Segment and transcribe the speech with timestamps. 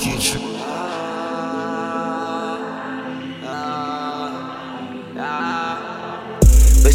[0.00, 0.73] future.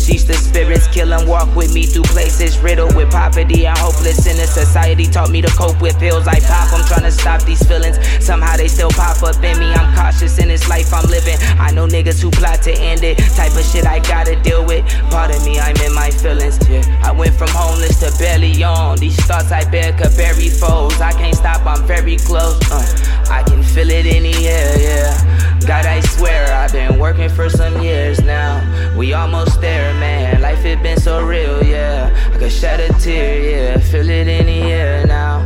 [0.09, 4.51] She's the spirits kill and walk with me through places riddled with poverty and hopelessness.
[4.51, 6.73] Society taught me to cope with pills I pop.
[6.73, 7.99] I'm trying to stop these feelings.
[8.17, 9.69] Somehow they still pop up in me.
[9.69, 11.37] I'm cautious in this life I'm living.
[11.59, 13.19] I know niggas who plot to end it.
[13.37, 14.83] Type of shit I gotta deal with.
[15.11, 16.57] Part of me, I'm in my feelings.
[16.67, 16.81] Yeah.
[17.03, 18.97] I went from homeless to barely on.
[18.97, 20.99] These thoughts I bear could bury foes.
[20.99, 22.57] I can't stop, I'm very close.
[22.71, 22.81] Uh,
[23.29, 25.38] I can feel it in the air, yeah.
[25.65, 28.59] God, I swear, I've been working for some years now.
[28.97, 30.41] We almost there, man.
[30.41, 32.09] Life has been so real, yeah.
[32.33, 33.79] I could shed a tear, yeah.
[33.79, 35.39] Feel it in the air now.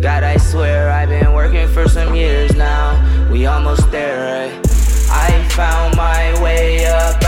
[0.00, 3.30] God, I swear, I've been working for some years now.
[3.30, 4.66] We almost there, right?
[5.10, 7.22] I found my way up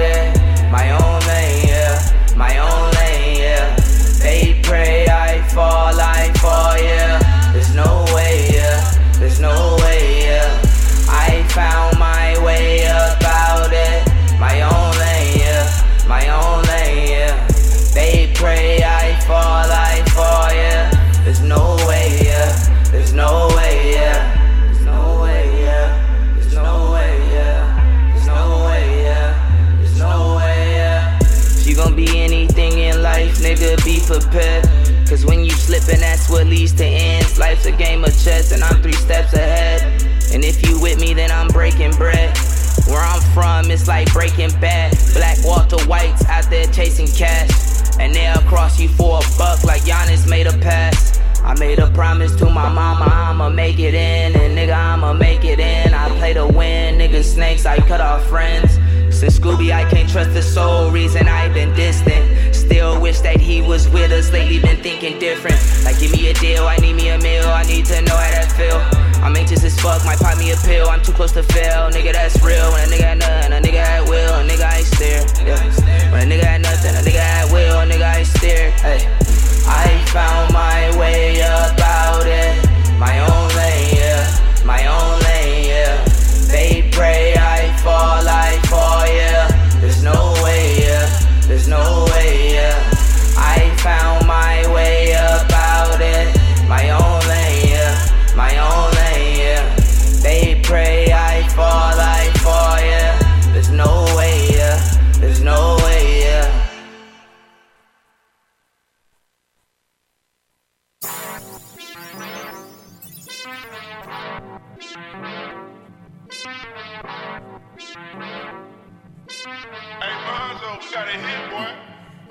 [0.00, 0.40] it.
[0.70, 2.34] My own lane, yeah.
[2.36, 3.76] My own lane, yeah.
[4.22, 7.52] They pray I fall, I fall, yeah.
[7.52, 8.78] There's no way, yeah.
[9.18, 10.19] There's no way, yeah.
[11.54, 14.06] Found my way up out it.
[14.38, 16.06] My own lane, yeah.
[16.06, 17.46] My own lane, yeah.
[17.92, 20.90] They pray I fall, I fall, yeah.
[21.24, 22.56] There's no way, yeah.
[22.92, 24.66] There's no way, yeah.
[24.66, 26.34] There's no way, yeah.
[26.36, 28.10] There's no way, yeah.
[28.12, 29.76] There's no way, yeah.
[29.78, 31.18] There's no way, yeah.
[31.64, 34.68] You gon' be anything in life, nigga, be prepared.
[35.08, 37.40] Cause when you slippin', that's what leads to ends.
[37.40, 40.19] Life's a game of chess, and I'm three steps ahead.
[40.32, 42.36] And if you with me, then I'm breaking bread.
[42.86, 44.96] Where I'm from, it's like breaking bad.
[45.12, 47.50] Black Walter White's out there chasing cash.
[47.98, 51.18] And they'll cross you for a buck like Giannis made a pass.
[51.42, 54.36] I made a promise to my mama, I'ma make it in.
[54.36, 55.94] And nigga, I'ma make it in.
[55.94, 56.98] I play to win.
[56.98, 58.72] Nigga, snakes, I cut off friends.
[59.14, 60.90] Since Scooby, I can't trust the soul.
[60.90, 62.49] Reason I've been distant.
[62.80, 64.32] Still wish that he was with us.
[64.32, 65.60] Lately, been thinking different.
[65.84, 67.44] Like, give me a deal, I need me a meal.
[67.44, 68.80] I need to know how that feel.
[69.20, 70.88] I'm anxious as fuck, might pop me a pill.
[70.88, 72.72] I'm too close to fail, nigga, that's real.
[72.72, 75.20] When a nigga had nothing, a nigga had will, a nigga ain't stare.
[75.44, 75.60] Yeah.
[76.10, 78.70] When a nigga had nothing, a nigga had will, a nigga ain't stare.
[78.80, 79.04] Hey.
[79.68, 82.64] I found my way up out it.
[82.96, 84.64] My own lane, yeah.
[84.64, 86.00] My own lane, yeah.
[86.48, 88.39] They pray I fall, I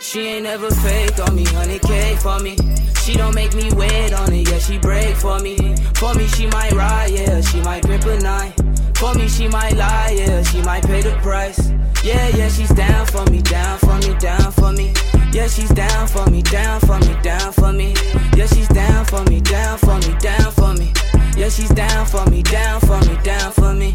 [0.09, 2.58] She ain't never fake on me, 100k for me.
[3.03, 5.56] She don't make me wait on it, yeah, she break for me.
[5.94, 8.52] For me, she might ride, yeah, she might grip a nine.
[8.96, 11.70] For me, she might lie, yeah, she might pay the price.
[12.03, 14.96] Yeah, yeah, she's down for me, down for me, down for me.
[15.31, 17.94] Yeah, she's down for me, down for me, down for me.
[18.36, 20.91] Yeah, she's down for me, down for me, down for me.
[21.38, 23.94] Yeah, she's down for me, down for me, down for me.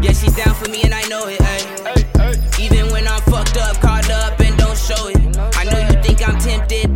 [0.00, 2.60] Yeah, she's down for me, and I know it, ayy.
[2.60, 5.26] Even when I'm fucked up, caught up, and don't show it.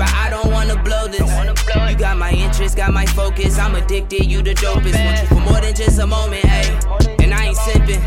[0.00, 1.28] But I don't wanna blow this.
[1.90, 3.58] You got my interest, got my focus.
[3.58, 4.96] I'm addicted, you the dopest.
[5.04, 7.22] Want you for more than just a moment, ayy.
[7.22, 8.02] And I ain't simping.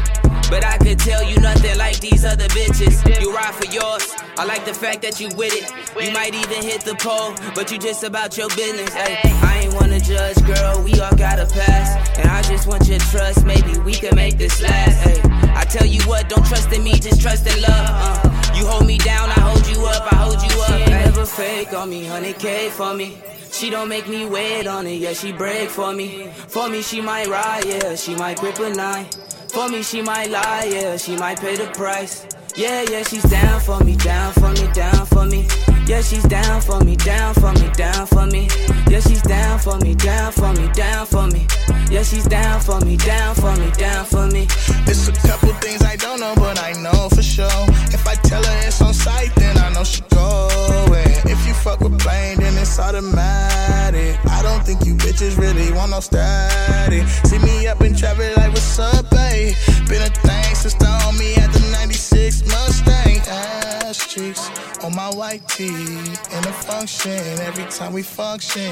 [0.49, 2.95] But I could tell you nothing like these other bitches.
[3.21, 4.11] You ride for yours.
[4.37, 5.69] I like the fact that you with it.
[6.03, 8.89] You might even hit the pole, but you just about your business.
[8.95, 10.81] Ay, I ain't wanna judge, girl.
[10.81, 12.17] We all got a past.
[12.17, 13.45] And I just want your trust.
[13.45, 14.97] Maybe we can make this last.
[15.05, 15.21] Ay,
[15.55, 17.85] I tell you what, don't trust in me, just trust in love.
[17.87, 20.89] Uh, you hold me down, I hold you up, I hold you up.
[20.89, 23.17] Never fake on me, 100k for me.
[23.51, 26.27] She don't make me wait on it, yeah, she break for me.
[26.47, 29.05] For me, she might ride, yeah, she might grip a nine.
[29.49, 32.25] For me, she might lie, yeah, she might pay the price.
[32.55, 35.47] Yeah, yeah, she's down for me, down for me, down for me.
[35.85, 38.47] Yeah, she's down for me, down for me, down for me.
[38.89, 41.45] Yeah, she's down for me, down for me, down for me.
[41.91, 44.47] Yeah, she's down for me, down for me, down for me.
[44.87, 47.65] It's a couple things I don't know, but I know for sure.
[47.91, 51.13] If I tell her it's on site, then I know she going.
[51.25, 54.17] If you fuck with plain, then it's automatic.
[54.25, 57.07] I don't think you bitches really want no static.
[57.25, 59.53] See me up in traffic like what's up, babe?
[59.89, 63.19] Been a thing the homie at the 96 Mustang.
[63.27, 64.49] Ass cheeks
[64.81, 67.19] on my white tee in a function.
[67.41, 68.71] Every time we function,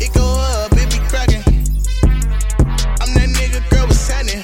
[0.00, 1.44] it go up, it be cracking.
[2.98, 4.42] I'm that nigga, girl, what's happening?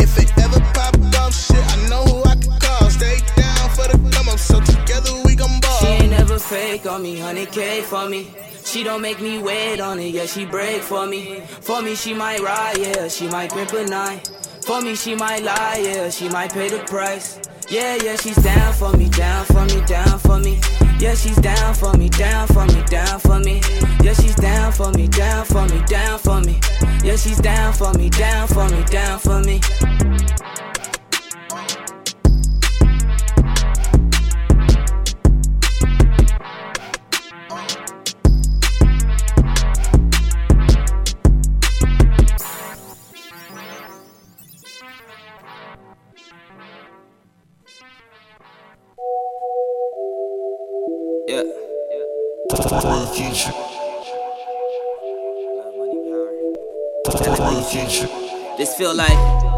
[0.00, 2.88] If it ever pop off shit, I know who I can call.
[2.88, 5.78] Stay down for the come up, so together we gon' ball.
[5.80, 8.30] She ain't never fake on me, 100k for me.
[8.64, 11.40] She don't make me wait on it, yeah, she break for me.
[11.60, 14.20] For me, she might ride, yeah, she might grip a nine.
[14.66, 17.38] For me, she might lie, yeah, she might pay the price.
[17.70, 20.58] Yeah, yeah, she's down for me, down for me, down for me.
[20.98, 23.60] Yeah, she's down for me, down for me, down for me.
[24.02, 26.58] Yeah, she's down for me, down for me, down for me.
[27.04, 29.60] Yeah, she's down for me, down for me, down for me.
[58.56, 59.55] This feel like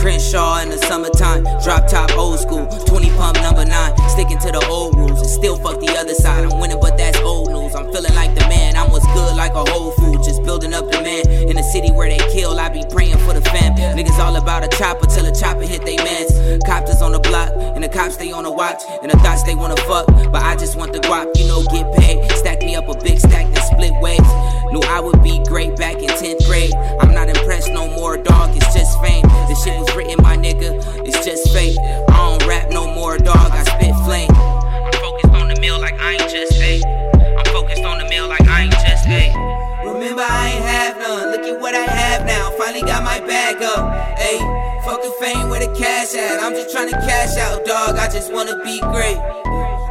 [0.00, 1.44] Crenshaw in the summertime.
[1.62, 2.66] Drop top old school.
[2.88, 4.08] 20 pump number 9.
[4.08, 5.20] Sticking to the old rules.
[5.20, 6.42] And still fuck the other side.
[6.48, 7.74] I'm winning, but that's old news.
[7.74, 8.76] I'm feeling like the man.
[8.76, 10.24] I'm what's good like a whole food.
[10.24, 11.28] Just building up the man.
[11.28, 13.76] In the city where they kill, I be praying for the fam.
[13.76, 16.32] Niggas all about a chopper till a chopper hit they mans.
[16.64, 17.52] Copters on the block.
[17.76, 18.80] And the cops stay on the watch.
[19.02, 20.06] And the thoughts they wanna fuck.
[20.32, 21.28] But I just want the guap.
[21.36, 22.24] You know, get paid.
[22.40, 24.24] Stack me up a big stack that split ways.
[24.72, 26.72] Knew I would be great back in 10th grade.
[27.00, 28.56] I'm not impressed no more, dog.
[28.56, 29.28] It's just fame.
[29.48, 30.78] This shit was written, my nigga.
[31.06, 31.78] It's just fate.
[31.78, 33.50] I don't rap no more, dog.
[33.52, 34.30] I spit flame.
[34.30, 36.84] I'm focused on the meal like I ain't just ate.
[36.84, 39.34] I'm focused on the meal like I ain't just ate.
[39.84, 41.30] Remember, I ain't have none.
[41.32, 42.50] Look at what I have now.
[42.58, 44.18] Finally got my bag up.
[44.18, 44.38] Hey,
[44.84, 46.42] fuck the fame where the cash at.
[46.42, 47.96] I'm just trying to cash out, dog.
[47.96, 49.18] I just wanna be great.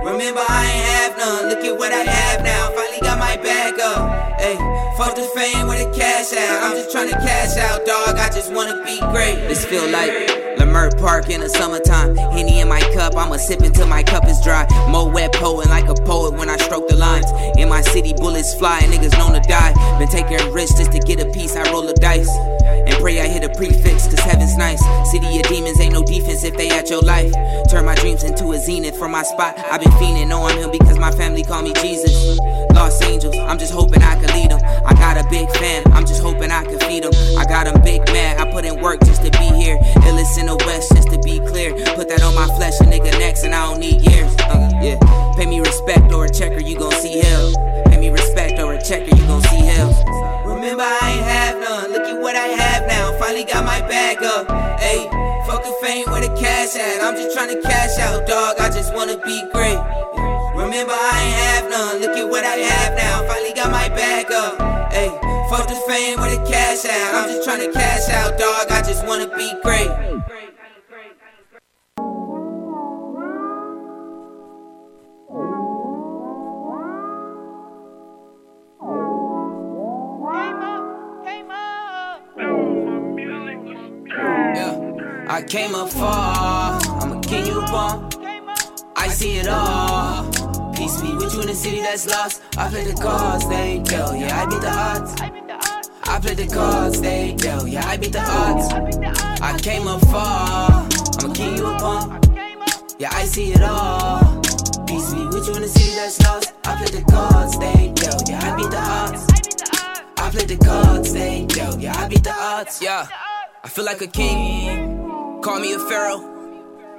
[0.04, 1.50] Remember, I ain't have none.
[1.50, 2.72] Look at what I have now.
[2.72, 4.29] Finally got my bag up.
[4.40, 4.56] Hey,
[4.96, 6.64] fuck the fame where the cash out.
[6.64, 8.16] I'm just trying to cash out, dog.
[8.16, 9.36] I just wanna be great.
[9.50, 10.12] This feel like
[10.58, 12.16] Leimert Park in the summertime.
[12.16, 14.66] Henny in my cup, I'ma sip until my cup is dry.
[14.90, 17.26] Mo wet poet like a poet when I stroke the lines.
[17.58, 19.74] In my city, bullets fly, niggas known to die.
[20.00, 22.30] Been taking risks just to get a piece, I roll the dice.
[22.30, 24.82] And pray I hit a prefix, cause heaven's nice.
[25.12, 27.34] City of demons ain't no defense if they at your life.
[27.70, 29.60] Turn my dreams into a zenith from my spot.
[29.72, 32.40] I've been fiending, know I'm him because my family call me Jesus.
[32.74, 34.62] Lost angels, I'm just hoping I can lead them.
[34.86, 37.14] I got a big fan, I'm just hoping I can feed them.
[37.38, 39.78] I got them big mad, I put in work just to be here.
[40.08, 41.74] Illest in the West, just to be clear.
[41.96, 44.34] Put that on my flesh, a nigga next, and I don't need years.
[44.50, 44.98] Uh, yeah,
[45.36, 47.54] pay me respect or a checker, you gon' see hell.
[47.88, 49.92] Pay me respect or a checker, you gon' see hell.
[50.46, 51.92] Remember, I ain't have none.
[51.92, 53.18] Look at what I have now.
[53.20, 54.50] Finally got my bag up.
[54.80, 55.08] Hey,
[55.48, 57.02] fuck the fame where the cash at.
[57.02, 58.60] I'm just trying to cash out, dog.
[58.60, 59.80] I just wanna be great.
[60.56, 61.49] Remember, I ain't have
[64.30, 64.92] bag up.
[64.92, 65.10] Hey,
[65.50, 67.16] fuck the fame where the cash at.
[67.16, 68.72] I'm just trying to cash out, dog.
[68.72, 69.90] I just wanna be great.
[85.32, 86.82] I came up far.
[87.00, 88.10] I'm a king you upon.
[88.96, 90.39] I see it all.
[90.80, 92.42] Peace be with you in the city that's lost.
[92.58, 94.18] I play the cards they dealt.
[94.18, 95.12] Yeah, I beat the odds.
[96.04, 97.68] I play the cards they dealt.
[97.68, 98.74] Yeah, I beat the odds.
[99.42, 100.88] I came up far.
[101.20, 102.22] I'ma king you upon.
[102.98, 104.40] Yeah, I see it all.
[104.88, 106.54] Peace be with you in the city that's lost.
[106.64, 108.30] I play the cards they dealt.
[108.30, 109.28] Yeah, I beat the odds.
[110.16, 111.82] I play the cards they dealt.
[111.82, 112.82] Yeah, I beat the odds.
[112.82, 113.06] Yeah,
[113.66, 115.42] I feel like a king.
[115.42, 116.22] Call me a pharaoh.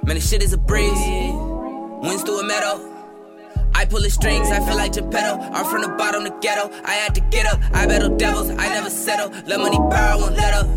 [0.03, 0.91] Man, this shit is a breeze.
[0.93, 2.90] Winds through a meadow.
[3.81, 5.41] I pull the strings, I feel like Geppetto.
[5.41, 6.69] I'm from the bottom, the ghetto.
[6.85, 7.59] I had to get up.
[7.73, 9.33] I battle devils, I never settle.
[9.47, 10.69] Let money power, won't let up.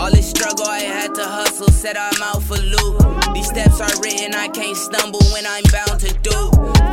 [0.00, 1.68] All this struggle, I had to hustle.
[1.68, 3.04] Said I'm out for loot.
[3.34, 6.38] These steps are written, I can't stumble when I'm bound to do.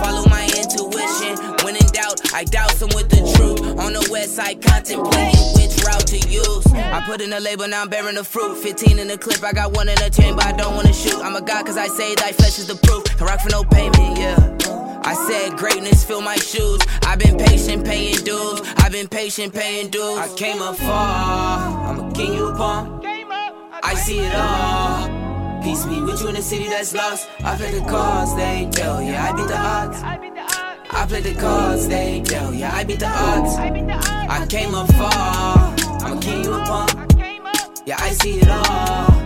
[0.04, 1.40] Follow my intuition.
[1.64, 3.80] When in doubt, I douse them with the truth.
[3.80, 6.68] On the west side, contemplating which route to use.
[6.76, 8.58] I put in a label, now I'm bearing the fruit.
[8.58, 11.24] 15 in the clip, I got one in chain, but I don't wanna shoot.
[11.24, 13.06] I'm a god, cause I say thy flesh is the proof.
[13.16, 14.77] Can rock for no payment, yeah.
[15.08, 16.82] I said greatness fill my shoes.
[17.04, 18.62] I've been patient paying dues.
[18.76, 20.18] I've been patient paying dues.
[20.18, 21.88] I came up far.
[21.88, 23.06] I'm a king you upon.
[23.06, 25.64] I see it all.
[25.64, 27.30] Peace be with you in a city that's lost.
[27.40, 29.06] I play the cards they dealt.
[29.06, 29.98] Yeah, I beat the odds.
[30.92, 32.54] I play the cards they dealt.
[32.54, 33.56] Yeah, I beat the odds.
[33.56, 35.74] I came up far.
[36.06, 36.88] I'm a king you upon.
[37.86, 39.17] Yeah, I see it all.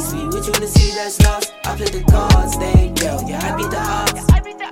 [0.00, 1.52] Peace be with you in the city that's lost.
[1.66, 3.28] I play the cards they dealt.
[3.28, 4.24] Yeah, I beat the odds.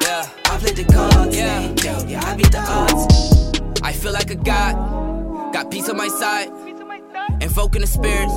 [0.02, 2.08] Yeah, I played the cards they dealt.
[2.08, 3.80] Yeah, I beat the odds.
[3.82, 5.52] I feel like a god.
[5.52, 6.48] Got peace on my side.
[7.42, 8.32] Invoking the spirits.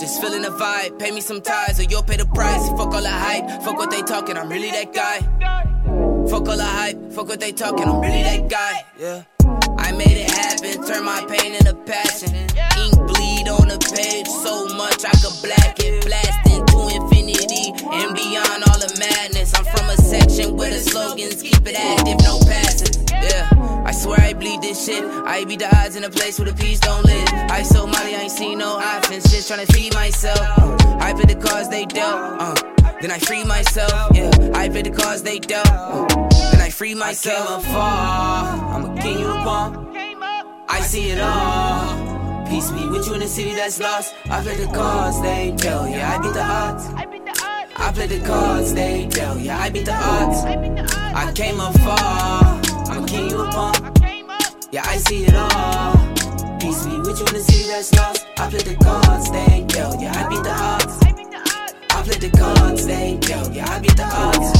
[0.00, 1.00] Just feeling the vibe.
[1.00, 2.68] Pay me some ties or you'll pay the price.
[2.70, 3.48] Fuck all the hype.
[3.64, 4.36] Fuck what they talking.
[4.36, 5.18] I'm really that guy.
[6.28, 8.84] Fuck all the hype, fuck what they talking, I'm really that guy.
[8.98, 9.24] Yeah.
[9.76, 12.34] I made it happen, turn my pain into passion.
[12.78, 13.03] Ink
[13.44, 18.64] bleed on the page so much I could black it, blast into infinity and beyond
[18.68, 19.54] all the madness.
[19.54, 23.06] I'm from a section where the slogans keep it active, no passing.
[23.10, 23.82] Yeah.
[23.86, 25.04] I swear I bleed this shit.
[25.04, 27.28] I beat the odds in a place where the peace don't live.
[27.50, 29.24] I so Molly, I ain't seen no options.
[29.30, 30.40] Just trying to feed myself.
[31.00, 32.40] I play the cards they dealt.
[32.40, 32.54] Uh,
[33.00, 34.14] then I free myself.
[34.14, 35.68] Yeah, I play the cards they dealt.
[35.68, 36.06] Uh,
[36.52, 37.60] then I free myself.
[37.60, 38.74] I came afar.
[38.74, 39.96] I'm a king you upon.
[40.68, 42.13] I see it all.
[42.48, 44.14] Peace be with you in a city that's lost.
[44.30, 45.90] I play the cards they dealt.
[45.90, 46.86] Yeah, I beat the odds.
[47.76, 49.40] I play the cards they dealt.
[49.40, 50.44] Yeah, I beat the odds.
[50.44, 52.60] I came afar.
[52.90, 53.74] I'm a king you upon.
[54.70, 55.96] Yeah, I see it all.
[56.58, 58.26] Peace be with you in the city that's lost.
[58.38, 60.00] I play the cards they dealt.
[60.00, 60.98] Yeah, I beat the odds.
[61.90, 63.52] I play the cards they dealt.
[63.52, 64.53] Yeah, I beat the odds.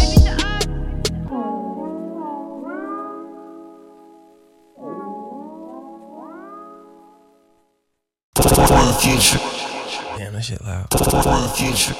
[9.05, 10.89] Damn, that shit loud.
[11.57, 11.95] Future.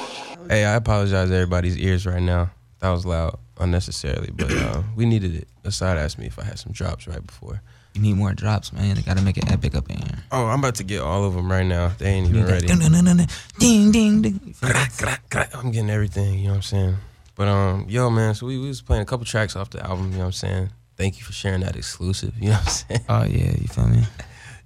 [0.49, 2.49] Hey, I apologize to everybody's ears right now.
[2.79, 5.47] That was loud unnecessarily, but uh, we needed it.
[5.63, 7.61] Asad asked me if I had some drops right before.
[7.93, 8.95] You need more drops, man.
[8.95, 10.23] They gotta make it epic up in here.
[10.31, 11.89] Oh, I'm about to get all of them right now.
[11.99, 12.65] They ain't even ready.
[12.65, 13.27] dun, dun, dun, dun, dun,
[13.59, 14.55] Ding, ding, ding.
[14.63, 16.95] I'm getting everything, you know what I'm saying?
[17.35, 20.05] But um, yo, man, so we, we was playing a couple tracks off the album,
[20.07, 20.69] you know what I'm saying?
[20.97, 23.05] Thank you for sharing that exclusive, you know what I'm saying?
[23.09, 24.05] Oh yeah, you feel me?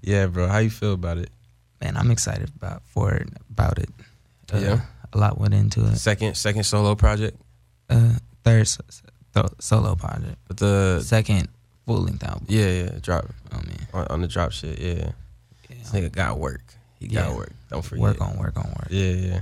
[0.02, 0.48] Yeah, bro.
[0.48, 1.30] How you feel about it?
[1.82, 3.90] Man, I'm excited about for it about it.
[4.54, 4.82] Uh, Yeah.
[5.14, 5.96] a lot went into it.
[5.98, 7.40] Second second solo project?
[7.90, 9.02] Uh, third s- s-
[9.60, 11.48] solo project, But the second
[11.86, 12.46] full length album.
[12.50, 15.12] yeah, yeah, drop Oh man, on, on the drop shit, yeah.
[15.70, 16.62] This nigga got work.
[17.00, 17.36] He got Yeah.
[17.36, 17.54] work.
[17.70, 18.02] Don't forget.
[18.02, 18.88] work on work on work.
[18.90, 19.40] Yeah, yeah.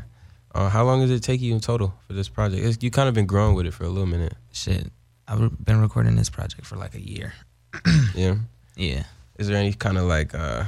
[0.53, 2.63] Uh, how long does it take you in total for this project?
[2.63, 4.34] It's, you kind of been growing with it for a little minute.
[4.51, 4.91] Shit,
[5.27, 7.34] I've been recording this project for like a year.
[8.15, 8.36] Yeah.
[8.75, 9.03] Yeah.
[9.38, 10.65] Is there any kind of like uh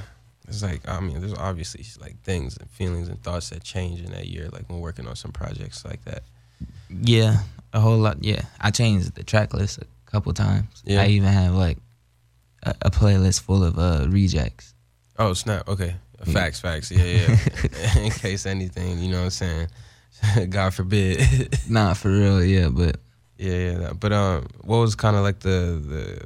[0.49, 4.11] it's like I mean there's obviously like things and feelings and thoughts that change in
[4.11, 6.23] that year like when working on some projects like that.
[6.89, 7.37] Yeah,
[7.73, 8.23] a whole lot.
[8.23, 10.81] Yeah, I changed the track list a couple times.
[10.85, 11.01] Yeah.
[11.03, 11.77] I even have like
[12.63, 14.73] a, a playlist full of uh rejects.
[15.17, 15.67] Oh snap!
[15.67, 16.33] Okay, Yeah.
[16.33, 16.91] facts, facts.
[16.91, 17.37] Yeah, yeah.
[18.03, 19.67] in case anything, you know what I'm saying.
[20.49, 21.57] God forbid.
[21.69, 22.43] Nah, for real.
[22.43, 22.97] Yeah, but
[23.37, 23.93] yeah, yeah.
[23.93, 26.21] But um, what was kind of like the the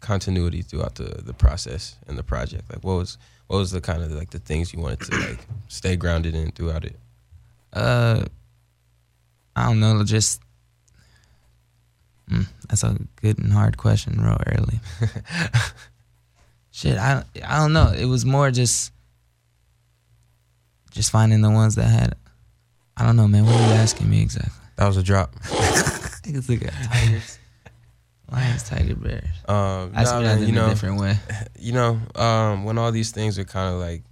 [0.00, 2.70] continuity throughout the the process and the project?
[2.72, 3.18] Like, what was
[3.48, 5.38] what was the kind of like the things you wanted to like
[5.68, 6.96] stay grounded in throughout it?
[7.72, 8.24] uh,
[9.56, 10.04] I don't know.
[10.04, 10.40] Just
[12.30, 14.80] mm, that's a good and hard question, real early.
[16.70, 17.90] Shit, I I don't know.
[17.90, 18.92] It was more just
[20.92, 22.14] just finding the ones that had.
[22.96, 23.46] I don't know, man.
[23.46, 24.52] What are you asking me exactly?
[24.76, 25.34] That was a drop.
[26.22, 27.37] Niggas look at tigers,
[28.30, 29.24] lions, tiger, bears.
[29.46, 31.16] Um, Ask nah, me man, that in you know, a different way.
[31.58, 34.02] you know, um, when all these things are kind of like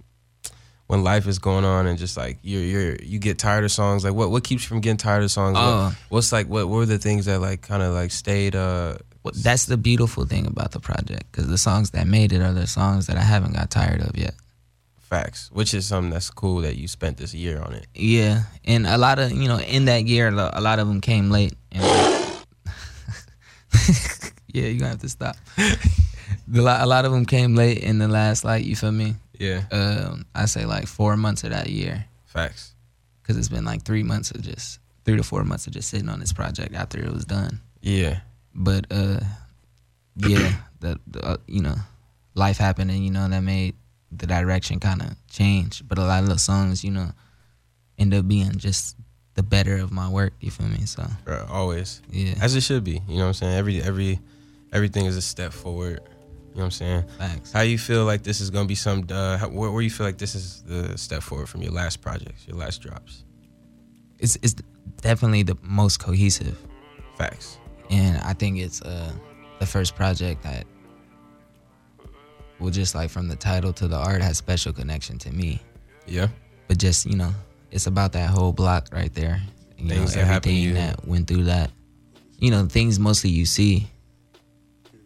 [0.87, 4.03] when life is going on and just like you're you're you get tired of songs.
[4.05, 5.53] Like what what keeps you from getting tired of songs?
[5.55, 5.95] What- Oh.
[6.09, 8.55] what's like what were the things that like kind of like stayed?
[8.55, 12.41] Uh, Well, that's the beautiful thing about the project because the songs that made it
[12.41, 14.33] are the songs that I haven't got tired of yet.
[15.09, 17.87] facts, which is something that's cool that you spent this year on it.
[17.93, 21.29] Yeah, and a lot of you know in that year, a lot of them came
[21.29, 21.53] late.
[21.71, 21.83] And
[24.47, 25.35] yeah, you're gonna have to stop.
[26.49, 29.15] The a lot of them came late in the last like you feel me.
[29.39, 32.73] Yeah, Um, I say like four months of that year facts.
[33.21, 36.09] because it's been like three months of just three to four months of just sitting
[36.09, 37.59] on this project after it was done.
[37.81, 38.19] Yeah,
[38.55, 39.19] But uh,
[40.17, 41.75] yeah, the, the uh, you know
[42.33, 43.75] life happened and you know that made
[44.11, 45.83] the direction kind of change.
[45.87, 47.11] But a lot of the songs you know
[47.97, 48.95] end up being just
[49.37, 50.33] the better of my work.
[50.41, 50.85] You feel me?
[50.85, 52.99] So bro, always yeah, as it should be.
[53.07, 53.53] You know what I'm saying?
[53.55, 54.19] Every every
[54.73, 56.01] everything is a step forward.
[56.51, 57.03] You know what I'm saying?
[57.53, 59.05] How you feel like this is gonna be some?
[59.09, 62.01] Uh, how, where, where you feel like this is the step forward from your last
[62.01, 63.23] projects, your last drops?
[64.19, 64.55] It's it's
[65.01, 66.57] definitely the most cohesive,
[67.15, 67.59] Facts.
[67.91, 69.11] and I think it's uh
[69.59, 70.65] the first project that.
[72.59, 75.61] Well, just like from the title to the art, has special connection to me.
[76.07, 76.27] Yeah.
[76.67, 77.31] but just you know,
[77.71, 79.41] it's about that whole block right there.
[79.77, 80.73] You Things know, that everything you.
[80.73, 81.69] that went through that.
[82.39, 83.87] You know, things mostly you see,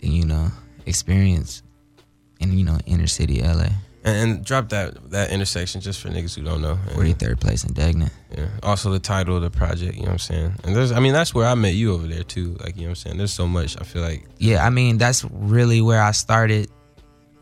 [0.01, 0.49] and you know,
[0.85, 1.63] experience
[2.39, 3.67] in you know inner city LA,
[4.03, 6.77] And, and drop that that intersection just for niggas who don't know.
[6.93, 8.09] Forty third place in Degnan.
[8.35, 8.47] yeah.
[8.63, 10.53] Also the title of the project, you know what I'm saying?
[10.63, 12.55] And there's I mean that's where I met you over there too.
[12.61, 13.17] Like, you know what I'm saying?
[13.17, 16.69] There's so much I feel like Yeah, I mean that's really where I started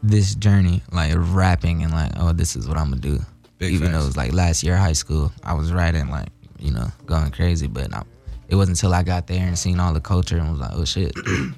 [0.03, 3.19] this journey, like rapping and like, oh, this is what I'm gonna do.
[3.59, 6.71] Big Even though it was like last year high school, I was writing like you
[6.71, 8.03] know going crazy, but I,
[8.47, 10.85] it wasn't until I got there and seen all the culture and was like, oh
[10.85, 11.13] shit,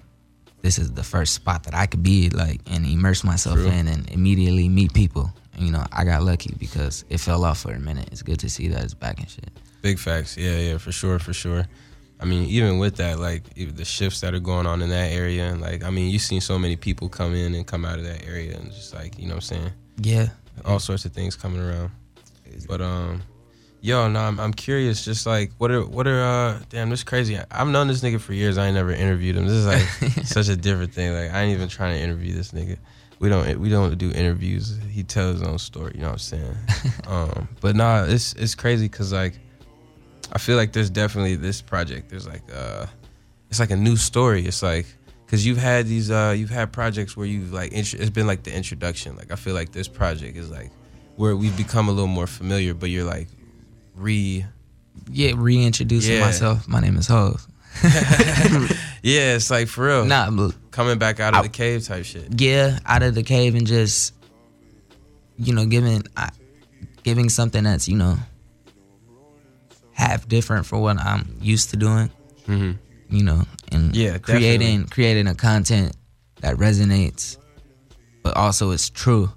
[0.62, 3.68] this is the first spot that I could be like and immerse myself True.
[3.68, 5.32] in and immediately meet people.
[5.54, 8.10] And, you know, I got lucky because it fell off for a minute.
[8.12, 9.50] It's good to see that it's back and shit.
[9.82, 10.38] Big facts.
[10.38, 11.68] Yeah, yeah, for sure, for sure.
[12.20, 15.52] I mean, even with that, like the shifts that are going on in that area,
[15.52, 18.06] and like, I mean, you've seen so many people come in and come out of
[18.06, 19.72] that area, and just like, you know what I'm saying?
[19.98, 20.30] Yeah.
[20.66, 21.92] All sorts of things coming around.
[22.68, 23.22] But um,
[23.82, 25.04] yo, no, I'm, I'm curious.
[25.04, 27.38] Just like, what are what are uh, damn, this is crazy.
[27.38, 28.58] I, I've known this nigga for years.
[28.58, 29.46] I ain't never interviewed him.
[29.46, 31.14] This is like such a different thing.
[31.14, 32.78] Like, I ain't even trying to interview this nigga.
[33.20, 34.80] We don't we don't do interviews.
[34.90, 35.94] He tells his own story.
[35.96, 36.56] You know what I'm saying?
[37.08, 39.40] um, but nah, it's it's crazy because like.
[40.34, 42.10] I feel like there's definitely this project.
[42.10, 42.86] There's like uh,
[43.50, 44.46] it's like a new story.
[44.46, 44.86] It's like
[45.32, 48.44] because you've had these uh, you've had projects where you've like int- it's been like
[48.44, 49.16] the introduction.
[49.16, 50.72] Like I feel like this project is like
[51.16, 53.30] where we've become a little more familiar, but you're like
[53.96, 54.46] re
[55.10, 56.20] Yeah, reintroducing Yeah.
[56.26, 56.68] myself.
[56.68, 57.48] My name is Hove.
[59.02, 59.36] yeah.
[59.36, 62.42] It's like for real Nah, but coming back out of I- the cave type shit.
[62.42, 64.14] yeah, out of the cave and just
[65.38, 66.30] you know giving I,
[67.04, 68.18] giving something that's you know
[69.94, 72.10] half different for what I'm used to doing.
[72.46, 72.72] hmm
[73.10, 75.96] You know, and Yeah, creating creating a content
[76.42, 77.38] that resonates,
[78.24, 79.32] but also it's true.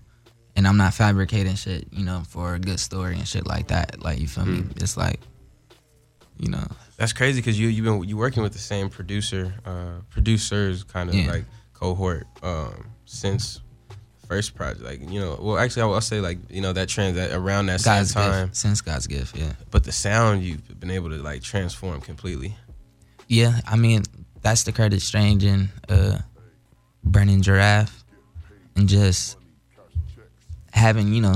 [0.56, 4.00] And I'm not fabricating shit, you know, for a good story and shit like that.
[4.02, 4.62] Like you feel me?
[4.76, 5.18] It's like,
[6.38, 6.64] you know,
[6.96, 11.08] That's crazy because you you've been you working with the same producer uh, producers kind
[11.08, 11.30] of Yeah.
[11.30, 13.60] like cohort um, since
[14.28, 14.84] first project.
[14.84, 17.66] Like you know, well actually I will say like you know that trend that around
[17.66, 18.46] that God's same time.
[18.46, 19.52] gift, since God's gift, yeah.
[19.72, 22.56] but the sound you've been able to like transform completely.
[23.26, 24.04] Yeah, I mean
[24.44, 26.18] that's the Curtis Strange and uh,
[27.02, 28.04] Brennan Giraffe,
[28.76, 29.36] and just
[30.72, 31.34] having you know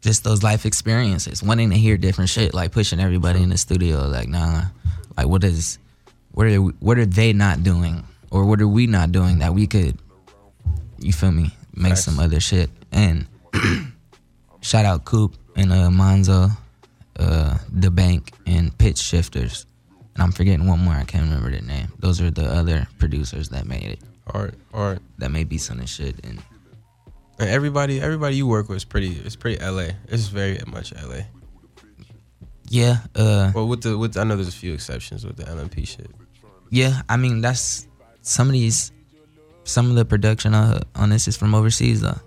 [0.00, 4.06] just those life experiences, wanting to hear different shit, like pushing everybody in the studio,
[4.06, 4.62] like nah,
[5.16, 5.78] like what is
[6.32, 9.66] what are what are they not doing, or what are we not doing that we
[9.66, 9.98] could,
[10.98, 12.04] you feel me, make Facts.
[12.04, 13.26] some other shit and
[14.60, 16.50] shout out Coop and uh, Monzo,
[17.18, 19.66] uh, the bank and Pitch Shifters.
[20.18, 20.94] And I'm forgetting one more.
[20.94, 21.92] I can't remember the name.
[22.00, 24.00] Those are the other producers that made it.
[24.26, 26.16] Art, art, That made beats on this shit.
[26.26, 26.42] And
[27.38, 29.12] and everybody, everybody you work with is pretty.
[29.24, 29.90] It's pretty LA.
[30.08, 31.20] It's very much LA.
[32.68, 35.86] yeah, uh, Well, with the with I know there's a few exceptions with the LMP
[35.86, 36.10] shit.
[36.70, 37.02] yeah.
[37.08, 37.86] I mean, that's
[38.22, 38.90] some of these.
[39.62, 42.18] Some of the production uh, on this is from overseas though.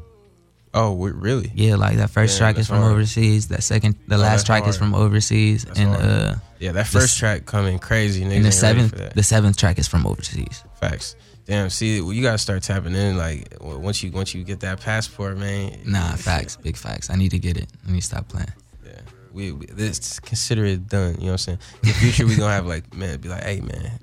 [0.74, 1.52] Oh, we, really?
[1.54, 2.94] Yeah, like that first Damn, track is from hard.
[2.94, 3.50] overseas.
[3.50, 6.02] That second, the Oh, last that's track is from overseas, That's and hard.
[6.06, 8.24] uh, Yeah, that first s- track coming crazy.
[8.24, 10.64] Niggas and the seventh, the seventh track is from overseas.
[10.80, 11.16] Facts.
[11.46, 11.70] Damn.
[11.70, 13.18] See, well, you gotta start tapping in.
[13.18, 15.78] Like once you once you get that passport, man.
[15.86, 17.10] Nah, facts, big facts.
[17.10, 17.70] I need to get it.
[17.86, 18.48] I need to stop playing.
[18.86, 18.92] Yeah.
[19.34, 21.16] We, we this consider it done.
[21.16, 21.60] You know what I'm saying?
[21.84, 24.00] In the future, we gonna have like man, be like, hey man,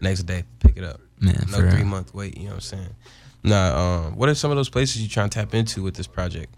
[0.00, 1.00] next day pick it up.
[1.20, 1.84] Man, No three real.
[1.86, 2.36] month wait.
[2.36, 2.88] You know what I'm saying?
[3.46, 4.06] Nah.
[4.06, 4.16] Um.
[4.16, 6.54] What are some of those places you trying to tap into with this project?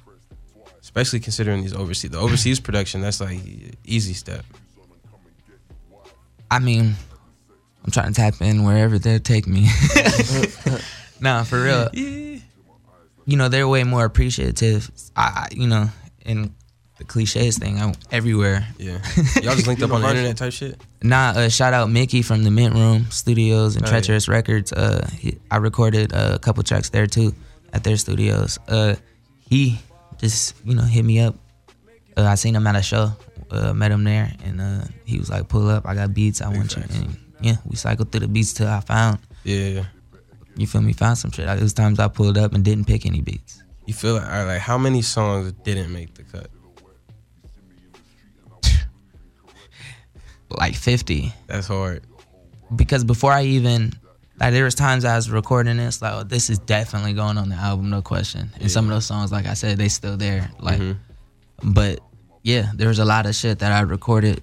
[0.80, 3.00] Especially considering these overseas, the overseas production.
[3.00, 3.38] That's like
[3.84, 4.44] easy step.
[6.50, 6.94] I mean,
[7.84, 9.68] I'm trying to tap in wherever they'll take me.
[11.20, 11.90] nah, for real.
[11.92, 12.38] Yeah.
[13.26, 14.90] You know, they're way more appreciative.
[15.14, 15.90] I, I you know,
[16.24, 16.54] in
[16.98, 18.66] the cliches thing, I'm everywhere.
[18.78, 18.98] Yeah.
[19.42, 20.80] Y'all just linked up on the internet type shit.
[21.02, 23.92] Nah, uh, shout out Mickey from the Mint Room Studios and Oh, yeah.
[23.92, 24.72] Treacherous Records.
[24.72, 27.34] Uh, he, I recorded a couple tracks there too
[27.72, 28.58] at their studios.
[28.68, 28.96] Uh,
[29.48, 29.78] he
[30.18, 31.36] just you know hit me up.
[32.16, 33.12] Uh, I seen him at a show,
[33.50, 36.42] uh, met him there, and uh, he was like, "Pull up, I got beats.
[36.42, 39.20] I want you." And yeah, we cycled through the beats till I found.
[39.44, 39.84] Yeah.
[40.56, 40.92] You feel me?
[40.94, 41.46] Found some shit.
[41.46, 43.62] Like, There's times I pulled up and didn't pick any beats.
[43.86, 46.50] You feel like, right, like how many songs didn't make the cut?
[50.50, 51.32] Like 50.
[51.46, 52.04] That's hard.
[52.76, 53.92] because before I even
[54.40, 57.48] like there was times I was recording this like oh, this is definitely going on
[57.48, 60.50] the album no question and some of those songs like I said they still there
[60.60, 60.96] like Mhm.
[61.62, 62.00] but
[62.42, 64.42] yeah there was a lot of shit that I recorded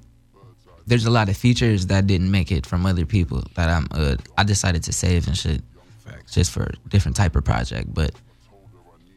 [0.88, 4.16] there's a lot of features that didn't make it from other people that I'm uh,
[4.38, 5.62] I decided to save and shit
[6.04, 6.34] Facts.
[6.34, 8.12] just for a different type of project but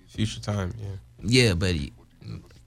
[0.08, 0.72] Future time.
[0.78, 0.86] Yeah.
[1.48, 1.74] yeah but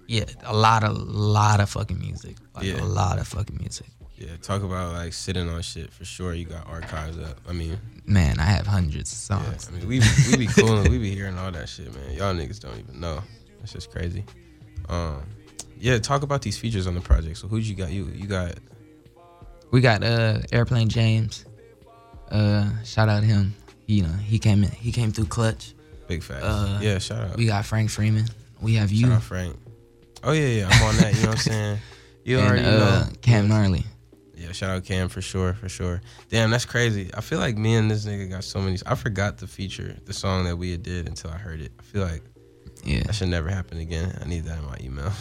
[0.08, 2.82] yeah a lot of lot of fucking music like Yeah.
[2.82, 3.88] a lot of fucking music
[4.22, 4.36] Yeah.
[4.42, 6.34] Talk about like sitting on shit for sure.
[6.34, 7.40] You got archives up.
[7.50, 9.44] I mean, man I have hundreds of yeah.
[9.44, 10.84] songs I mean, we we be cool.
[10.84, 12.14] we be hearing all that shit, man.
[12.16, 13.22] Y'all niggas don't even know.
[13.60, 14.24] That's just crazy.
[14.90, 15.24] Um.
[15.80, 15.98] Yeah.
[15.98, 17.38] Talk about these features on the project.
[17.38, 17.92] So who'd you got?
[17.92, 18.54] You you got
[19.72, 21.46] We got uh Airplane James.
[22.30, 23.56] Uh shout out him.
[23.88, 25.74] You know, he came in he came through clutch.
[26.08, 26.44] big facts.
[26.44, 27.00] Uh, yeah.
[27.00, 27.38] Shout out.
[27.38, 28.26] We got Frank Freeman.
[28.62, 29.12] We have Shout you.
[29.12, 29.58] out Frank.
[30.24, 30.70] Oh yeah, yeah.
[30.70, 31.16] I'm on that.
[31.16, 31.80] You know what I'm saying?
[32.24, 33.08] You and already uh, know.
[33.24, 33.84] Cam Gnarly.
[34.52, 36.02] Yeah, shout out Cam for sure, for sure.
[36.28, 37.10] Damn, that's crazy.
[37.14, 38.78] I feel like me and this nigga got so many.
[38.86, 41.72] I forgot the feature, the song that we had did until I heard it.
[41.80, 42.22] I feel like
[42.84, 44.20] Yeah, that should never happen again.
[44.22, 45.14] I need that in my email.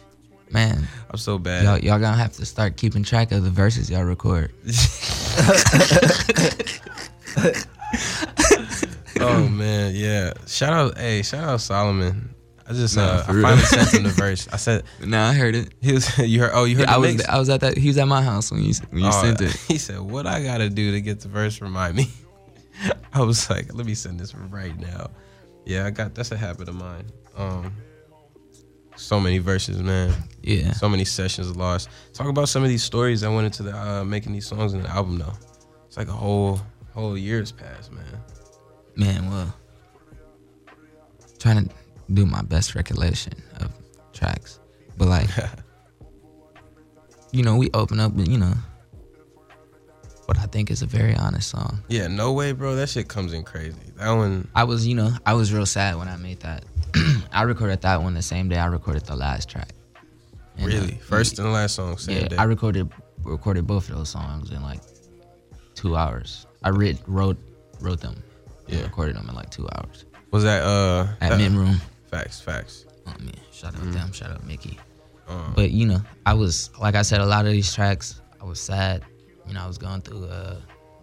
[0.50, 1.64] man, I'm so bad.
[1.64, 4.54] y'all y'all gonna have to start keeping track of the verses y'all record.
[9.20, 10.32] oh man, yeah.
[10.46, 12.34] Shout out, hey, shout out Solomon.
[12.68, 13.42] I just Nah, uh, I real.
[13.42, 14.46] finally sent him the verse.
[14.52, 15.72] I said Nah, I heard it.
[15.80, 16.18] he was.
[16.18, 16.50] You heard?
[16.52, 17.28] Oh, you heard I the was mix?
[17.28, 17.76] I was at that.
[17.78, 19.52] He was at my house when you when you Oh, sent it.
[19.68, 21.60] He said, "What I gotta do to get the verse?
[21.62, 22.08] Remind me."
[23.12, 25.10] I was like, "Let me send this right now."
[25.64, 27.04] Yeah, I got that's a habit of mine.
[27.36, 27.72] Um,
[28.96, 30.12] so many verses, man.
[30.42, 31.88] Yeah, So many sessions lost.
[32.12, 34.82] Talk about some of these stories that went into the uh, making these songs in
[34.82, 35.32] the album, though.
[35.86, 36.60] It's like a whole
[36.92, 38.04] whole year's passed, man.
[38.96, 39.30] man.
[39.30, 39.54] Well,
[41.38, 41.74] trying to
[42.12, 43.70] do my best recollection of
[44.12, 44.58] tracks,
[44.96, 45.28] but like,
[47.32, 48.54] you know, we open up with you know
[50.26, 51.82] what I think is a very honest song.
[51.88, 52.74] Yeah, no way, bro.
[52.76, 53.78] That shit comes in crazy.
[53.96, 56.64] That one, I was, you know, I was real sad when I made that.
[57.32, 59.70] I recorded that one the same day I recorded the last track.
[60.58, 62.36] And, uh, really, first and last song, same yeah, day.
[62.36, 62.90] I recorded
[63.24, 64.80] recorded both of those songs in like
[65.74, 66.46] two hours.
[66.62, 67.38] I read, wrote
[67.80, 68.22] wrote them,
[68.66, 68.82] Yeah.
[68.82, 71.80] recorded them in like two hours was that uh at that- Mint Room.
[72.10, 72.84] Facts, facts.
[73.06, 74.78] Oh man, shout out them, shout out Mickey.
[75.28, 78.44] Um, But you know, I was like I said, a lot of these tracks, I
[78.44, 79.02] was sad.
[79.46, 80.56] You know, I was going through, uh,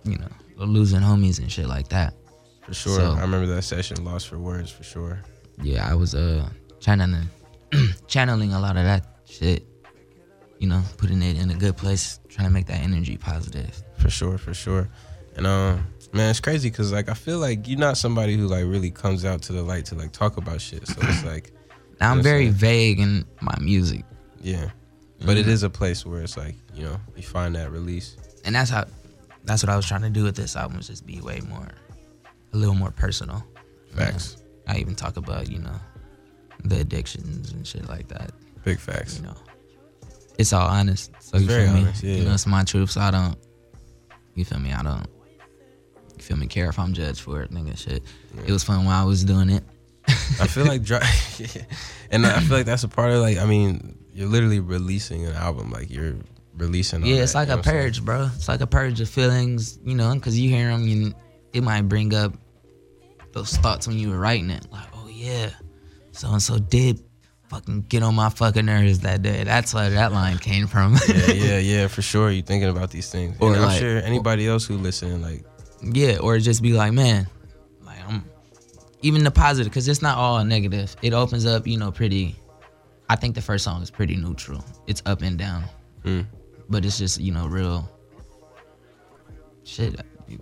[0.03, 2.13] you know, losing homies and shit like that.
[2.63, 2.95] for sure.
[2.99, 5.21] so- I remember that session, Lost for Words, for sure.
[5.61, 7.27] yeah, I was uh channeling
[8.07, 9.65] channeling a lot of that shit.
[10.59, 13.83] You know, putting it in a good place, trying to make that energy positive.
[13.97, 14.87] For sure, for sure.
[15.35, 18.65] And um, man, it's crazy because like I feel like you're not somebody who like
[18.65, 20.87] really comes out to the light to like talk about shit.
[20.87, 21.51] So it's like,
[21.99, 24.03] Now I'm very vague in my music,
[24.41, 24.69] yeah.
[25.25, 25.49] But it Mhm.
[25.49, 28.17] is a place where it's like you know you find that release.
[28.45, 28.85] and that's how
[29.45, 31.67] that's what I was trying to do with this album, was just be way more,
[32.53, 33.43] a little more personal.
[33.93, 34.73] Facts, Yeah.
[34.73, 35.79] I even talk about you know
[36.63, 38.31] the addictions and shit like that.
[38.63, 39.17] big facts.
[39.17, 39.35] You know,
[40.39, 41.11] it's all honest.
[41.19, 41.81] So It's you feel me?
[41.81, 42.15] honest, yeah.
[42.15, 42.91] You know, it's my truth.
[42.91, 43.37] So I don't.
[44.33, 44.73] You feel me?
[44.73, 45.07] I don't.
[46.17, 46.47] You feel me?
[46.47, 47.77] Care if I'm judged for it, nigga.
[47.77, 48.03] Shit.
[48.45, 49.63] It was fun while I was doing it.
[50.07, 50.99] I feel like, dry,
[52.11, 55.33] and I feel like that's a part of like I mean you're literally releasing an
[55.33, 56.15] album like you're
[56.55, 57.05] releasing.
[57.05, 57.77] Yeah, it's that, like a I'm saying?
[57.77, 58.29] purge, bro.
[58.35, 61.13] It's like a purge of feelings, you know, because you hear them, you,
[61.53, 62.33] it might bring up
[63.33, 64.65] those thoughts when you were writing it.
[64.71, 65.49] Like, oh, yeah,
[66.11, 67.03] so and so did
[67.49, 69.43] fucking get on my fucking nerves that day.
[69.43, 70.97] That's where that line came from.
[71.09, 72.31] yeah, yeah, yeah, for sure.
[72.31, 73.35] You're thinking about these things.
[73.39, 75.43] Or and I'm like- sure anybody else who listen, like,
[75.85, 77.27] yeah, or just be like, man,
[77.85, 78.23] like, I'm
[79.01, 80.95] even the positive, because it's not all negative.
[81.01, 82.35] It opens up, you know, pretty.
[83.09, 84.65] I think the first song is pretty neutral.
[84.87, 85.63] It's up and down,
[86.03, 86.25] mm,
[86.69, 87.87] but it's just, you know, real
[89.63, 89.95] shit.
[90.27, 90.39] there's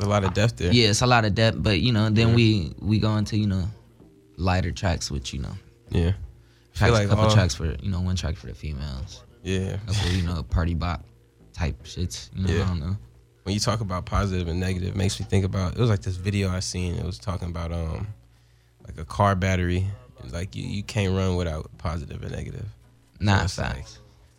[0.00, 0.72] a lot of depth there.
[0.72, 2.34] Yeah, it's a lot of depth, but you know, then Yeah.
[2.34, 3.68] we we go into you know
[4.36, 5.52] lighter tracks, which you know,
[5.90, 6.12] yeah.
[6.74, 9.76] Tracks, like couple all- tracks for you know one track for the females, Yeah.
[9.86, 11.04] couple you know party bop
[11.52, 12.30] type shits.
[12.34, 12.64] You know, Yeah.
[12.64, 12.96] I don't know.
[13.44, 16.02] When you talk about positive and negative, it makes me think about it was like
[16.02, 16.94] this video I seen.
[16.96, 18.08] It was talking about um
[18.86, 19.86] like a car battery.
[20.32, 22.66] Like you, you can't run without positive and negative.
[23.20, 23.84] Nah, it's like-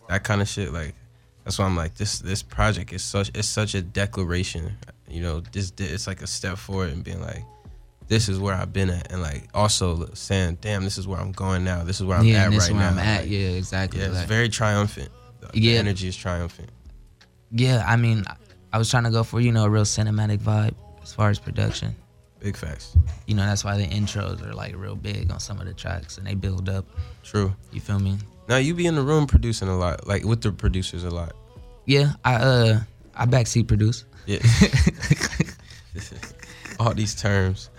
[0.10, 0.74] That kind of shit.
[0.74, 0.96] Like
[1.44, 2.20] that's why I'm like this.
[2.20, 4.74] This project is such it's such a declaration.
[5.08, 7.44] You know, this it's like a step forward and being like,
[8.08, 11.32] this is where I've been at, and like also saying, damn, this is where I'm
[11.32, 11.84] going now.
[11.84, 12.90] This is where I'm yeah, at right where now.
[12.90, 13.22] I'm at.
[13.22, 14.00] Like, yeah, exactly.
[14.00, 15.10] yeah, it's like- very triumphant.
[15.42, 15.80] The, Yeah.
[15.80, 16.70] energy is triumphant.
[17.52, 18.26] yeah, I mean,
[18.76, 21.40] I was trying to go for you know a real cinematic vibe as far as
[21.40, 21.96] production.
[22.42, 22.98] Big facts.
[23.26, 26.18] You know, that's why the intros are like real big on some of the tracks,
[26.18, 26.86] and they build up.
[27.24, 27.56] True.
[27.72, 28.18] You feel me?
[28.50, 31.32] Now you be in the room producing a lot, like with the producers a lot.
[31.86, 32.80] Yeah, I uh
[33.16, 34.04] I backseat produce.
[34.26, 34.40] Yeah.
[36.78, 37.70] All these terms,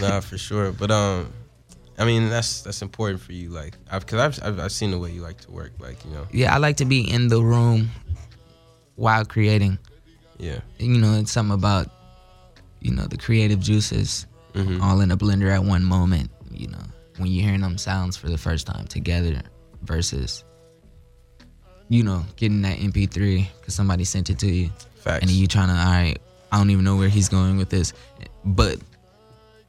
[0.00, 0.72] nah, for sure.
[0.72, 1.32] But um,
[1.98, 4.98] I mean that's that's important for you, like, I've, cause I've, I've I've seen the
[4.98, 7.40] way you like to work, like you know, Yeah, I like to be in the
[7.40, 7.92] room
[8.96, 9.78] while creating.
[10.38, 11.88] Yeah, You know, it's something about
[12.80, 16.30] you know the creative juices hmm all in a blender at one moment.
[16.50, 16.82] You know,
[17.16, 19.40] when you're hearing them sounds for the first time together
[19.82, 20.44] versus
[21.88, 25.22] you know getting that MP3 because somebody sent it to you facts.
[25.22, 26.18] and you trying to all right.
[26.50, 27.94] I don't even know where he's going with this,
[28.44, 28.78] but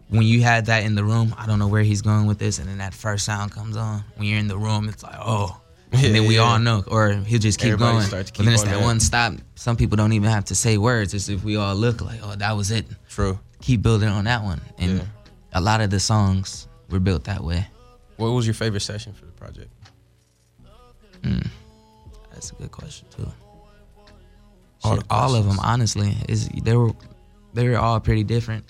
[0.09, 2.59] when you had that in the room, I don't know where he's going with this,
[2.59, 4.03] and then that first sound comes on.
[4.15, 5.59] When you're in the room, it's like, oh,
[5.93, 6.41] and then we yeah.
[6.41, 8.05] all know, or he'll just keep Everybody going.
[8.07, 8.83] start to but keep then it's on that that.
[8.83, 9.33] one stop.
[9.55, 11.13] Some people don't even have to say words.
[11.13, 12.85] It's if we all look like, oh, that was it.
[13.09, 13.39] True.
[13.61, 15.03] Keep building on that one, and Yeah.
[15.53, 17.67] a lot of the songs were built that way.
[18.17, 19.71] What was your favorite session for the project?
[21.23, 21.39] Hmm.
[22.31, 23.31] That's a good question too.
[24.83, 26.91] All Shit, all of them, honestly, is they were
[27.53, 28.65] they were all pretty different.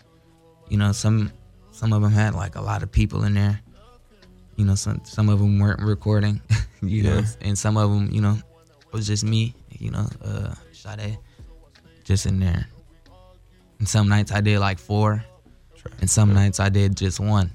[0.70, 1.32] You know, some
[1.72, 3.60] some of them had like a lot of people in there.
[4.56, 6.42] You know, some some of them weren't recording.
[6.82, 7.26] you know, Yeah.
[7.42, 9.56] and some of them, you know, it was just me.
[9.70, 11.18] You know, uh, Sade,
[12.04, 12.68] just in there.
[13.80, 15.24] And some nights I did like four,
[16.00, 17.52] and some nights I did just one.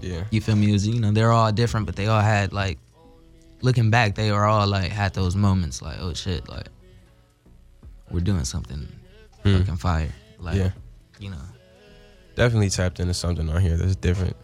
[0.00, 0.24] Yeah.
[0.30, 0.70] You feel me?
[0.70, 2.78] It was, you know, they're all different, but they all had like,
[3.62, 6.66] looking back, they were all like had those moments like, oh shit, like
[8.10, 8.88] we're doing something
[9.44, 9.58] Hmm.
[9.58, 10.12] fucking fire.
[10.40, 10.70] Like, Yeah.
[11.20, 11.38] you know,
[12.34, 14.36] Definitely tapped into something on here that's different.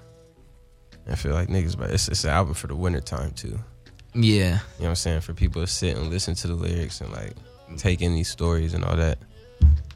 [1.11, 3.59] I feel like niggas, but it's, it's an album for the winter time too.
[4.15, 5.21] yeah, You know what I'm saying?
[5.23, 7.33] For people to sit and listen to the lyrics and like
[7.77, 9.19] take in these stories and all that.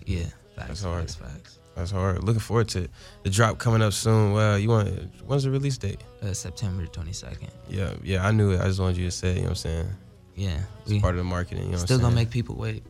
[0.06, 0.24] yeah.
[0.56, 1.00] Facts, That's hard.
[1.10, 1.58] Facts, facts.
[1.74, 2.22] That's hard.
[2.22, 2.90] Looking forward to it.
[3.24, 4.32] The drop coming up soon.
[4.32, 4.88] Well, you want
[5.26, 6.00] when's the release date?
[6.22, 7.50] Uh, September twenty second.
[7.68, 8.60] Yeah, yeah, I knew it.
[8.60, 9.88] I just wanted you to say, you know what I'm saying?
[10.36, 12.54] Yeah, It's we part of the marketing, you know still what I'm gonna make people
[12.54, 12.84] wait.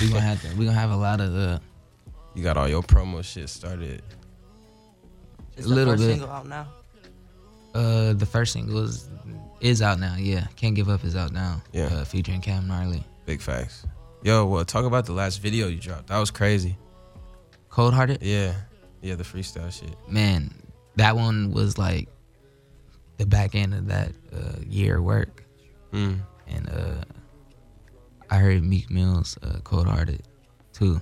[0.00, 0.56] We gonna have to.
[0.56, 1.58] We gonna have a lot of uh,
[2.34, 4.02] you got all your promo shit started.
[5.56, 6.10] Is A little first bit.
[6.10, 6.68] single out now?
[7.78, 8.12] Uh.
[8.14, 9.08] The first single is
[9.60, 10.16] is out now.
[10.18, 11.62] Yeah, can't give up is out now.
[11.72, 11.86] Yeah.
[11.86, 13.02] uh, featuring Cam Gnarly.
[13.26, 13.86] Big facts.
[14.22, 16.08] Yo, well, talk about the last video you dropped.
[16.08, 16.76] That was crazy.
[17.68, 18.22] Cold hearted.
[18.22, 18.54] Yeah.
[19.02, 19.94] Yeah, the freestyle shit.
[20.08, 20.50] man,
[20.96, 22.08] that one was like
[23.18, 25.44] the back end of that uh, year work,
[25.92, 26.18] Mm.
[26.48, 27.04] and uh,
[28.30, 30.22] I heard Meek Mill's uh, "Cold Hearted"
[30.72, 31.00] too.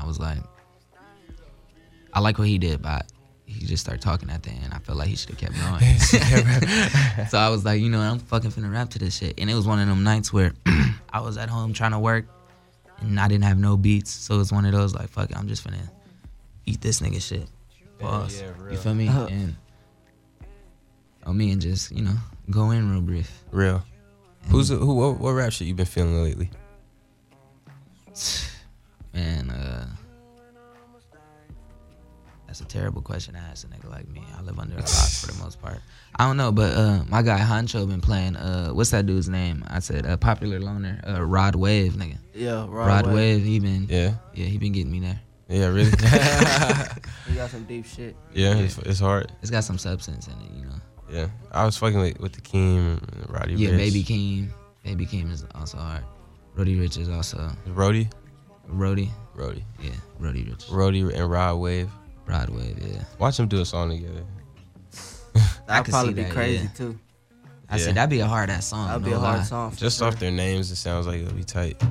[0.00, 0.38] I was like,
[2.14, 3.10] I like what he did, but
[3.48, 4.72] he just started talking at the end.
[4.74, 5.98] I felt like he should have kept going.
[7.28, 9.34] so I was like, you know, I'm fucking finna rap to this shit.
[9.38, 10.52] And it was one of them nights where
[11.12, 12.26] I was at home trying to work,
[13.00, 14.10] and I didn't have no beats.
[14.10, 15.88] So it was one of those like, fuck it, I'm just finna
[16.66, 17.48] eat this nigga shit.
[17.98, 18.42] Pause.
[18.42, 19.08] yeah, for you feel me?
[19.08, 19.26] Uh-huh.
[19.30, 19.56] And
[21.26, 22.14] on me and just you know
[22.50, 23.42] go in real brief.
[23.50, 23.82] Real.
[24.50, 24.94] Who's the, who?
[24.94, 26.50] What, what rap shit you been feeling lately?
[29.12, 29.86] Man, uh,
[32.48, 34.22] that's a terrible question to ask a nigga like me.
[34.36, 35.78] I live under a rock for the most part.
[36.16, 38.34] I don't know, but uh, my guy Honcho been playing.
[38.36, 39.64] Uh, what's that dude's name?
[39.68, 42.16] I said uh, popular loner, uh, Rod Wave, nigga.
[42.34, 43.14] Yeah, Rod, Rod Wave.
[43.14, 43.44] Wave.
[43.44, 44.14] He been, yeah.
[44.34, 44.46] Yeah.
[44.46, 45.20] he been getting me there.
[45.48, 45.92] Yeah, really.
[47.28, 48.16] He got some deep shit.
[48.34, 49.30] yeah, it's, it's hard.
[49.42, 50.74] It's got some substance in it, you know.
[51.10, 53.76] Yeah, I was fucking with, with the Keem, and Roddy Yeah, Ricch.
[53.78, 54.48] Baby Keem.
[54.84, 56.02] Baby Keem is also hard.
[56.54, 58.08] Roddy Ricch is also Roddy,
[58.66, 59.10] Roddy.
[59.34, 60.66] Roddy, Yeah, Roddy Ricch.
[60.70, 61.90] Roddy, and Rod Wave.
[62.28, 62.78] Rod Wave.
[62.80, 63.02] Yeah.
[63.18, 64.24] Watch them do a song together.
[65.66, 66.70] That'd could probably see be that, crazy yeah.
[66.70, 66.98] too.
[67.68, 67.84] I Yeah.
[67.84, 68.86] said that'd be a hard ass song.
[68.88, 69.44] That'd no be a hard lie.
[69.44, 69.70] song.
[69.72, 70.08] For Just sure.
[70.08, 71.82] off their names, it sounds like it'll be tight.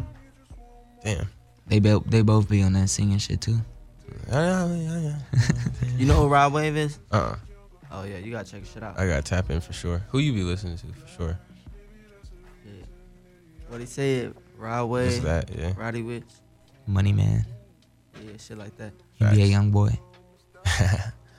[1.04, 1.28] Damn.
[1.68, 3.58] They both they both be on that singing shit too.
[5.98, 7.00] You know who Rod Wave is?
[7.12, 7.36] uh
[7.92, 9.00] Oh yeah, you gotta check shit out.
[9.00, 10.02] I gotta tap in for sure.
[10.10, 11.40] Who you be listening to for sure?
[12.66, 12.72] Yeah.
[13.70, 15.74] What he said, Rod Just Wave, that, yeah.
[15.78, 16.24] Roddy Ricch,
[16.86, 17.46] Money man.
[18.24, 18.94] yeah, shit like that.
[19.14, 19.98] He be a young boy.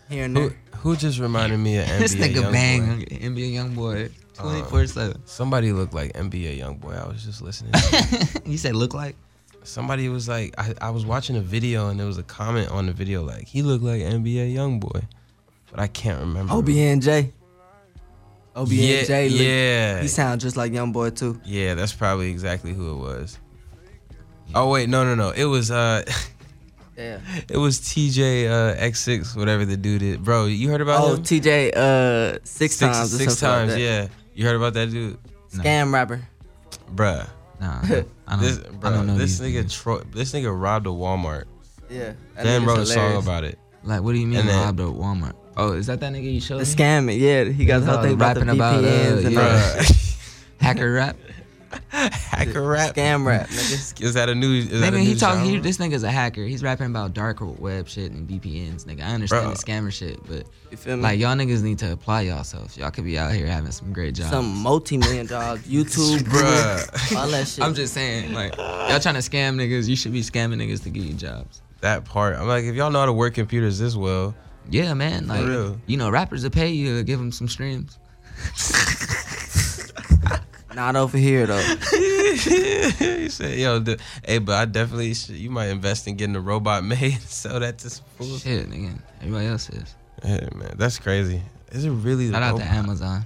[0.08, 0.58] Here and Who there.
[0.76, 2.52] who just reminded me of NBA this nigga Youngboy?
[2.52, 4.08] bang NBA young boy.
[4.34, 5.20] Twenty four seven.
[5.26, 6.96] Somebody looked like NBA YoungBoy.
[7.04, 7.72] I was just listening.
[7.72, 8.42] to.
[8.46, 9.16] You said look like?
[9.64, 12.86] Somebody was like, I, I was watching a video and there was a comment on
[12.86, 15.02] the video like, he looked like NBA YoungBoy,
[15.70, 16.54] but I can't remember.
[16.54, 17.32] OBNJ.
[18.56, 19.30] Yeah, OBNJ.
[19.30, 21.40] look- yeah, He sound just like Young Boy too.
[21.44, 21.74] yeah.
[21.74, 23.38] That's probably exactly who it was.
[24.54, 25.30] Oh wait, no, no, no.
[25.30, 26.02] It was uh,
[26.98, 27.20] Yeah.
[27.48, 30.16] it was TJ uh, X6, whatever the dude is.
[30.16, 31.22] Bro, you heard about Oh, him?
[31.22, 33.16] TJ, uh, six, times.
[33.16, 33.80] six something like times.
[33.80, 35.16] yeah, you heard about that dude,
[35.54, 35.62] No.
[35.62, 36.20] Scam rapper.
[36.94, 37.28] bruh.
[37.60, 39.68] Nah, I don't, This, I don't know this nigga.
[39.72, 41.44] Troy, this nigga robbed a Walmart.
[41.90, 42.12] Yeah.
[42.40, 43.58] Then wrote a song about it.
[43.82, 45.34] Like, what do you mean then- robbed a Walmart?
[45.56, 47.44] Oh, is that that nigga you showed The scamming, yeah.
[47.44, 49.84] He got the whole thing about the rapping about, uh, VPNs and yeah.
[50.64, 51.16] Hacker rap.
[51.90, 52.94] Hacker rap.
[52.94, 54.00] Scam rap, nigga.
[54.02, 54.52] Is that a new?
[54.54, 55.44] Is that a he talk.
[55.44, 56.42] He, this nigga's a hacker.
[56.44, 59.02] He's rapping about dark web shit and VPNs, nigga.
[59.02, 61.02] I understand the scammer shit, but You feel me?
[61.02, 62.76] like y'all niggas need to apply yourselves.
[62.76, 64.30] Y'all could be out here having some great jobs.
[64.30, 67.16] Some multi-million jobs, YouTube, Bruh.
[67.16, 67.62] all that shit.
[67.64, 69.88] I'm just saying, like y'all trying to scam niggas.
[69.88, 71.60] You should be scamming niggas to get you jobs.
[71.80, 72.36] that part.
[72.36, 74.34] I'm like, if y'all know how to work computers this well,
[74.70, 75.26] Yeah, man.
[75.26, 75.78] Like real.
[75.86, 77.98] you know, rappers will pay you to give them some streams.
[80.78, 81.58] not over here though.
[81.92, 86.40] he said, "Yo, the, hey, but I definitely, should, you might invest in getting a
[86.40, 88.96] robot made and sell that to some fools." Shit, nigga.
[89.20, 89.94] Everybody else is.
[90.22, 91.42] Hey, man, that's crazy.
[91.72, 92.28] Is it really?
[92.28, 92.64] the Shout out to?
[92.64, 93.22] Amazon.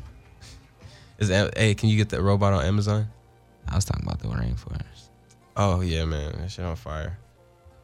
[1.19, 3.07] Is that, hey, can you get that robot on Amazon?
[3.69, 5.09] I was talking about the rainforest.
[5.57, 7.19] Oh yeah, man, that shit on fire.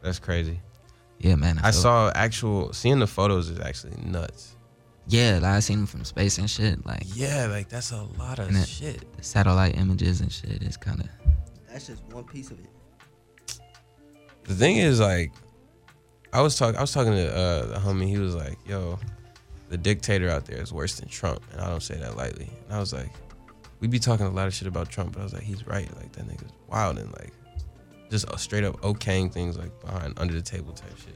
[0.01, 0.59] That's crazy.
[1.19, 1.59] Yeah, man.
[1.59, 4.55] I feel- saw actual seeing the photos is actually nuts.
[5.09, 6.85] Yeah, like, I seen them from space and shit.
[6.85, 9.17] Like Yeah, like that's a lot of And it- shit.
[9.17, 11.07] the satellite images and shit is kind of
[11.71, 12.69] That's just one piece of it.
[14.43, 15.31] The thing is, like,
[16.33, 16.77] I was talking.
[16.77, 18.07] I was talking to uh, the homie.
[18.07, 18.97] He was like, "Yo,
[19.69, 22.49] the dictator out there is worse than Trump," and I don't say that lightly.
[22.65, 23.11] And I was like,
[23.79, 25.87] "We be talking a lot of shit about Trump," but I was like, "He's right.
[25.97, 27.33] Like that nigga's wild and like
[28.09, 31.15] just a straight up okaying things like behind under the table type shit."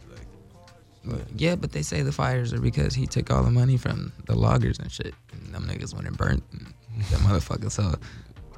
[1.06, 4.14] But Yeah, but they say the fires are because he took all the money from
[4.26, 5.14] the loggers and shit.
[5.34, 6.74] And them niggas went and burnt and
[7.12, 7.72] that motherfucker.
[7.72, 7.94] So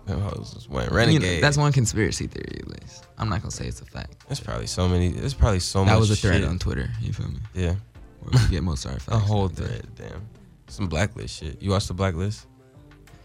[0.05, 3.07] them hoes just went you know, that's one conspiracy theory at least.
[3.17, 4.27] I'm not gonna say it's a fact.
[4.27, 5.09] There's probably so many.
[5.09, 5.93] There's probably so much.
[5.93, 6.49] That was a thread shit.
[6.49, 6.89] on Twitter.
[7.01, 7.39] You feel me?
[7.53, 7.75] Yeah,
[8.21, 9.15] Where we get most of our facts.
[9.17, 9.55] a whole that.
[9.55, 9.87] thread.
[9.95, 10.21] Damn,
[10.67, 11.61] some blacklist shit.
[11.61, 12.45] You watch the blacklist?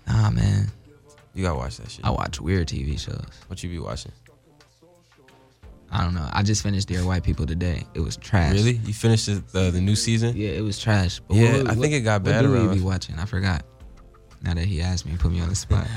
[0.06, 0.68] Nah, man.
[1.34, 2.04] You gotta watch that shit.
[2.04, 3.24] I watch weird TV shows.
[3.48, 4.12] What you be watching?
[5.92, 6.28] I don't know.
[6.32, 7.84] I just finished Dear White People today.
[7.94, 8.52] It was trash.
[8.54, 8.74] Really?
[8.84, 10.36] You finished the the, the new season?
[10.36, 11.20] Yeah, it was trash.
[11.26, 12.74] But Yeah, what- I think it got what better, do we bro.
[12.74, 13.18] be watching?
[13.18, 13.64] I forgot.
[14.42, 15.86] Now that he asked me, put me on the spot.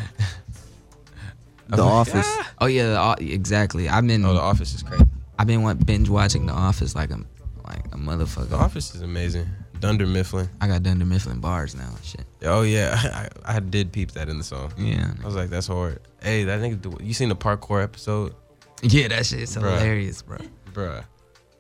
[1.70, 2.28] The oh Office.
[2.60, 3.88] oh yeah, the, exactly.
[3.90, 5.06] I've been Oh, The Office is crazy.
[5.40, 7.18] I've been wa- binge watching The Office like a
[7.66, 8.50] like a motherfucker.
[8.50, 9.48] The Office is amazing.
[9.80, 10.50] Dunder Mifflin.
[10.62, 12.26] I got Dunder Mifflin bars now shit.
[12.44, 14.74] Oh yeah, I, I did peep that in the song.
[14.78, 16.00] Yeah, I was like, that's hard.
[16.22, 17.02] Hey, that nigga.
[17.06, 18.36] You seen the parkour episode,
[18.91, 19.62] yeah, that shit's Bruh.
[19.80, 20.38] hilarious, bro.
[20.74, 21.04] bruh?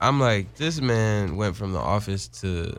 [0.01, 2.75] I'm like, this man went from The Office to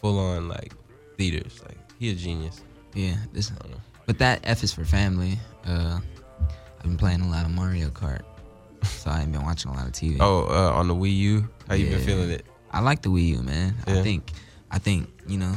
[0.00, 0.72] full on like
[1.18, 1.60] theaters.
[1.62, 2.62] Like he a genius.
[2.94, 3.50] Yeah, this.
[3.50, 3.80] I don't know.
[4.06, 5.38] But that F is for family.
[5.66, 6.00] Uh,
[6.78, 8.22] I've been playing a lot of Mario Kart,
[8.84, 10.16] so I ain't been watching a lot of TV.
[10.20, 12.46] Oh, uh, on the Wii U, how you been feeling it?
[12.70, 13.74] I like the Wii U, man.
[13.86, 14.32] I think,
[14.70, 15.54] I think you know,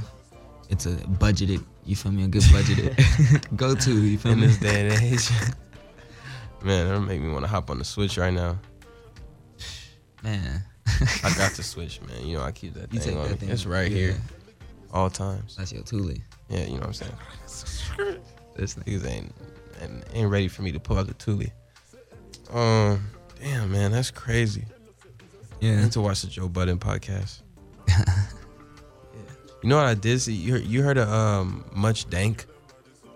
[0.70, 1.64] it's a budgeted.
[1.86, 2.24] You feel me?
[2.24, 4.02] A good budgeted go to.
[4.04, 4.48] You feel in me?
[4.48, 5.30] this day and age.
[6.64, 8.58] Man, that'll make me want to hop on the Switch right now.
[10.24, 10.64] Man,
[11.24, 12.26] I got the Switch, man.
[12.26, 13.38] You know, I keep that you thing take on that me.
[13.38, 13.50] thing.
[13.50, 14.18] It's right yeah, here,
[14.92, 15.56] all times.
[15.58, 16.16] That's your Thule.
[16.50, 18.20] Yeah, you know what I'm saying.
[18.56, 18.76] This.
[18.76, 19.34] Niggas ain't
[19.82, 21.44] ain't, ain't ready for me to pull out the Thule.
[22.54, 23.06] Um,
[23.42, 24.64] damn, man, that's crazy.
[25.62, 25.82] I Yeah.
[25.82, 27.42] need to watch the Joe Budden podcast.
[29.62, 30.34] You know what I did see?
[30.34, 32.46] You heard, you heard of um Much Dank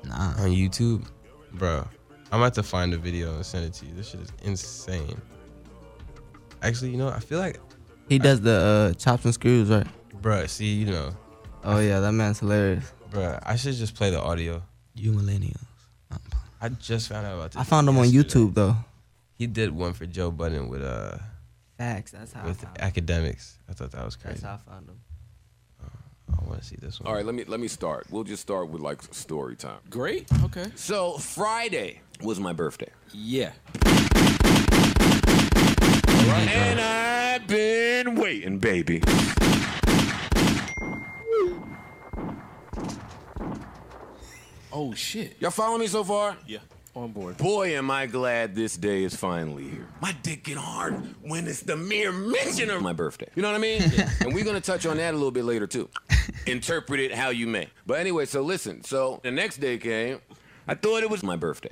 [0.04, 0.32] Nah.
[0.42, 1.06] on YouTube,
[1.54, 1.88] bro.
[2.32, 3.94] I'm about to find the video and send it to you.
[3.94, 5.20] This shit is insane.
[6.62, 7.60] Actually, you know, I feel like,
[8.08, 9.88] He does the uh, chops and screws, right?
[10.22, 11.12] bruh, see, you know,
[11.64, 12.92] Oh yeah, that man's hilarious.
[13.12, 14.62] bruh, I should just play the audio.
[14.96, 15.58] You millennials.
[16.62, 17.62] I just found out about this.
[17.62, 18.06] I found him on.
[18.06, 18.76] YouTube though.
[19.36, 21.18] He did one for Joe Budden with uh
[21.78, 22.12] Facts.
[22.12, 22.44] That's how.
[22.46, 22.84] with I found him.
[22.86, 23.58] academics.
[23.70, 24.42] I thought that was crazy.
[24.42, 25.00] That's how I found him.
[26.38, 27.08] I want to see this one.
[27.08, 28.08] All right, let me let me start.
[28.10, 29.80] We'll just start with like story time.
[29.90, 30.28] Great.
[30.44, 30.66] Okay.
[30.76, 32.90] So Friday was my birthday.
[33.14, 33.52] Yeah.
[36.32, 39.02] And I've been waiting, baby.
[44.72, 45.36] Oh shit.
[45.40, 46.38] Y'all follow me so far?
[46.46, 46.60] Yeah.
[46.96, 47.38] On board.
[47.38, 49.88] Boy, am I glad this day is finally here.
[50.02, 53.28] My dick get hard when it's the mere mention of my birthday.
[53.36, 53.82] You know what I mean?
[54.22, 55.90] and we're gonna touch on that a little bit later too.
[56.46, 57.70] Interpret it how you may.
[57.86, 58.84] But anyway, so listen.
[58.84, 60.20] So the next day came.
[60.68, 61.72] I thought it was my birthday.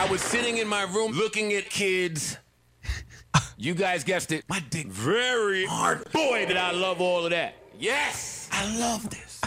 [0.00, 2.38] I was sitting in my room looking at kids.
[3.58, 4.44] You guys guessed it.
[4.48, 6.10] My dick very hard.
[6.10, 7.56] Boy, did I love all of that.
[7.78, 9.42] Yes, I love this.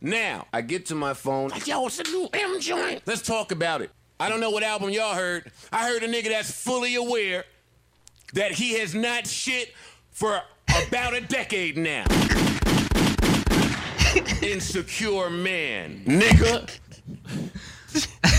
[0.00, 1.50] Now, I get to my phone.
[1.66, 3.02] Yo, it's a new M joint.
[3.04, 3.90] Let's talk about it.
[4.18, 5.52] I don't know what album y'all heard.
[5.70, 7.44] I heard a nigga that's fully aware
[8.32, 9.74] that he has not shit
[10.10, 10.40] for
[10.88, 12.06] about a decade now.
[14.40, 16.02] Insecure man.
[16.06, 16.70] Nigga.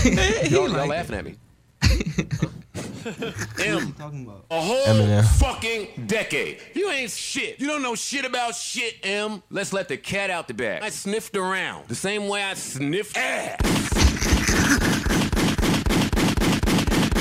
[0.04, 1.36] Y'all, y'all laughing at me.
[3.64, 3.92] M.
[3.94, 4.44] Talking about.
[4.50, 5.24] A whole Eminem.
[5.38, 6.58] fucking decade.
[6.74, 7.58] You ain't shit.
[7.60, 9.42] You don't know shit about shit, M.
[9.50, 10.82] Let's let the cat out the bag.
[10.82, 13.58] I sniffed around the same way I sniffed ass.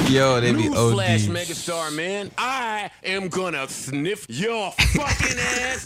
[0.10, 0.74] Yo, they be OD.
[0.76, 2.32] Newsflash, megastar man.
[2.38, 5.86] I am gonna sniff your fucking ass.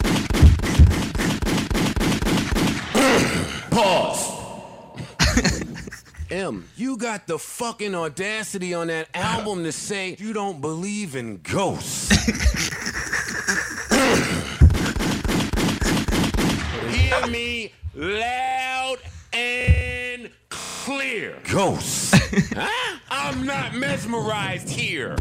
[3.72, 4.41] Pause.
[6.32, 11.42] M, you got the fucking audacity on that album to say you don't believe in
[11.44, 12.10] ghosts.
[16.90, 19.00] Hear me loud
[19.34, 21.38] and clear.
[21.52, 22.14] Ghosts.
[22.56, 22.98] huh?
[23.10, 25.18] I'm not mesmerized here.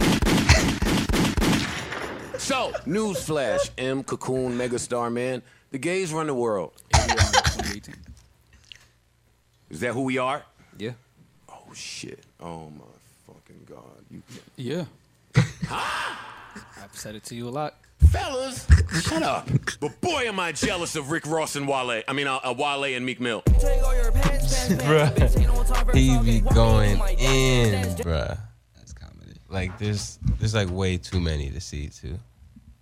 [2.38, 5.42] So, newsflash, M, Cocoon, Megastar Man.
[5.72, 6.72] The gays run the world.
[9.70, 10.44] Is that who we are?
[10.80, 10.92] Yeah.
[11.50, 12.24] Oh shit.
[12.40, 12.84] Oh my
[13.26, 14.02] fucking god.
[14.10, 14.22] You
[14.56, 14.84] Yeah.
[15.70, 17.74] I've said it to you a lot.
[18.08, 18.66] Fellas,
[19.02, 19.46] shut up.
[19.78, 22.02] But boy, am I jealous of Rick Ross and Wale.
[22.08, 23.42] I mean, uh, uh, Wale and Meek Mill.
[24.80, 25.94] Bruh.
[25.94, 28.38] He be going in, bruh.
[28.74, 29.34] That's comedy.
[29.50, 32.18] Like there's there's like way too many to see too.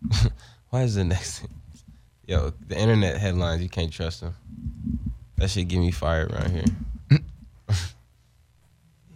[0.70, 1.50] Why is the next thing?
[2.28, 4.36] Yo, the internet headlines you can't trust them.
[5.36, 6.64] That shit get me fired around here.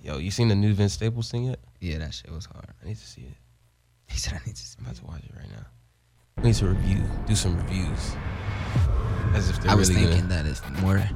[0.03, 1.61] Yo, you seen the new Vince Staples thing yet?
[1.81, 2.67] Yeah, that shit was hard.
[2.83, 3.35] I need to see it.
[4.09, 4.63] He said I need to.
[4.79, 5.65] I'm about to watch it right now.
[6.39, 8.17] We need to review, do some reviews.
[9.35, 11.09] As if they're I was really thinking that if more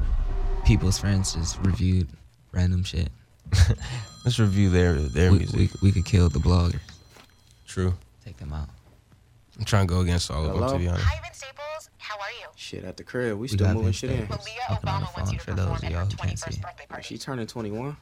[0.65, 2.09] people's friends just reviewed
[2.53, 3.09] random shit.
[4.25, 5.59] Let's review their their we, music.
[5.59, 6.81] we, we could kill the bloggers.
[7.67, 7.95] True.
[8.25, 8.69] Take them out.
[9.59, 11.05] I'm trying to go against all of them to be honest.
[11.05, 11.91] Hi, Vince Staples.
[11.99, 12.47] How are you?
[12.55, 14.27] Shit, at the crib, we We still moving shit in.
[14.27, 14.47] Staples.
[14.47, 16.01] Malia Talking on the Obama wants you to phone for those perform of at y'all
[16.01, 16.61] her who can't 21st see.
[16.61, 17.97] birthday Is she turning 21?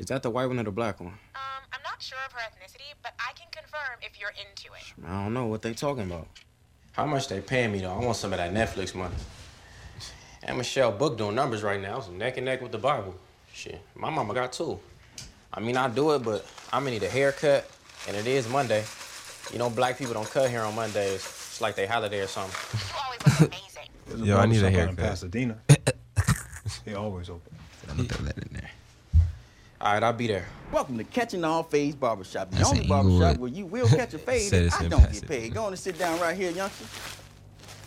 [0.00, 1.12] Is that the white one or the black one?
[1.34, 5.06] Um, I'm not sure of her ethnicity, but I can confirm if you're into it.
[5.06, 6.26] I don't know what they talking about.
[6.92, 7.92] How much they paying me though?
[7.92, 9.14] I want some of that Netflix money.
[10.42, 13.14] And Michelle Book doing numbers right now, so neck and neck with the Bible.
[13.52, 14.80] Shit, my mama got two.
[15.52, 17.70] I mean, I do it, but I'm gonna need a haircut,
[18.08, 18.82] and it is Monday.
[19.52, 21.16] You know, black people don't cut hair on Mondays.
[21.16, 22.58] It's like they holiday or something.
[22.72, 23.90] You always look amazing.
[24.06, 24.98] There's Yo, I need a barbershop out haircut.
[24.98, 25.58] In Pasadena.
[26.86, 27.54] they always open.
[27.90, 28.70] I'm gonna throw that in there.
[29.80, 30.46] All right, I'll be there.
[30.72, 34.12] Welcome to Catching All Fades Barbershop, the That's only in barbershop where you will catch
[34.12, 35.20] a fade and I don't Pasadena.
[35.20, 35.54] get paid.
[35.54, 36.84] Go on and sit down right here, youngster.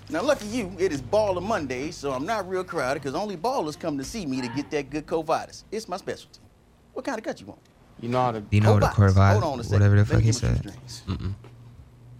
[0.10, 3.80] Now, lucky you, it is Baller Monday, so I'm not real crowded because only ballers
[3.80, 5.64] come to see me to get that good Covitis.
[5.72, 6.39] It's my specialty.
[6.94, 7.60] What kind of cut you want?
[8.02, 8.41] You know how to.
[8.41, 9.34] Do you know what a Covitis.
[9.39, 9.80] Hold on a second.
[9.80, 10.74] whatever the fuck he said?
[11.08, 11.34] Mm-mm.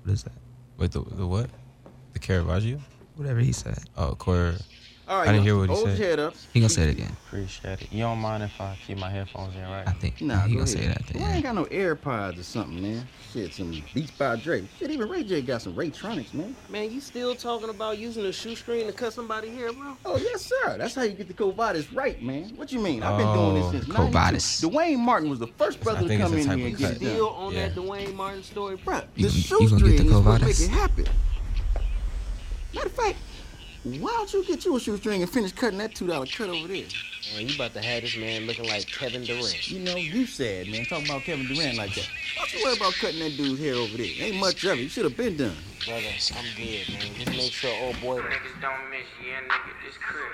[0.04, 0.34] What is that?
[0.78, 1.50] Wait, the the what?
[2.14, 2.80] The Caravaggio?
[3.16, 3.80] Whatever he said.
[3.98, 4.54] Oh, Cor.
[5.06, 5.86] All right, I didn't hear what he said.
[5.86, 6.34] your head up.
[6.54, 7.12] He gonna say it again.
[7.28, 7.92] Appreciate it.
[7.92, 9.86] You don't mind if I keep my headphones in, right?
[9.86, 10.92] I think Nah, he go gonna say ahead.
[10.92, 13.06] it at the Well, I ain't got no AirPods or something, man.
[13.34, 14.64] Shit, some Beats by Dre.
[14.80, 16.56] Shit, even Ray J got some Raytronics, man.
[16.70, 19.98] Man, you still talking about using a shoestring to cut somebody hair, bro?
[20.06, 20.78] Oh, yes, sir.
[20.78, 22.54] That's how you get the Covitis right, man.
[22.56, 23.04] What you mean?
[23.04, 24.64] I've been doing this Oh, since Covitis.
[24.64, 24.70] 92.
[24.70, 26.96] Dwayne Martin was the first brother to come in here type and get it cut.
[26.96, 27.44] Still done.
[27.44, 27.68] on Yeah.
[27.68, 28.96] that Dwayne Martin story, bro.
[29.02, 31.06] Bruh, You the gon- you gonna get the shoestring is what make it happen.
[32.74, 33.18] Matter of fact,
[33.84, 36.08] why don't you get you a shoestring and finish cutting that $2
[36.38, 36.86] cut over there?
[37.36, 39.70] Man, you about to have this man looking like Kevin Durant.
[39.70, 42.08] You know, you said, man, talking about Kevin Durant like that.
[42.38, 44.08] Don't you worry about cutting that dude's hair over there.
[44.20, 44.84] Ain't much of it.
[44.84, 45.56] You should have been done.
[45.86, 47.16] Brother, I'm good, man.
[47.16, 48.22] Just make sure old boy.
[48.22, 50.32] Niggas don't miss, yeah, nigga, this crib.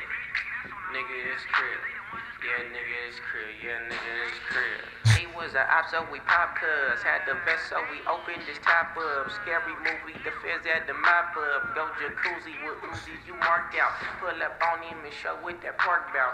[0.93, 1.98] Nigga, this crib.
[2.09, 3.53] Yeah, nigga, this crib.
[3.61, 4.81] Yeah, nigga, this crib.
[5.19, 7.03] He was a op, so we pop cuz.
[7.05, 9.29] Had the vest, so we opened this top up.
[9.43, 11.75] Scary movie, the feds had the mop up.
[11.75, 13.93] Go jacuzzi with Uzi, you marked out.
[14.17, 16.33] Pull up on him and show with that park bout.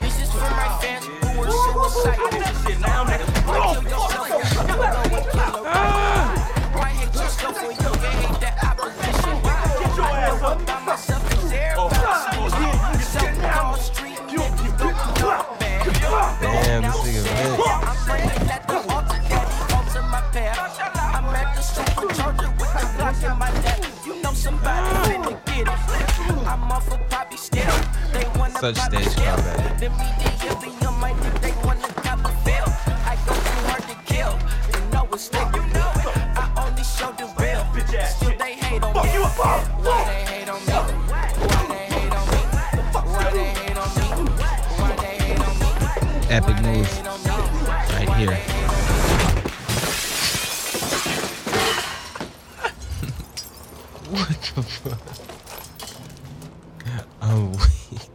[0.00, 2.28] This is for my fans who were suicidal.
[2.84, 4.44] Now, nigga, kill yourself.
[4.52, 5.72] You go and kill a
[6.76, 7.80] Right here, just go for you.
[7.80, 9.40] You hate that opposition.
[9.40, 11.15] Get your ass up.
[27.10, 27.74] Poppy still.
[28.12, 29.24] They wanna Such pop stage still.
[29.24, 29.80] combat.
[29.80, 32.26] The media be on my dick, they wanna cop
[46.36, 47.30] Epic move Hate on me?
[47.94, 48.36] right here.
[54.10, 55.00] What the fuck?
[57.22, 58.10] I'm weak.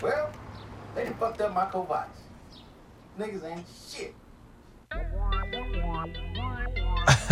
[0.00, 0.30] Well,
[0.94, 2.06] they done fucked up my Covitis.
[3.18, 4.14] Niggas ain't shit.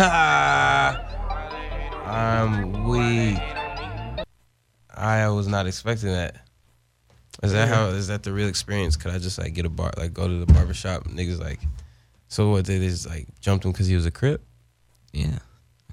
[2.05, 3.39] I'm weak.
[4.95, 6.35] I was not expecting that.
[7.43, 7.87] Is that how?
[7.87, 8.95] Is that the real experience?
[8.95, 11.03] Could I just like get a bar, like go to the barber shop?
[11.05, 11.59] Niggas like,
[12.27, 12.65] so what?
[12.65, 14.41] They just like jumped him because he was a crip?
[15.11, 15.39] Yeah.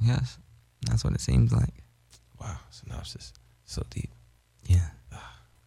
[0.00, 0.38] Yes.
[0.86, 1.74] That's what it seems like.
[2.40, 3.32] Wow, synopsis
[3.72, 4.11] so deep.
[4.66, 4.88] Yeah.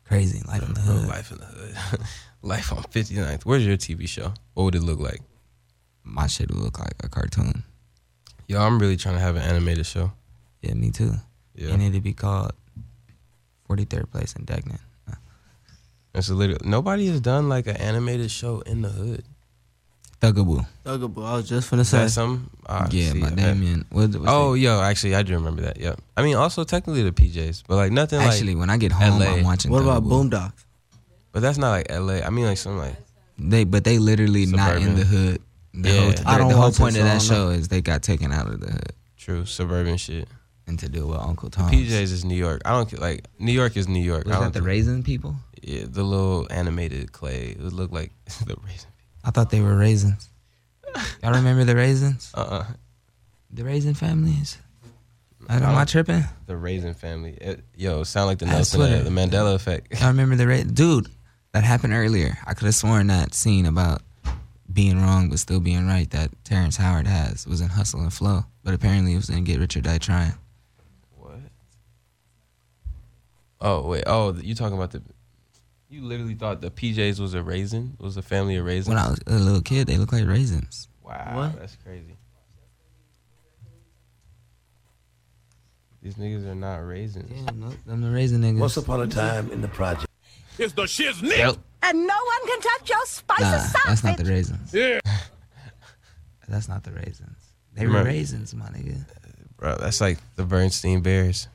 [0.05, 0.41] Crazy.
[0.47, 1.07] Life in the hood.
[1.07, 2.01] life in the hood.
[2.43, 3.43] life on 59th.
[3.43, 4.33] Where's your TV show?
[4.53, 5.21] What would it look like?
[6.03, 7.63] My shit would look like a cartoon.
[8.47, 10.11] Yo, I'm really trying to have an animated show.
[10.61, 11.13] Yeah, me too.
[11.55, 11.71] Yeah.
[11.73, 12.53] And it'd be called
[13.69, 14.79] 43rd Place in Degnan.
[16.13, 19.23] It's little, nobody has done like an animated show in the hood.
[20.21, 20.65] Thuggable.
[20.85, 21.25] Thuggable.
[21.25, 21.99] I was just finna say.
[21.99, 22.49] That's some.
[22.67, 23.35] ah, Yeah, see, by okay.
[23.35, 23.85] Damien.
[23.89, 25.77] What, what's Oh, yo, actually, I do remember that.
[25.77, 25.99] Yep.
[26.15, 29.19] I mean, also technically the PJs, but like nothing Actually, like when I get home,
[29.19, 29.25] LA.
[29.25, 29.71] I'm watching.
[29.71, 30.29] What about Thuggable.
[30.29, 30.63] Boondocks?
[31.33, 32.19] But that's not like LA.
[32.25, 32.95] I mean, like some like
[33.37, 35.41] They, but they literally not in the hood.
[35.78, 36.01] The Yeah.
[36.01, 38.59] whole, I don't the whole point of that show is they got taken out of
[38.61, 40.28] the hood true suburban shit.
[40.67, 41.69] and to deal with Uncle Tom.
[41.71, 42.61] PJs is New York.
[42.65, 44.26] I don't ca- like New York is New York.
[44.26, 45.36] Was I that the raisin people?
[45.61, 47.55] Yeah, the little animated clay.
[47.57, 48.11] It would look like
[48.45, 48.89] the raisin.
[49.23, 50.30] I thought they were raisins.
[51.21, 52.32] Y'all remember the raisins?
[52.34, 52.65] Uh uh
[53.51, 54.57] The raisin families.
[55.49, 56.23] I don't, am I tripping?
[56.47, 57.38] The raisin family.
[57.39, 59.99] It, yo, sound like the Nelson, uh, the Mandela effect.
[59.99, 60.73] Y'all remember the raisin?
[60.73, 61.07] Dude,
[61.51, 62.38] that happened earlier.
[62.47, 64.01] I could have sworn that scene about
[64.76, 68.43] being wrong but still being right that Terrence Howard has was in Hustle and Flow,
[68.63, 70.34] but apparently it was in Get Rich or Die Trying.
[71.17, 71.39] What?
[73.61, 74.03] Oh wait.
[74.05, 75.01] Oh, you talking about the?
[75.89, 77.95] You literally thought the PJs was a raisin?
[77.99, 78.89] Was a family of raisins?
[78.89, 80.88] When I was a little kid, they looked like raisins.
[81.03, 81.59] Wow, What?
[81.59, 82.17] that's crazy.
[86.01, 87.32] These niggas are not raisins.
[87.34, 88.59] Yeah, no, them the raisin niggas.
[88.59, 90.07] Once upon a time in the project.
[90.57, 91.38] It's the shiznit.
[91.38, 91.55] Yep.
[91.86, 93.81] And no one can touch your spicy Nah, sausage.
[93.86, 94.73] that's not the raisins.
[94.73, 94.99] Yeah.
[96.47, 97.38] That's not the raisins.
[97.73, 98.05] They were Right.
[98.05, 99.03] raisins, my nigga.
[99.57, 101.47] Bro, that's like the Bernstein Bears.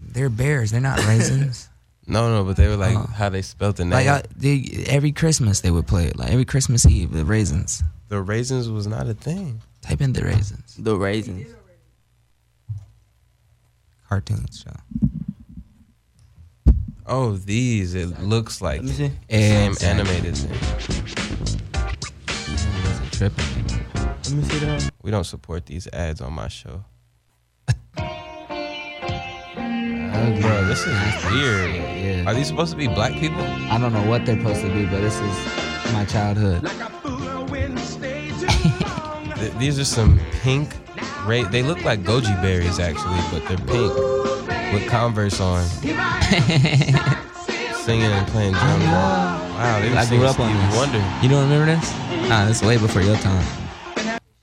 [0.00, 0.70] They're bears.
[0.72, 1.68] They're not raisins.
[2.10, 3.02] No, no, but they were like Oh.
[3.02, 3.90] how they spelt the name.
[3.92, 6.16] like I, they, every Christmas they would play it.
[6.18, 7.82] Like every Christmas Eve, the raisins.
[8.08, 9.60] the raisins was not a thing.
[9.82, 10.74] Type in the raisins.
[10.78, 11.46] The raisins.
[14.08, 15.07] Cartoons show.
[17.08, 17.94] Oh, these.
[17.94, 19.10] It looks like Let me see.
[19.30, 19.88] same Exactly.
[19.88, 20.50] animated thing.
[22.84, 23.44] Wasn't tripping.
[23.94, 24.90] Let me see that.
[25.02, 26.84] We don't support these ads on my show.
[27.98, 28.04] Uh,
[30.40, 31.74] Bro, this is weird.
[31.74, 32.24] Yeah.
[32.26, 33.40] Are these supposed to be black people?
[33.40, 36.62] I don't know what they're supposed to be, but this is my childhood.
[39.38, 40.74] Th- These are some pink.
[41.24, 43.92] Ra- they look like goji berries actually, but they're pink
[44.72, 45.64] with Converse on,
[47.84, 48.84] singing and playing drums.
[48.84, 50.76] Wow, they were I singing grew up on Stevie this.
[50.76, 51.02] Wonder.
[51.22, 51.92] You don't remember this?
[52.28, 53.44] Nah, this is way before your time.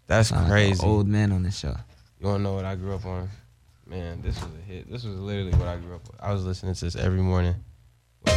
[0.07, 0.85] That's Sound like an crazy.
[0.85, 1.75] old man on this show.
[2.19, 3.29] You wanna know what I grew up on?
[3.87, 4.91] Man, this was a hit.
[4.91, 6.19] This was literally what I grew up with.
[6.21, 7.55] I was listening to this every morning.
[8.25, 8.31] The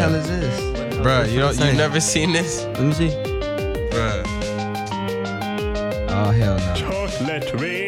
[0.00, 0.60] hell is this?
[0.96, 1.76] Bruh, you don't you Say.
[1.76, 2.64] never seen this?
[2.64, 3.08] Let me see.
[3.90, 4.24] Bruh.
[6.08, 6.74] Oh hell no.
[6.74, 7.83] Chocolate rain.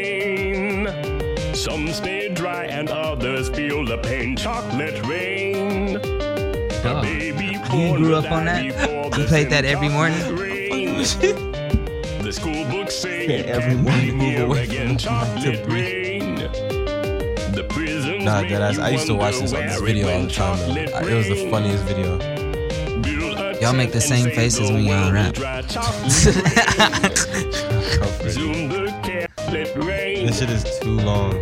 [1.67, 4.37] Some stay dry and others feel the pain.
[4.37, 5.99] Chocolate rain.
[6.85, 7.03] Ah.
[7.03, 8.65] Baby You grew up on that?
[8.65, 8.73] You
[9.25, 10.17] played that every morning?
[12.23, 14.97] the school books say Yeah, it every can't morning move away again.
[15.07, 16.37] Chocolate rain.
[16.37, 20.31] The prisons Nah, that you I used to watch this on this video all the
[20.31, 20.59] time.
[20.59, 20.87] Man.
[20.87, 22.37] Chocolate I- It was the funniest video.
[23.61, 25.35] Y'all make the same faces when y'all rap.
[30.27, 31.33] This shit is too long.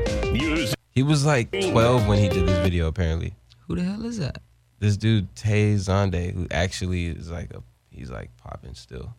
[0.93, 2.87] He was like 12 when he did this video.
[2.87, 3.35] Apparently,
[3.67, 4.43] Who the hell is that?
[4.79, 9.15] this dude Tay Zonday, who actually is like a he's like popping still,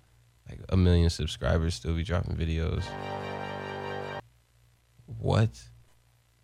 [0.47, 2.84] like a million subscribers, still be dropping videos.
[5.20, 5.49] What?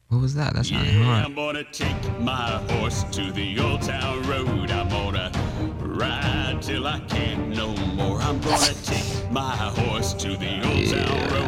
[0.08, 0.54] What was that?
[0.56, 1.26] That's not Yeah, hard.
[1.26, 4.72] I'm gonna take my horse to the old town road.
[4.72, 5.32] I'm gonna
[5.80, 8.20] ride till I can't no more.
[8.20, 11.41] I'm gonna take my horse to the old town road.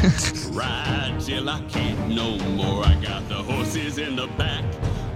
[0.00, 2.84] I'm gonna ride till I can't no more.
[2.84, 4.64] I got the horses in the back.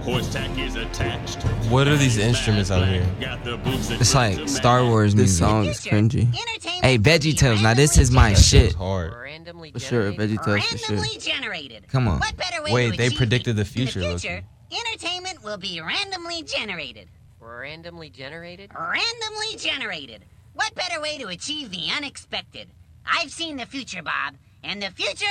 [0.01, 1.41] Horse tack is attached.
[1.69, 3.05] What are these instruments on here?
[3.21, 5.39] Got the boots that It's like Star Wars music.
[5.39, 5.85] This music.
[5.85, 6.35] song is cringy.
[6.81, 7.61] Hey, Veggie Tales.
[7.61, 8.73] Now this is my shit.
[8.73, 9.13] Hard.
[9.13, 10.39] Randomly For sure, generated?
[10.41, 11.19] Veggie Tales for sure.
[11.21, 11.87] Generated.
[11.87, 12.19] Come on.
[12.19, 15.57] What better way Wait, to they achieve predicted the future, In the future, entertainment will
[15.57, 17.07] be randomly generated.
[17.39, 18.71] Randomly generated?
[18.73, 20.23] Randomly generated.
[20.53, 22.67] What better way to achieve the unexpected?
[23.05, 25.25] I've seen the future, Bob, and the future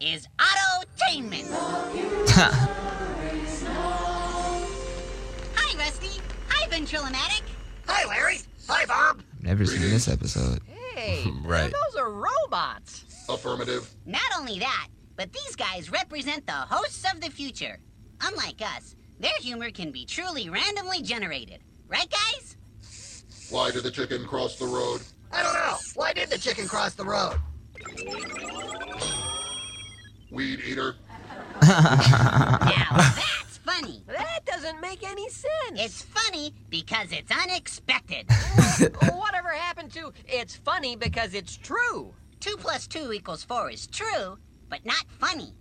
[0.00, 1.48] is autotainment.
[5.54, 6.20] Hi, Rusty.
[6.48, 7.42] Hi, Ventrilomatic.
[7.86, 8.38] Hi, Larry.
[8.68, 9.22] Hi, Bob.
[9.40, 10.60] Never seen this episode.
[10.94, 11.72] Hey, Right.
[11.72, 13.06] those are robots.
[13.26, 13.90] Affirmative.
[14.04, 17.78] Not only that, but these guys represent the hosts of the future.
[18.20, 21.60] Unlike us, their humor can be truly randomly generated.
[21.88, 22.58] Right, guys?
[23.48, 25.00] Why did the chicken cross the road?
[25.32, 25.76] I don't know.
[25.94, 27.36] Why did the chicken cross the road?
[30.30, 30.96] Weed eater.
[31.62, 32.58] Now
[32.90, 34.02] that's funny.
[34.06, 35.74] That doesn't make any sense.
[35.74, 38.26] It's funny because it's unexpected.
[39.12, 42.14] Whatever happened to it's funny because it's true?
[42.42, 44.36] two plus two equals four is true,
[44.68, 45.54] but not funny.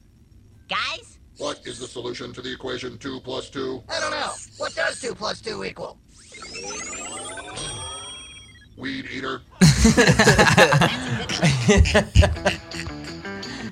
[0.68, 1.20] Guys?
[1.38, 3.84] What is the solution to the equation 2 plus 2?
[3.90, 4.32] I don't know.
[4.58, 5.98] What does two plus two equal?
[8.82, 9.42] Weed eater.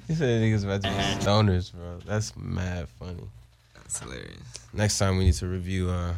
[0.07, 1.99] He said niggas about to be stoners, bro.
[2.05, 3.27] That's mad funny.
[3.75, 4.39] That's hilarious.
[4.73, 6.13] Next time we need to review uh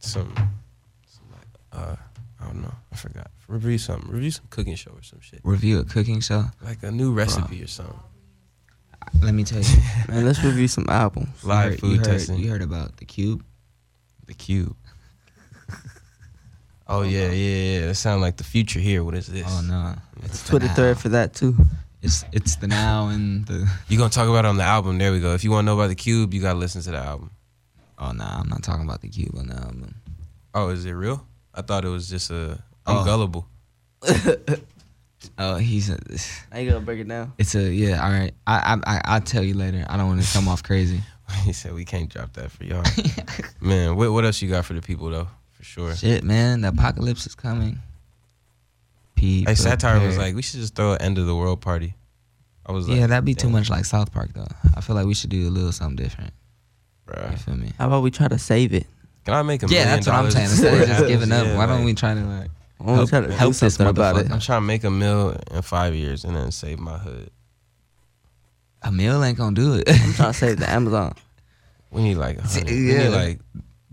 [0.00, 0.32] some,
[1.06, 1.96] some like, uh
[2.38, 3.30] I don't know, I forgot.
[3.48, 4.10] Review something.
[4.12, 5.40] Review some cooking show or some shit.
[5.42, 6.44] Review a cooking show.
[6.62, 7.98] Like a new recipe or something.
[9.22, 9.76] Let me tell you,
[10.08, 11.28] Man, let's review some albums.
[11.42, 12.38] You Live heard- food you heard, testing.
[12.40, 13.42] You heard about the cube?
[14.26, 14.76] The cube.
[16.88, 17.86] Oh yeah, yeah, yeah.
[17.86, 19.02] That sound like the future here.
[19.02, 19.46] What is this?
[19.48, 20.74] Oh no, it's Twitter now.
[20.74, 21.56] thread for that too.
[22.02, 23.68] It's it's the now and the.
[23.88, 24.98] You gonna talk about it on the album?
[24.98, 25.34] There we go.
[25.34, 27.30] If you want to know about the cube, you gotta listen to the album.
[27.98, 29.94] Oh no, I'm not talking about the cube on the album.
[30.54, 31.26] Oh, is it real?
[31.54, 32.62] I thought it was just a.
[32.86, 33.04] I'm Oh.
[33.04, 33.48] gullible.
[35.38, 35.98] Oh, he's a.
[36.52, 37.32] I ain't gonna break it down.
[37.38, 38.04] It's a yeah.
[38.04, 39.84] All right, I I I I'll tell you later.
[39.88, 41.00] I don't want to come off crazy.
[41.42, 42.84] he said we can't drop that for y'all.
[43.60, 45.28] Man, what what else you got for the people though?
[45.66, 45.96] For sure.
[45.96, 47.80] Shit, man, the apocalypse is coming.
[49.14, 49.44] P.
[49.46, 51.94] Hey, satire was like, we should just throw an end of the world party.
[52.64, 54.46] I was like, yeah, that'd be too much like South Park though.
[54.76, 56.32] I feel like we should do a little something different.
[57.06, 57.30] bruh.
[57.30, 57.72] You feel me?
[57.78, 58.86] How about we try to save it?
[59.24, 59.74] Can I make a meal?
[59.76, 60.50] Yeah, million that's what I'm saying.
[60.50, 62.86] before Instead of just giving up, Yeah, why don't like, we try to like Why
[62.92, 64.26] we help, try to help this something about it?
[64.26, 64.32] motherfucker?
[64.32, 67.30] I'm trying to make a mill in five years and then save my hood.
[68.82, 69.84] A mill ain't gonna do it.
[69.88, 71.14] I'm trying to save the Amazon.
[71.90, 72.68] We need like a hundred.
[72.70, 72.98] We Yeah.
[73.04, 73.40] need like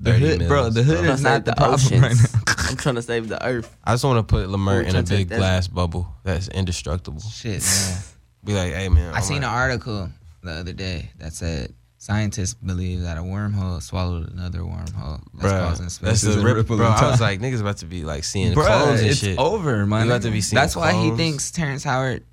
[0.03, 2.53] The 30 hood- bro, the hood I'm is not the the problem right now.
[2.69, 3.75] I'm trying to save the earth.
[3.83, 7.21] I just want to put Leimert in a trying to big glass bubble that's indestructible.
[7.21, 7.97] Shit, man.
[8.43, 10.09] Be like, hey man, I I'm seen an article
[10.41, 15.21] the other day that said scientists believe that a wormhole swallowed another wormhole.
[15.35, 16.87] That's Bruh, causing that's spaces the and rip, ripple bro.
[16.87, 19.39] in I was like, niggas about to be like seeing Bruh, clones and it's shit.
[19.39, 20.07] over, man.
[20.07, 22.25] About to be seeing That's why he thinks Terrence Howard.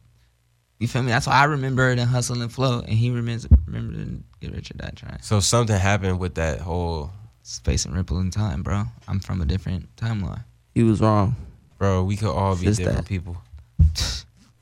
[0.81, 1.11] You feel me?
[1.11, 4.53] That's why I remember it in Hustle and Flow, and he remembers remembered in Get
[4.53, 5.21] Rich or Die Trying.
[5.23, 7.13] So something happened with that whole,
[7.51, 8.85] Space and ripple in time, bro.
[9.09, 10.45] I'm from a different timeline.
[10.73, 11.35] He was wrong.
[11.79, 12.05] bro.
[12.05, 13.09] We could all be Just different that.
[13.09, 13.37] people.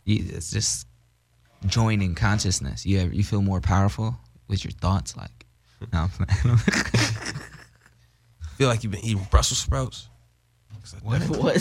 [0.07, 0.87] You, it's just
[1.67, 2.87] joining consciousness.
[2.87, 4.17] You ever, you feel more powerful
[4.49, 5.15] with your thoughts.
[5.19, 5.45] Like,
[5.93, 6.57] no, I'm.
[8.57, 10.09] Feel like you've been eating Brussels sprouts.
[11.03, 11.21] What?
[11.29, 11.57] What?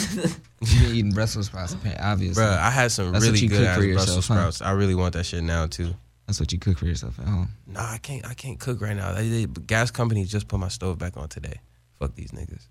[0.62, 2.42] you been eating Brussels sprouts, apparently, obviously.
[2.42, 4.34] Bro, I had some That's really good cook ass for yourself, Brussels huh?
[4.36, 4.62] sprouts.
[4.62, 5.94] I really want that shit now too.
[6.28, 7.50] That's what you cook for yourself at home.
[7.66, 8.26] Nah, I can't.
[8.28, 9.14] I can't cook right now.
[9.14, 11.62] They, they, gas company just put my stove back on today.
[12.00, 12.68] Fuck these niggas.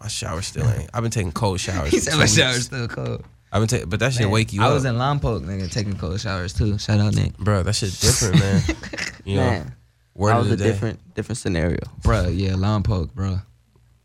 [0.00, 0.90] My shower still ain't.
[0.92, 1.90] I've been taking cold showers.
[1.90, 2.34] He said my weeks.
[2.36, 3.24] shower's still cold.
[3.52, 4.70] I've been taking, but that shit Man, wake you I up.
[4.72, 6.76] I was in Lompoc, nigga, taking cold showers too.
[6.78, 7.38] Shout out Nick.
[7.38, 8.62] Bro, that shit different, man.
[9.24, 9.74] You know, Man,
[10.14, 10.64] word that of was the a day.
[10.72, 11.78] different different scenario.
[12.02, 13.40] Bro, yeah, Lompoc, bro.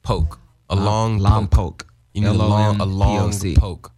[0.01, 0.39] poke.
[0.69, 1.83] A Lom- long poke.
[1.83, 1.87] Lompoc.
[2.13, 3.91] You need a long, a long poke.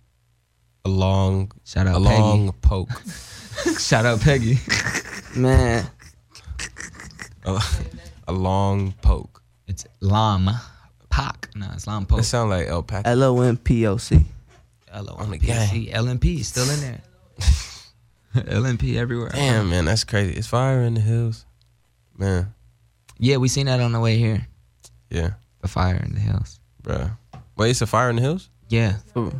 [0.85, 2.89] A long, Shout out a long poke.
[3.63, 3.75] Peggy.
[3.77, 4.59] Shout out Peggy.
[5.35, 5.85] Man,
[7.45, 7.61] a,
[8.27, 9.41] a long poke.
[9.67, 10.49] It's Lom
[11.11, 11.47] Poc.
[11.55, 12.19] No, it's Lompoc.
[12.19, 13.07] It sound like alpaca.
[13.07, 14.25] L O M P O C.
[14.91, 15.91] L-O-M-P-O-C.
[15.91, 16.05] on.
[16.05, 17.01] LMP still in there.
[18.35, 19.29] LMP everywhere.
[19.33, 20.33] Damn, man, that's crazy.
[20.37, 21.47] It's fire in the hills,
[22.15, 22.53] man.
[23.17, 24.45] Yeah, we seen that on the way here.
[25.09, 25.31] Yeah,
[25.61, 26.59] The fire in the hills.
[26.83, 27.09] bro.
[27.57, 28.49] Wait, it's a fire in the hills?
[28.69, 28.97] Yeah.
[29.15, 29.31] Oh,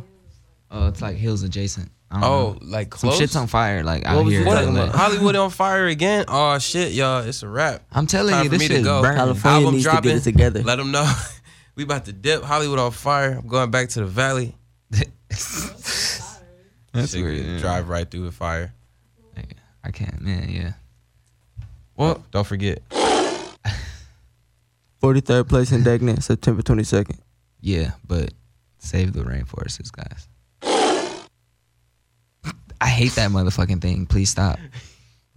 [0.88, 1.90] it's like hills adjacent.
[2.14, 2.58] I don't Oh, know.
[2.62, 3.82] like some shit's on fire.
[3.82, 4.42] Like What out was here.
[4.42, 4.94] you in talking about?
[4.94, 6.24] Hollywood on fire again?
[6.28, 7.20] Oh shit, y'all!
[7.24, 7.82] It's a wrap.
[7.92, 9.02] I'm telling Time you, for this me to go.
[9.02, 9.16] burning.
[9.18, 10.10] California Album needs to dropping.
[10.10, 10.62] get it together.
[10.62, 11.12] Let them know
[11.74, 12.42] we about to dip.
[12.44, 13.32] Hollywood on fire.
[13.42, 14.54] I'm going back to the valley.
[16.92, 17.36] That's Shit, weird.
[17.44, 17.58] yeah.
[17.58, 18.72] Drive right through the fire.
[19.82, 20.48] I can't, man.
[20.48, 20.72] Yeah.
[21.96, 22.80] Well, don't forget.
[25.02, 27.18] 43rd place in Degnan, September 22nd.
[27.60, 28.32] Yeah, but
[28.78, 30.28] save the rainforests, guys.
[32.80, 34.06] I hate that motherfucking thing.
[34.06, 34.58] Please stop.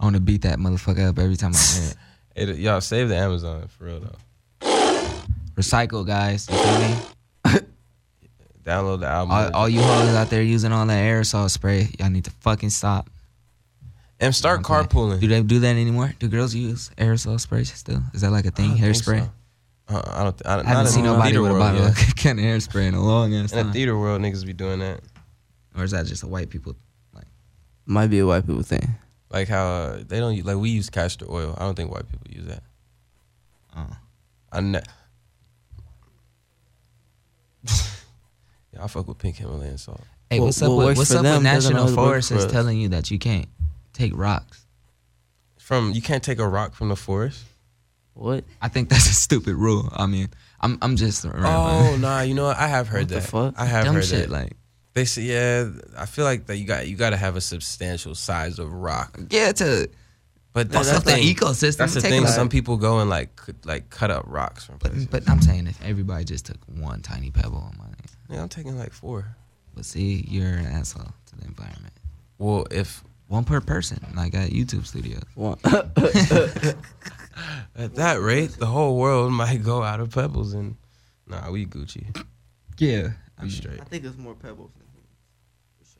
[0.00, 1.94] I want to beat that motherfucker up every time I hear
[2.50, 2.56] it.
[2.58, 4.16] Y'all save the Amazon for real though.
[5.56, 6.48] Recycle, guys.
[6.50, 6.94] You feel me?
[8.64, 9.32] Download the album.
[9.34, 12.70] All, all you hoes out there using all that aerosol spray, y'all need to fucking
[12.70, 13.08] stop.
[14.20, 14.72] and start Okay.
[14.74, 15.20] carpooling.
[15.20, 16.12] Do they do that anymore?
[16.18, 18.02] Do girls use aerosol sprays still?
[18.14, 18.66] Is that like a thing?
[18.66, 19.20] I don't think Hairspray?
[19.88, 19.96] so.
[19.96, 20.42] Uh, I don't.
[20.46, 23.52] I, I haven't seen nobody with a bottle of can hairspray in a long ass
[23.52, 25.00] In the theater world, niggas be doing that.
[25.76, 26.76] Or is that just a white people?
[27.90, 28.94] Might be a white people thing.
[29.30, 31.54] Like how uh, they don't use- like we use castor oil.
[31.58, 32.62] I don't think white people use that.
[33.76, 33.96] Oh.
[34.52, 34.80] I ne-
[38.72, 40.00] yeah, I fuck with pink Himalayan salt.
[40.30, 42.46] Hey, What- what's up what with what's up them with National always work Forest is
[42.46, 43.48] telling you that you can't
[43.92, 44.64] take rocks?
[45.58, 47.44] From you can't take a rock from the forest.
[48.14, 48.44] What?
[48.60, 49.88] I think that's a stupid rule.
[49.94, 50.28] I mean,
[50.60, 52.56] I'm I'm just Oh nah, you know what?
[52.58, 53.28] I have heard What the that.
[53.28, 53.54] fuck?
[53.56, 54.30] I have dumb heard shit that.
[54.30, 54.52] like
[54.94, 55.70] They say yeah.
[55.96, 59.18] I feel like that you got you got to have a substantial size of rock.
[59.30, 59.88] yeah to
[60.52, 62.24] But Fuck that's up the ecosystem, That's the take thing.
[62.24, 65.06] it Some people go and like cut- like cut up rocks from places.
[65.06, 68.12] But I'm saying if everybody just took one tiny pebble, my nigga.
[68.30, 69.36] Yeah, I'm taking like four.
[69.74, 71.92] But see, you're an asshole to the environment.
[72.38, 75.22] Well, if one per person, like at YouTube studios.
[75.34, 75.58] One.
[77.76, 80.74] At that rate, the whole world might go out of pebbles and
[81.28, 82.04] nah, we Gucci.
[82.78, 83.10] Yeah,
[83.42, 84.70] we straight I think it's more pebbles.
[84.76, 85.96] Than humans.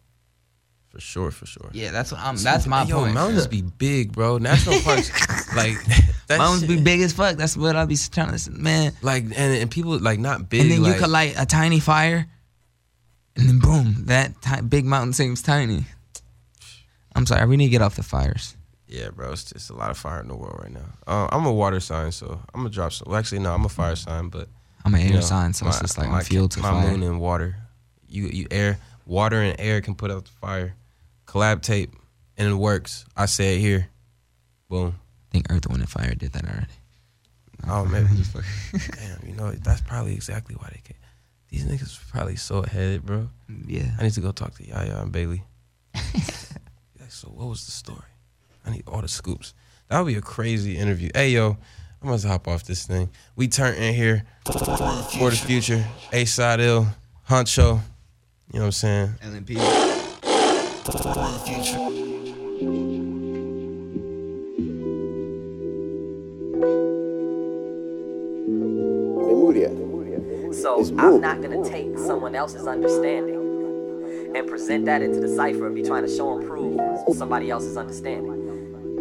[0.91, 1.68] For sure, for sure.
[1.68, 1.82] For sure.
[1.82, 2.36] Yeah, that's what I'm.
[2.36, 3.14] That's my Yo, point.
[3.14, 4.39] mountains be big, bro.
[4.39, 5.11] National parks,
[5.55, 5.76] like
[6.28, 7.36] that Mountains be big as fuck.
[7.36, 8.93] That's what I'll be trying to say, man.
[9.03, 10.62] Like and, and people like not big.
[10.62, 12.26] and then like, you could light a tiny fire,
[13.36, 15.84] and then boom, that ti- big mountain seems tiny.
[17.14, 18.57] I'm sorry, we need to get off the fires.
[18.86, 20.86] Yeah, bro, it's just a lot of fire in the world right now.
[21.07, 23.11] Uh, I'm a water sign, so I'm gonna drop some.
[23.11, 24.49] Well, actually, no, I'm a fire sign, but
[24.85, 26.91] I'm an air know, sign, so it's just like my, fuel to my fire.
[26.91, 27.57] moon and water.
[28.09, 30.74] You you air, water and air can put out the fire.
[31.26, 31.95] Collab tape
[32.39, 33.05] and it works.
[33.16, 33.89] I say it here.
[34.68, 34.95] Boom.
[34.97, 36.66] I think Earth, Wind, and Fire did that already.
[37.68, 38.07] Oh man,
[38.72, 40.97] damn, you know that's probably exactly why they came.
[41.49, 43.29] These niggas probably so ahead, bro.
[43.66, 43.91] Yeah.
[43.99, 45.43] I need to go talk to Yaya and Bailey.
[45.95, 47.99] like, so what was the story?
[48.64, 49.55] I need all the scoops.
[49.89, 51.11] That would be a crazy interview.
[51.14, 51.57] Hey yo,
[52.01, 53.11] I'm gonna hop off this thing.
[53.34, 54.53] We turn in here for
[55.30, 55.84] the future.
[56.12, 56.86] Asad Ill,
[57.28, 57.80] Huncho.
[58.53, 59.14] You know what I'm saying?
[59.22, 59.55] LMP.
[60.84, 61.94] For the future.
[70.53, 73.36] So I'm not gonna take someone else's understanding
[74.34, 76.80] and present that into the cipher and be trying to show and prove
[77.16, 78.47] somebody else's understanding.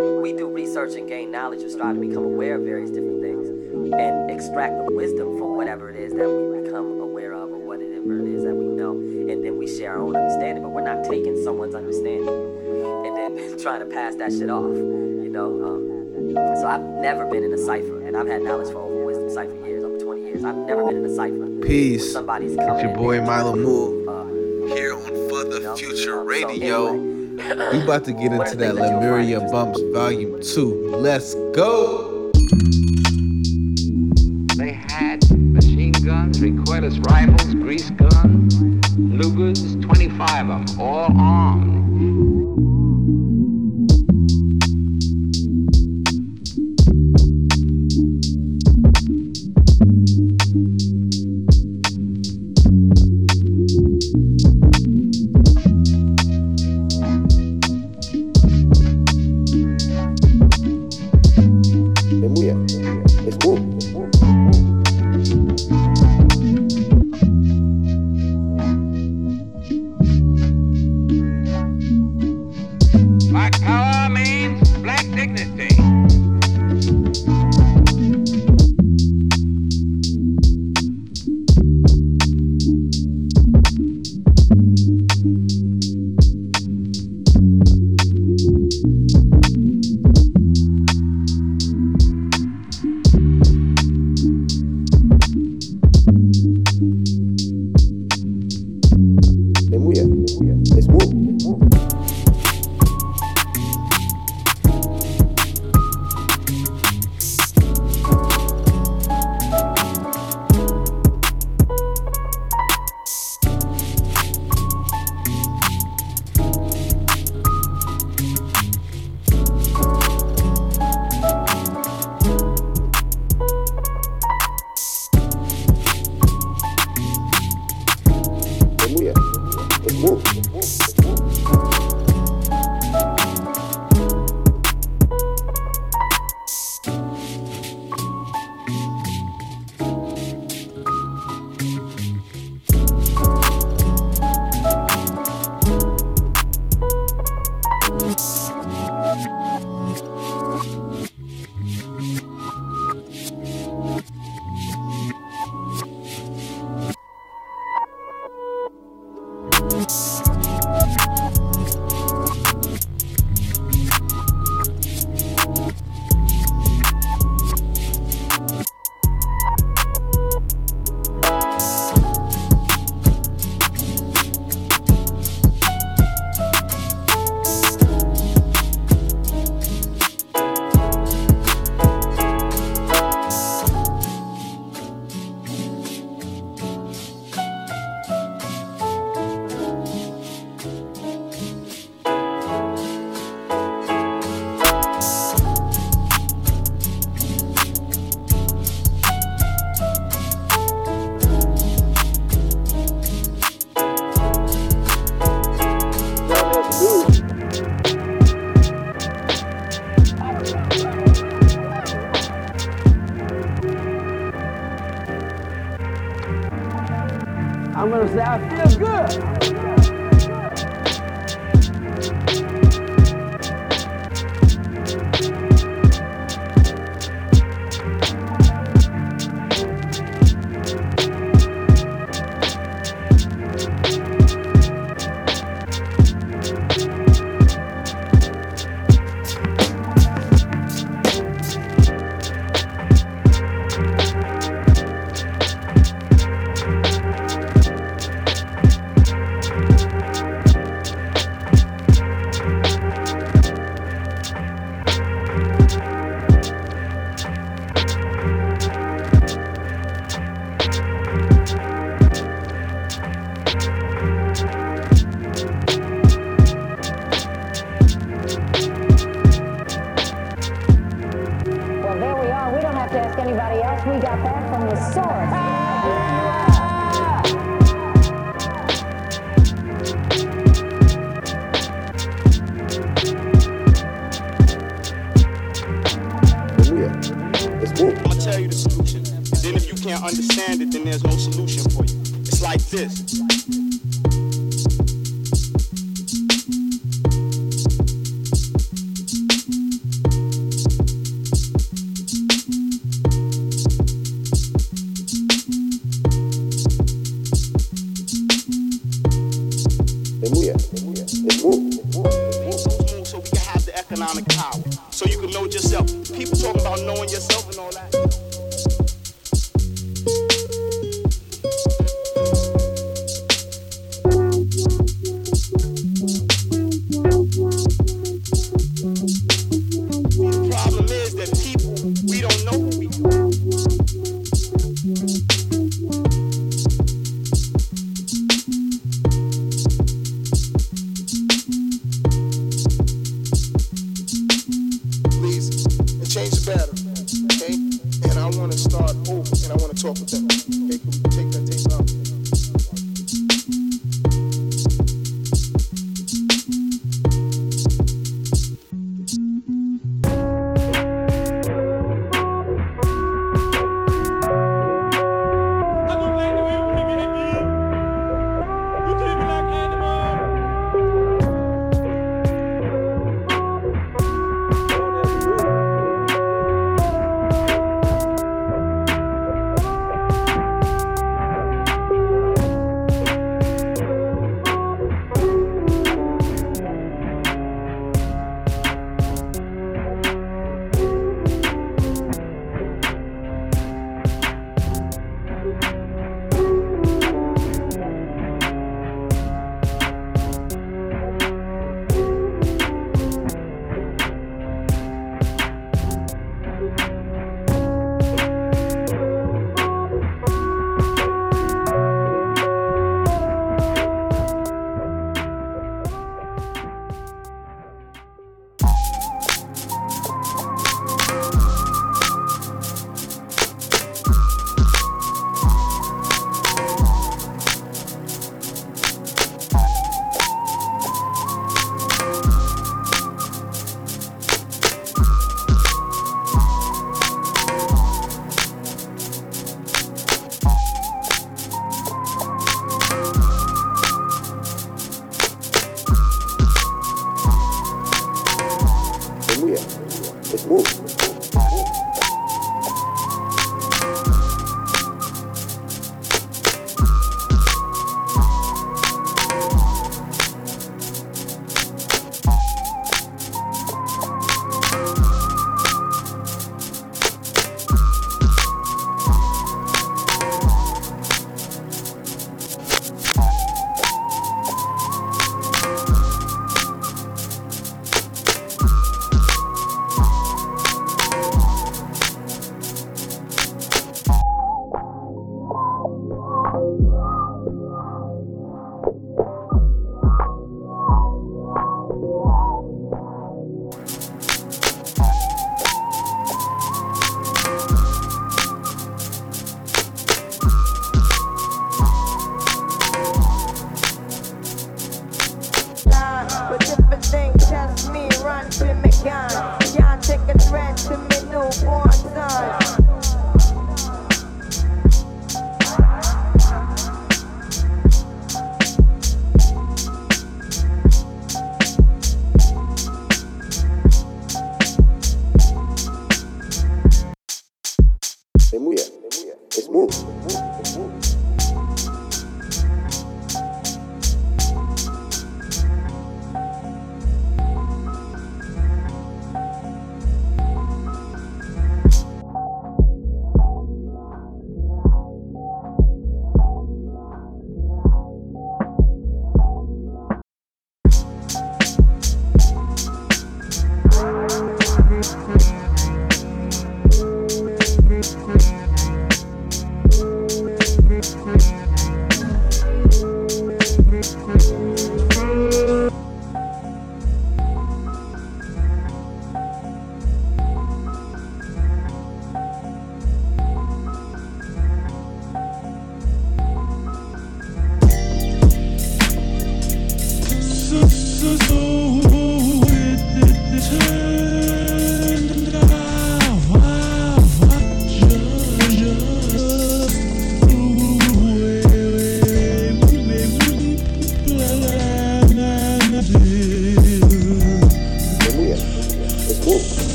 [0.00, 3.48] We do research and gain knowledge and strive to become aware of various different things
[3.48, 8.20] and extract the wisdom from whatever it is that we become aware of or whatever
[8.20, 8.92] it is that we know.
[8.92, 13.58] And then we share our own understanding, but we're not taking someone's understanding and then
[13.62, 14.74] trying to pass that shit off.
[14.74, 18.78] You know, um, so I've never been in a cipher, and I've had knowledge for
[18.78, 20.44] over wisdom cipher years, over 20 years.
[20.44, 21.46] I've never been in a cipher.
[21.66, 22.12] Peace.
[22.12, 26.94] Somebody's It's your boy Milo trying to, Move uh, here on For the Future Radio.
[26.94, 27.09] anyway,
[27.40, 30.96] We about to get into that Lemuria Bumps Volume 2.
[30.96, 32.30] Let's go.
[34.56, 38.56] They had machine guns, recoilless rifles, grease guns,
[38.96, 41.79] Lugers, 25 of them, all armed.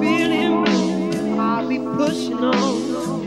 [0.00, 3.25] feeling, I'll be pushing on.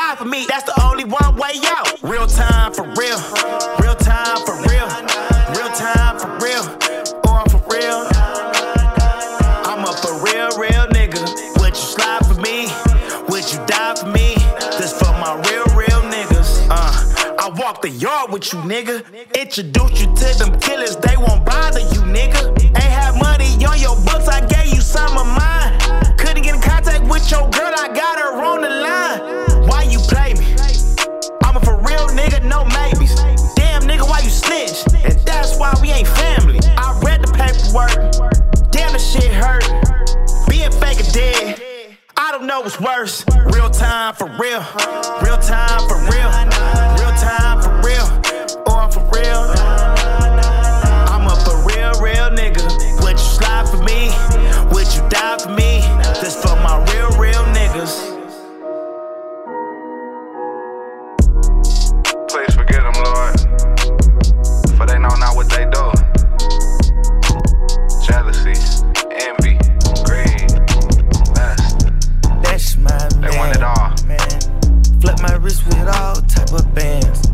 [0.00, 0.46] Die for me.
[0.48, 2.02] That's the only one way out.
[2.02, 3.20] Real time for real.
[3.82, 4.88] Real time for real.
[5.56, 6.64] Real time for real.
[7.26, 8.00] Oh, I'm for real.
[9.68, 11.20] I'm a for real, real nigga.
[11.60, 12.56] Would you slide for me?
[13.28, 14.28] Would you die for me?
[14.78, 16.50] This for my real, real niggas.
[16.70, 19.04] Uh, I walk the yard with you, nigga.
[19.34, 22.40] Introduce you to them killers, they won't bother you, nigga.
[22.62, 26.16] Ain't have money on your books, I gave you some of mine.
[26.16, 29.49] Couldn't get in contact with your girl, I got her on the line.
[32.50, 33.14] No maybes.
[33.54, 34.82] Damn nigga, why you snitch?
[35.04, 36.58] And that's why we ain't family.
[36.76, 37.94] I read the paperwork.
[38.72, 39.64] Damn, the shit hurt.
[40.50, 41.62] Being fake or dead.
[42.16, 43.24] I don't know what's worse.
[43.54, 44.62] Real time for real.
[45.22, 46.30] Real time for real.
[46.98, 48.06] Real time for real.
[48.66, 49.59] I'm for real.
[65.10, 65.90] They know what they do.
[68.04, 68.54] Jealousy,
[69.10, 69.58] envy,
[70.04, 70.50] greed,
[71.36, 71.88] lust.
[72.42, 73.20] That's my man.
[73.20, 73.94] They want it all.
[74.06, 74.18] Man.
[75.00, 77.28] Flip my wrist with all type of bands.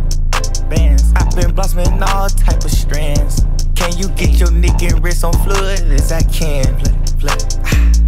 [0.68, 1.12] Bands.
[1.16, 3.44] I've been blossoming all type of strands.
[3.74, 6.78] Can you get your neck and wrist on fluid as I can?
[6.80, 7.42] Flip, flip.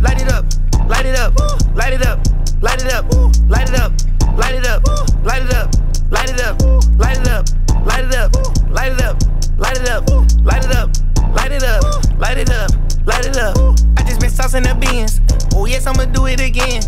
[0.01, 0.45] Light it up,
[0.89, 1.35] light it up,
[1.75, 2.21] light it up,
[2.63, 3.07] light it up,
[3.49, 3.93] light it up,
[4.37, 4.83] light it up,
[5.25, 5.75] light it up,
[6.11, 6.59] light it up,
[6.99, 7.47] light it up,
[7.85, 9.28] light it up, light it up,
[9.59, 10.09] light it up,
[10.45, 10.91] light it up,
[11.33, 11.83] light it up,
[12.19, 12.71] light it up,
[13.07, 13.57] light it up.
[13.97, 15.21] I just been saucing the beans.
[15.55, 16.83] Oh yes, I'ma do it again.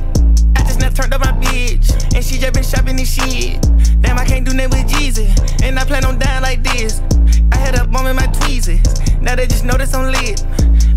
[0.57, 3.61] I just now turned up my bitch, and she just been shopping this shit.
[4.01, 5.31] Damn, I can't do nothing with Jesus,
[5.62, 7.01] and I plan on dying like this.
[7.53, 8.81] I had a bomb in my tweezers,
[9.21, 10.41] now they just know I'm lit.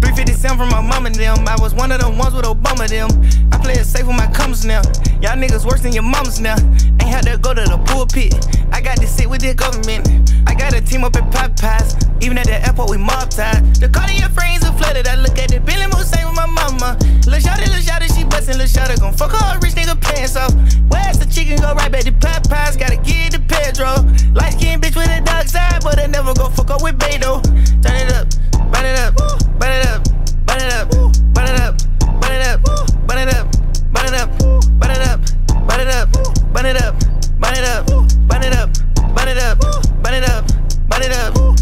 [0.03, 1.47] 357 from my mom and them.
[1.47, 3.09] I was one of them ones with Obama them.
[3.51, 4.81] I play it safe with my comes now.
[5.21, 6.55] Y'all niggas worse than your mamas now.
[6.99, 8.35] Ain't had to go to the pulpit.
[8.71, 10.33] I got to sit with the government.
[10.45, 12.23] I got a team up at Popeyes.
[12.23, 13.75] Even at the airport, we mob tied.
[13.75, 15.07] The Cartier frames are flooded.
[15.07, 16.97] I look at the Bentley Mustang with my mama.
[17.25, 20.53] Lil' shawty, lil' shawty, she bustin', lil' shawty gon' fuck her rich nigga pants off.
[20.89, 22.77] Where's the chicken go right back to Popeyes?
[22.77, 24.05] Gotta get the Pedro.
[24.33, 27.41] Light skin bitch with a dark side, but I never go fuck up with Beto.
[27.81, 28.29] Turn it up,
[28.71, 29.17] burn it up,
[29.57, 30.03] burn it up,
[30.45, 30.93] burn it up,
[31.33, 31.73] burn it up,
[32.19, 32.59] burn it up,
[33.07, 33.49] burn it up,
[33.89, 34.29] burn it up,
[34.77, 35.17] burn it up,
[35.57, 36.09] burn it up,
[36.53, 36.93] burn it up,
[37.41, 37.81] burn it up,
[38.29, 38.69] burn it up,
[39.15, 39.57] burn it up,
[40.03, 40.45] burn it up,
[40.89, 41.52] burn it up.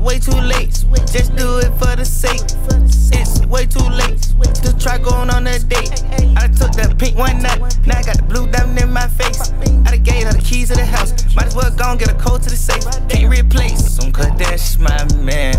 [0.00, 0.84] Way too late.
[1.12, 2.40] Just do it for the sake.
[3.12, 4.22] It's way too late
[4.62, 6.02] to try going on a date.
[6.36, 9.52] I took that pink one night, now I got the blue diamond in my face.
[9.52, 11.12] I done gave her the keys to the house.
[11.34, 12.84] Might as well go and get a code to the safe.
[13.08, 15.54] Can't replace him, cause that's my man.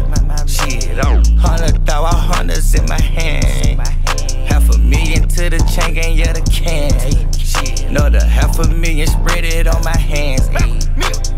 [0.47, 3.79] Shit, oh, hundred thousand hundreds in my hand.
[4.51, 6.91] Half a million to the chain gang, yeah, the can.
[7.31, 10.49] Shit, another half a million, spread it on my hands.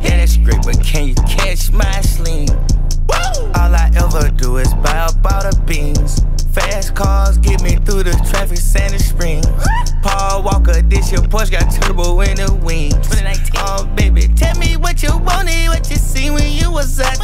[0.01, 2.49] Yeah, that's great, but can you catch my sling?
[2.49, 6.25] All I ever do is buy up all the beans.
[6.53, 9.47] Fast cars get me through the traffic, Sandy Springs.
[10.03, 12.95] Paul Walker, this your Porsche got turbo in the wings.
[13.55, 17.17] Oh, baby, tell me what you wanted, what you seen when you was at.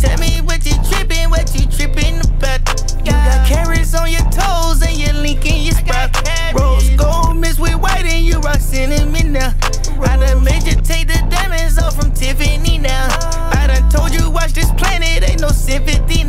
[0.00, 2.60] Tell me what you trippin', what you trippin' about.
[3.06, 6.12] You got carrots on your toes and you're linking your spot.
[6.52, 9.54] Rose gold mixed with white and you rock sending me now.
[10.00, 13.08] I done made you take the diamonds off from Tiffany now.
[13.50, 16.24] I done told you watch this planet, ain't no sympathy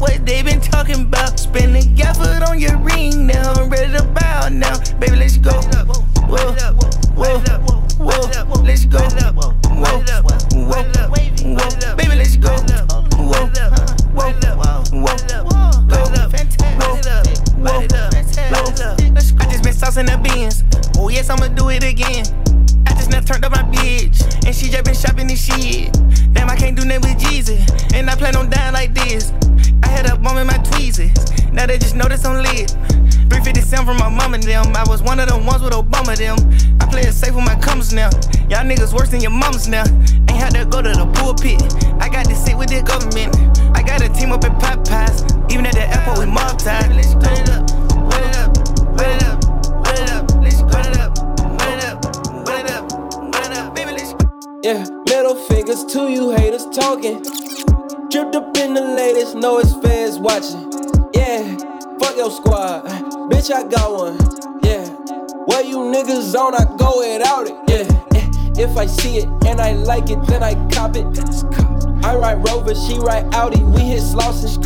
[0.00, 1.38] What they been talking about.
[1.40, 3.52] Spin the gafford on your ring now.
[3.54, 4.78] I'm ready to bow now.
[5.00, 5.50] Baby, let's go.
[5.50, 6.54] Whoa,
[7.16, 7.38] whoa,
[7.98, 9.00] whoa, let's go.
[9.00, 10.82] Whoa, whoa,
[11.42, 12.48] whoa, baby, let's go.
[13.18, 13.50] Whoa,
[14.14, 14.38] whoa, whoa,
[19.40, 20.62] I just been saucing the beans.
[20.96, 22.24] Oh yes, I'ma do it again.
[22.86, 25.92] I just now turned up my bitch, and she just been shopping this shit.
[26.32, 29.32] Damn, I can't do nothing with Jesus, and I plan on dying like this.
[30.18, 31.12] I had a bomb in my tweezers,
[31.52, 32.70] now they just know that I'm lit.
[33.30, 34.74] 357 from my mom and them.
[34.74, 36.36] I was one of them ones with Obama them.
[36.80, 38.10] I play it safe with my commas now.
[38.50, 39.84] Y'all niggas worse than your mamas now.
[40.26, 41.62] Ain't had to go to the pulpit.
[42.02, 43.30] I got to sit with the government.
[43.76, 45.22] I got a team up at Popeyes.
[45.52, 46.90] Even at the airport with mob ties.
[46.90, 47.68] Let's put it up,
[48.10, 48.54] put it up,
[48.98, 49.38] put it up,
[49.84, 50.24] put it up.
[50.42, 52.88] Let's put it up, put it up, put it up,
[53.30, 53.92] put it up, baby.
[53.92, 54.14] Let's
[54.64, 57.22] Yeah, middle fingers to you haters talking.
[58.10, 59.74] Dripped up in the latest, know it's
[60.18, 60.70] watching.
[61.14, 61.56] Yeah,
[61.98, 62.84] fuck your squad.
[63.30, 64.18] Bitch, I got one.
[64.62, 64.86] Yeah,
[65.46, 67.56] where you niggas on, I go without it.
[67.68, 71.06] Yeah, if I see it and I like it, then I cop it.
[72.04, 74.58] I ride Rover, she ride Audi, we hit Slauson.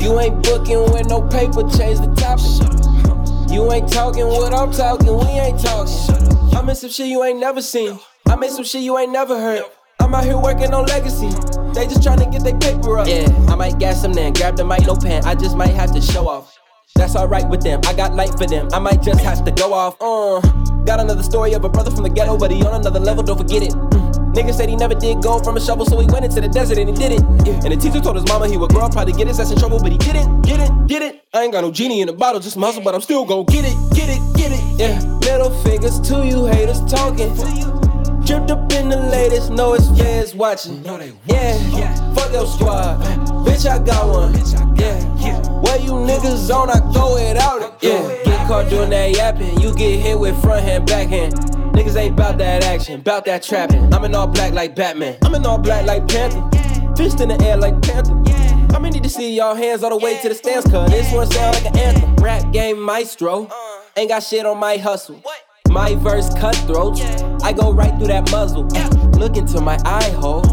[0.00, 3.52] You ain't booking with no paper, change the topic.
[3.52, 6.56] You ain't talking what I'm talking, we ain't talking.
[6.56, 7.98] I'm in some shit you ain't never seen.
[8.26, 9.62] I'm in some shit you ain't never heard.
[10.00, 11.57] I'm out here working on legacy.
[11.74, 13.06] They just trying to get their paper up.
[13.06, 14.32] Yeah, I might gas them then.
[14.32, 15.24] Grab the mic, no pen.
[15.24, 16.56] I just might have to show off.
[16.94, 17.80] That's alright with them.
[17.86, 18.68] I got light for them.
[18.72, 19.96] I might just have to go off.
[20.00, 20.40] Uh,
[20.84, 23.22] got another story of a brother from the ghetto, but he on another level.
[23.22, 23.70] Don't forget it.
[23.70, 24.34] Mm.
[24.34, 26.78] Nigga said he never did gold from a shovel, so he went into the desert
[26.78, 27.22] and he did it.
[27.46, 27.60] Yeah.
[27.64, 29.58] And the teacher told his mama he would grow up, probably get his ass in
[29.58, 30.42] trouble, but he didn't.
[30.42, 31.24] Get it, get it.
[31.34, 33.64] I ain't got no genie in the bottle, just muscle, but I'm still gon' get
[33.64, 34.60] it, get it, get it.
[34.78, 37.67] Yeah, middle fingers to you haters talking.
[38.28, 40.84] Dripped up in the latest, know it's feds watching.
[40.84, 42.14] Yeah, yeah.
[42.14, 43.00] fuck your squad.
[43.46, 44.34] Bitch, I got one.
[44.76, 47.72] Yeah, where you niggas on, I without it.
[47.80, 51.36] Yeah, get caught doing that yapping, you get hit with front hand, back hand.
[51.72, 53.94] Niggas ain't bout that action, bout that trapping.
[53.94, 55.16] I'm in all black like Batman.
[55.22, 56.42] I'm in all black like Panther.
[56.96, 58.12] Fist in the air like Panther.
[58.76, 61.30] I'ma need to see y'all hands all the way to the stands, cause this one
[61.30, 62.14] sound like an anthem.
[62.16, 63.48] Rap game maestro.
[63.96, 65.22] Ain't got shit on my hustle.
[65.78, 67.00] My verse cutthroat.
[67.44, 68.64] I go right through that muzzle.
[69.16, 70.44] Look into my eye hole.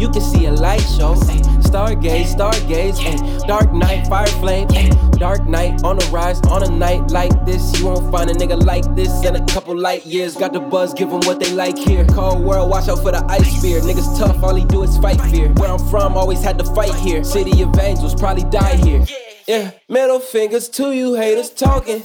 [0.00, 1.14] You can see a light show.
[1.62, 3.46] Stargaze, stargaze.
[3.46, 4.66] Dark night, fire flame.
[5.12, 6.40] Dark night on the rise.
[6.50, 9.78] On a night like this, you won't find a nigga like this in a couple
[9.78, 10.34] light years.
[10.34, 12.04] Got the buzz, give 'em what they like here.
[12.06, 13.80] Cold world, watch out for the ice spear.
[13.82, 15.48] Niggas tough, all he do is fight fear.
[15.58, 17.22] Where I'm from, always had to fight here.
[17.22, 19.06] City of angels, probably die here.
[19.46, 22.02] Yeah, middle fingers to you haters talking.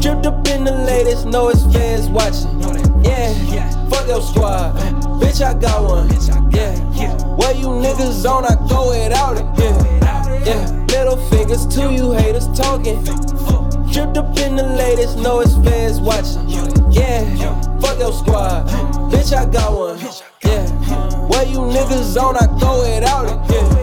[0.00, 2.60] Dripped up in the latest, know it's feds watching.
[3.04, 4.76] Yeah, fuck your squad.
[5.20, 6.08] Bitch, I got one.
[6.52, 6.78] Yeah,
[7.36, 9.44] where you niggas on, I go without it.
[9.58, 13.02] Yeah, yeah, middle fingers to you haters talking.
[13.92, 16.48] Dripped up in the latest, know it's feds watching.
[16.92, 17.24] Yeah,
[17.80, 18.68] fuck your squad.
[19.10, 19.98] Bitch, I got one.
[20.44, 20.70] Yeah,
[21.26, 23.52] where you niggas on, I go without it.
[23.52, 23.77] Yeah.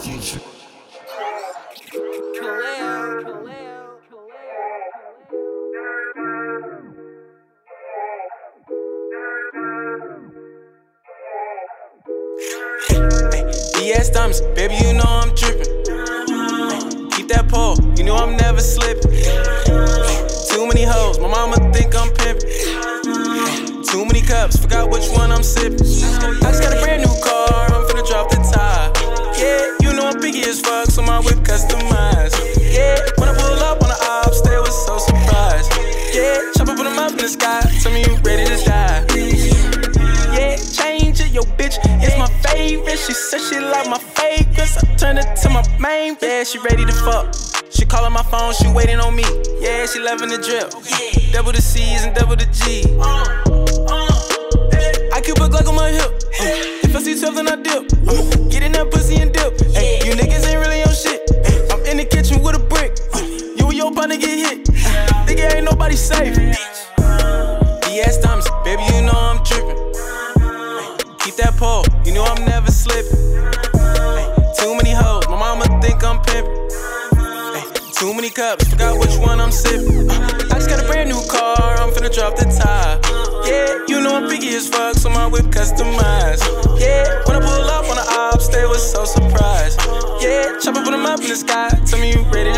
[0.00, 0.40] Future.
[13.76, 15.66] BS diamonds, baby, you know I'm trippin'.
[17.10, 19.10] Keep that pole, you know I'm never slippin'.
[20.48, 23.84] Too many hoes, my mama think I'm pimpin'.
[23.86, 25.80] Too many cups, forgot which one I'm sippin'.
[26.42, 27.09] I just got a brand new
[31.60, 32.36] so customized.
[32.72, 35.72] Yeah, when I pull up on the ops, they was so surprised.
[36.14, 39.04] Yeah, chop up on them up in the sky, tell me you ready to die.
[40.36, 42.98] Yeah, change it, yo bitch, it's my favorite.
[42.98, 44.76] She said she like my fragrance.
[44.78, 46.16] I turn it to my main.
[46.22, 47.34] Yeah, she ready to fuck.
[47.70, 49.24] She calling my phone, she waiting on me.
[49.60, 50.70] Yeah, she loving the drip.
[51.32, 52.84] Double the C's and double the G.
[55.12, 56.10] I keep a Glock on my hip.
[56.40, 57.92] Uh, if I see 12, then I dip.
[58.08, 59.52] Uh, get in that pussy and dip.
[59.76, 60.79] Ay, you niggas ain't really
[64.20, 64.64] get hit.
[65.26, 66.36] Nigga ain't nobody safe.
[67.84, 69.80] BS diamonds, baby, you know I'm dripping.
[71.20, 73.18] Keep that pole, you know I'm never slipping.
[74.58, 76.56] Too many hoes, my mama think I'm pimping.
[77.98, 80.08] Too many cups, forgot which one I'm sipping.
[80.08, 80.14] Uh,
[80.50, 83.04] I just got a brand new car, I'm finna drop the top.
[83.46, 86.44] Yeah, you know I'm picky as fuck, so my whip customized.
[86.80, 89.80] Yeah, when I pull up on the ops, they was so surprised.
[90.22, 92.49] Yeah, chop up, put 'em up in the sky, tell me you ready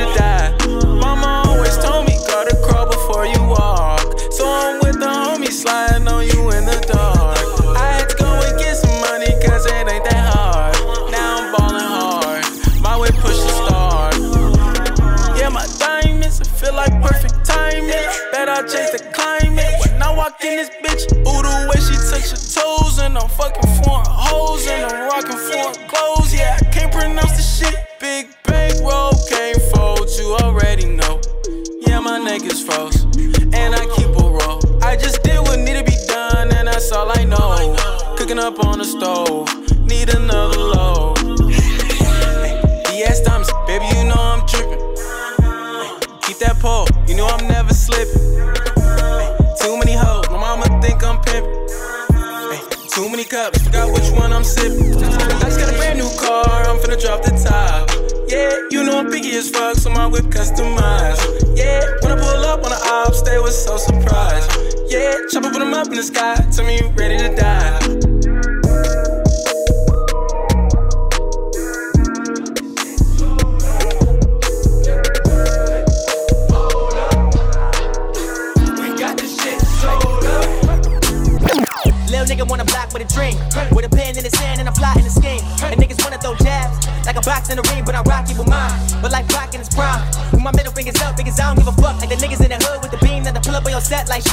[59.43, 61.57] as fuck, so my whip customized.
[61.57, 64.51] Yeah, when I pull up on the ops, they was so surprised.
[64.89, 67.82] Yeah, chopper put them up in the sky, tell me you ready to die.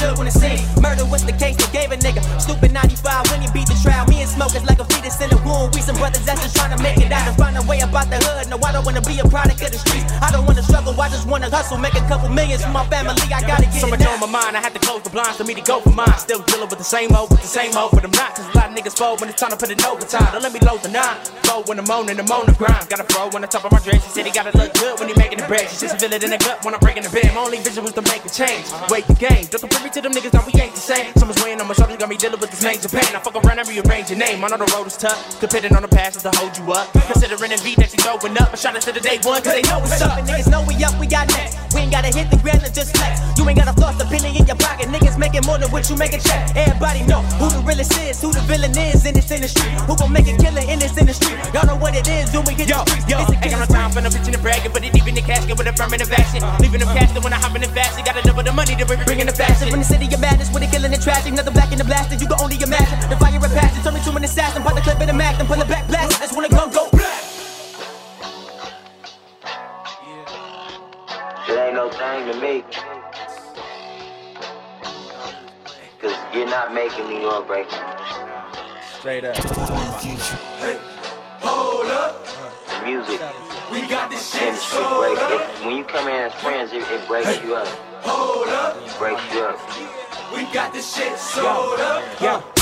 [0.00, 0.58] Should when it's seen.
[0.80, 2.24] Murder was the case they gave a nigga.
[2.40, 4.08] Stupid 95 when you beat the trial.
[4.08, 5.74] Me and smokers like a fetus in a wound.
[5.76, 8.08] We some brothers that's just trying to make it out and find a way about
[8.08, 8.48] the hood.
[8.48, 10.08] No, I don't wanna be a product of the streets.
[10.24, 11.76] I don't wanna struggle, I just wanna hustle.
[11.76, 13.20] Make a couple millions for my family.
[13.28, 14.16] I gotta get So it much now.
[14.16, 16.12] on my mind, I had to close the blinds me to go for mine.
[16.18, 18.34] Still dealing with the same old, with the same old, but I'm not.
[18.34, 20.28] Cause a lot of niggas fold when it's time to put in overtime.
[20.32, 21.16] Don't let me load the nine.
[21.48, 22.88] Fold when I'm on and I'm on the grind.
[22.88, 24.04] Got a throw on the top of my dress.
[24.04, 25.68] She said he gotta look good when he making the bread.
[25.70, 27.32] She just feel it in the gut when I'm breaking the bed.
[27.34, 28.66] My only vision was to make a change.
[28.90, 29.46] Wait the game.
[29.50, 31.12] Don't compare me to them niggas, now we ain't the same.
[31.16, 33.10] Someone's weighing on my shoulders, got me dealing with this major pain.
[33.14, 34.44] I fuck around and rearrange your name.
[34.44, 35.40] I know the road is tough.
[35.40, 36.92] Depending on the passes to hold you up.
[37.10, 38.52] Considering the beat that you throwing up.
[38.52, 40.18] I shot it to the day one, cause they know what's up.
[40.26, 41.58] Niggas know we up, we got next.
[41.74, 43.20] We ain't gotta hit the ground and just flex.
[43.38, 44.88] You ain't gotta floss the penny in your pocket.
[44.88, 46.42] Niggas making more than what you make a check.
[46.58, 49.70] Everybody know who the realest is, who the villain is in this industry.
[49.86, 51.38] Who gon' make a killing in this industry?
[51.54, 53.06] Y'all know what it is when we get Yo, the streets.
[53.06, 55.06] yo, It's a ain't got no time for no bitching and bragging, but it deep
[55.06, 56.42] in the casket with affirmative action.
[56.58, 58.84] Leaving them casted when I hop in the fast, you gotta double the money to
[58.84, 59.70] bring, bring in the fashion.
[59.70, 62.18] From the city of madness, with the killing and tragic, nothing black in the blasting.
[62.18, 63.78] You can only imagine the fire and passion.
[63.86, 65.86] Turn me to an assassin, put the clip in the mag, then pull it back
[65.86, 66.18] blast.
[66.18, 67.22] That's when the gun go black.
[71.46, 72.64] It ain't no thing to me.
[76.00, 77.66] Cause you're not making New York break.
[78.98, 79.36] Straight up.
[81.40, 82.24] Hold up.
[82.24, 83.20] The music.
[83.70, 85.18] We got this industry break.
[85.18, 87.68] It, when you come in as friends, it, it breaks you up.
[88.00, 88.78] Hold up.
[88.78, 89.58] It breaks you up.
[90.34, 92.20] We got this shit sold up.
[92.22, 92.59] Yo.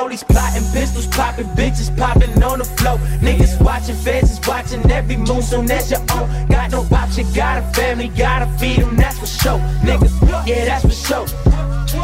[0.00, 2.96] Police plotting, pistols popping, bitches popping on the floor.
[3.20, 6.46] Niggas watching, feds is watching every move so as your own.
[6.46, 9.58] Got no option, got a family, gotta feed them, that's for sure.
[9.84, 11.26] Niggas, yeah, that's for sure.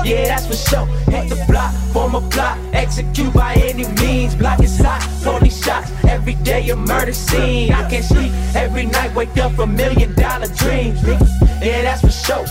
[0.05, 0.86] Yeah, that's for sure.
[1.10, 4.35] Hit the block, form a plot, execute by any means.
[4.35, 5.90] Block is hot, police shots.
[6.05, 7.73] Every day a murder scene.
[7.73, 11.02] I can't sleep every night, wake up a million dollar dreams.
[11.62, 12.44] Yeah, that's for sure.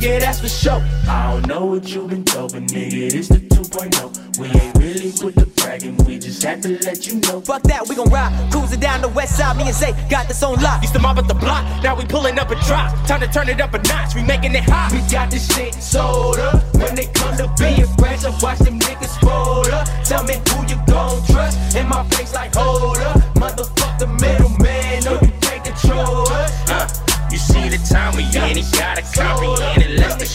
[0.00, 0.82] Yeah, that's for sure.
[1.08, 4.38] I don't know what you been told, but nigga, this the 2.0.
[4.38, 7.40] We ain't really with the bragging, we just had to let you know.
[7.40, 9.56] Fuck that, we gon' ride, cruising down the west side.
[9.56, 10.82] Me and Zay got this on lock.
[10.82, 12.94] Used to mob at the block, now we pulling up a drop.
[13.06, 14.92] Time to turn it up a notch, we making it hot.
[14.92, 16.62] We got this shit sold up.
[16.74, 19.86] When they come to being fresh, I watch them niggas fold up.
[20.04, 21.76] Tell me who you gon' trust.
[21.76, 23.16] In my face, like hold up.
[23.34, 26.70] Motherfuck the middleman, no, you can't control us.
[26.70, 26.88] Uh,
[27.30, 29.98] you see the time we in, you gotta comprehend it.
[30.00, 30.27] Let's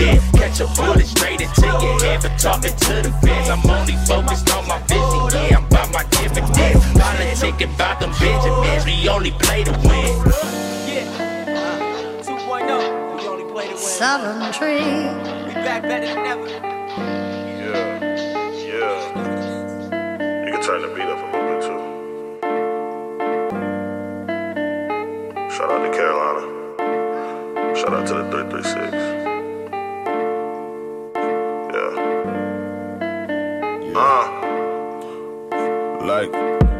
[0.00, 0.20] just shoot you dead.
[0.34, 3.48] Catch a bullet straight into your head for talking to the feds.
[3.48, 6.84] I'm only focused on my vision, yeah, I'm about my dividends.
[6.94, 10.16] Politicking about them Benjamins, we only play to win.
[10.88, 11.06] Yeah,
[11.56, 13.78] uh, 2.0, we only play to win.
[13.78, 14.84] Southern tree.
[15.46, 16.48] We back better than ever.
[16.48, 18.00] Yeah,
[18.54, 19.00] yeah.
[20.46, 21.80] You can turn the beat up a little bit too.
[25.56, 26.42] Shout out to Carolina.
[27.76, 29.19] Shout out to the 336.
[34.02, 34.24] Uh.
[36.02, 36.32] Like,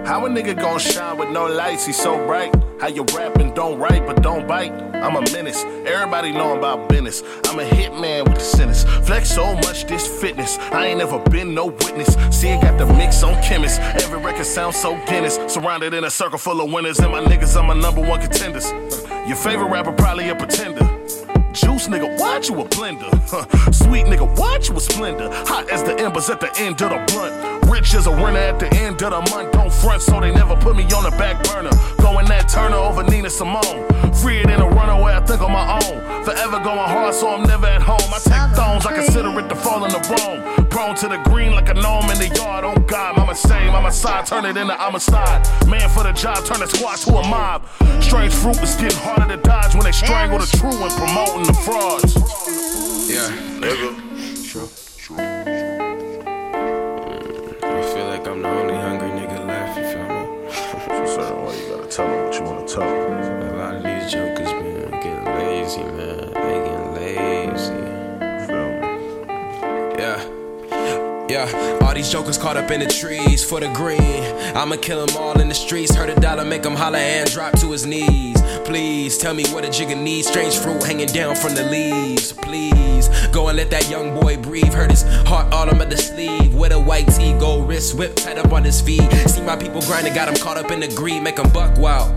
[0.06, 1.84] how a nigga gon' shine with no lights?
[1.84, 2.54] He's so bright.
[2.80, 4.72] How you rapping don't write but don't bite.
[4.72, 5.62] I'm a menace.
[5.84, 7.22] Everybody know about business.
[7.44, 8.84] I'm a hitman with the sentence.
[9.06, 10.56] Flex so much this fitness.
[10.72, 12.16] I ain't never been no witness.
[12.30, 13.80] See, it got the mix on chemist.
[13.80, 15.38] Every record sounds so Guinness.
[15.52, 17.00] Surrounded in a circle full of winners.
[17.00, 18.72] And my niggas are my number one contenders.
[19.28, 20.88] Your favorite rapper probably a pretender.
[21.60, 23.10] Juice nigga, watch you a blender.
[23.28, 23.44] Huh.
[23.70, 25.28] Sweet nigga, watch you a splendor.
[25.44, 27.68] Hot as the embers at the end of the blunt.
[27.70, 29.52] Rich as a renter at the end of the month.
[29.52, 31.70] Don't front, so they never put me on the back burner.
[31.98, 33.84] Going that Turner over Nina Simone.
[34.14, 36.24] Free it in a runaway, I think on my own.
[36.24, 38.08] Forever going hard, so I'm never at home.
[38.08, 40.69] I take thrones, I consider it the fall in the Rome.
[40.80, 42.64] Prone to the green like a gnome in the yard.
[42.64, 45.46] Oh God, I'm a same, I'm a side, turn it into I'm a side.
[45.68, 47.68] Man for the job, turn the squad to a mob.
[48.00, 51.52] Strange fruit is getting harder to dodge when they strangle the true and promoting the
[51.52, 52.09] frauds.
[72.20, 74.22] Jokers caught up in the trees for the green.
[74.54, 75.94] I'ma kill them all in the streets.
[75.94, 78.38] Heard a dollar make him holler and drop to his knees.
[78.66, 80.28] Please tell me what a jigger needs.
[80.28, 82.32] Strange fruit hanging down from the leaves.
[82.32, 84.74] Please go and let that young boy breathe.
[84.74, 86.54] Hurt his heart all at the sleeve.
[86.54, 89.10] With a white tee, gold wrist, whip tied up on his feet.
[89.26, 91.22] See my people grinding, got him caught up in the greed.
[91.22, 92.12] Make him buck wild.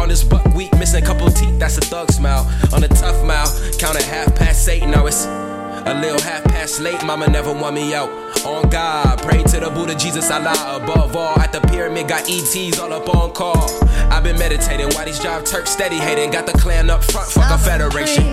[0.00, 2.50] On this buck week, missing a couple teeth, that's a thug smile.
[2.72, 3.46] On a tough mile,
[3.78, 7.00] counting half past eight, now it's a little half past late.
[7.04, 8.19] Mama never want me out.
[8.46, 10.80] On God, pray to the Buddha, Jesus, Allah.
[10.82, 13.68] Above all, at the pyramid, got ETs all up on call.
[14.10, 16.30] I've been meditating, why these drive Turks steady hating.
[16.30, 18.24] Got the clan up front, fuck a federation.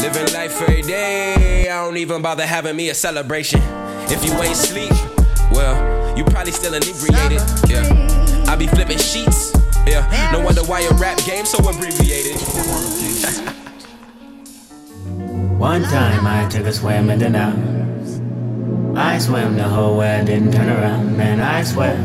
[0.00, 3.60] Living life every day, I don't even bother having me a celebration.
[4.10, 4.92] If you ain't sleep,
[5.52, 7.40] well, you probably still inebriated.
[7.66, 9.52] Yeah, I be flipping sheets.
[9.86, 12.36] Yeah, no wonder why your rap game so abbreviated.
[15.58, 17.79] One time I took a swim in the now.
[19.00, 21.16] I swam the whole way, I didn't turn around.
[21.16, 21.96] Man, I swear,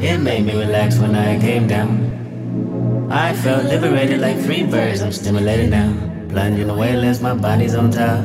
[0.00, 3.08] it made me relax when I came down.
[3.10, 5.92] I felt liberated like free birds, I'm stimulated now.
[6.28, 8.24] Plunging away, less my body's on top.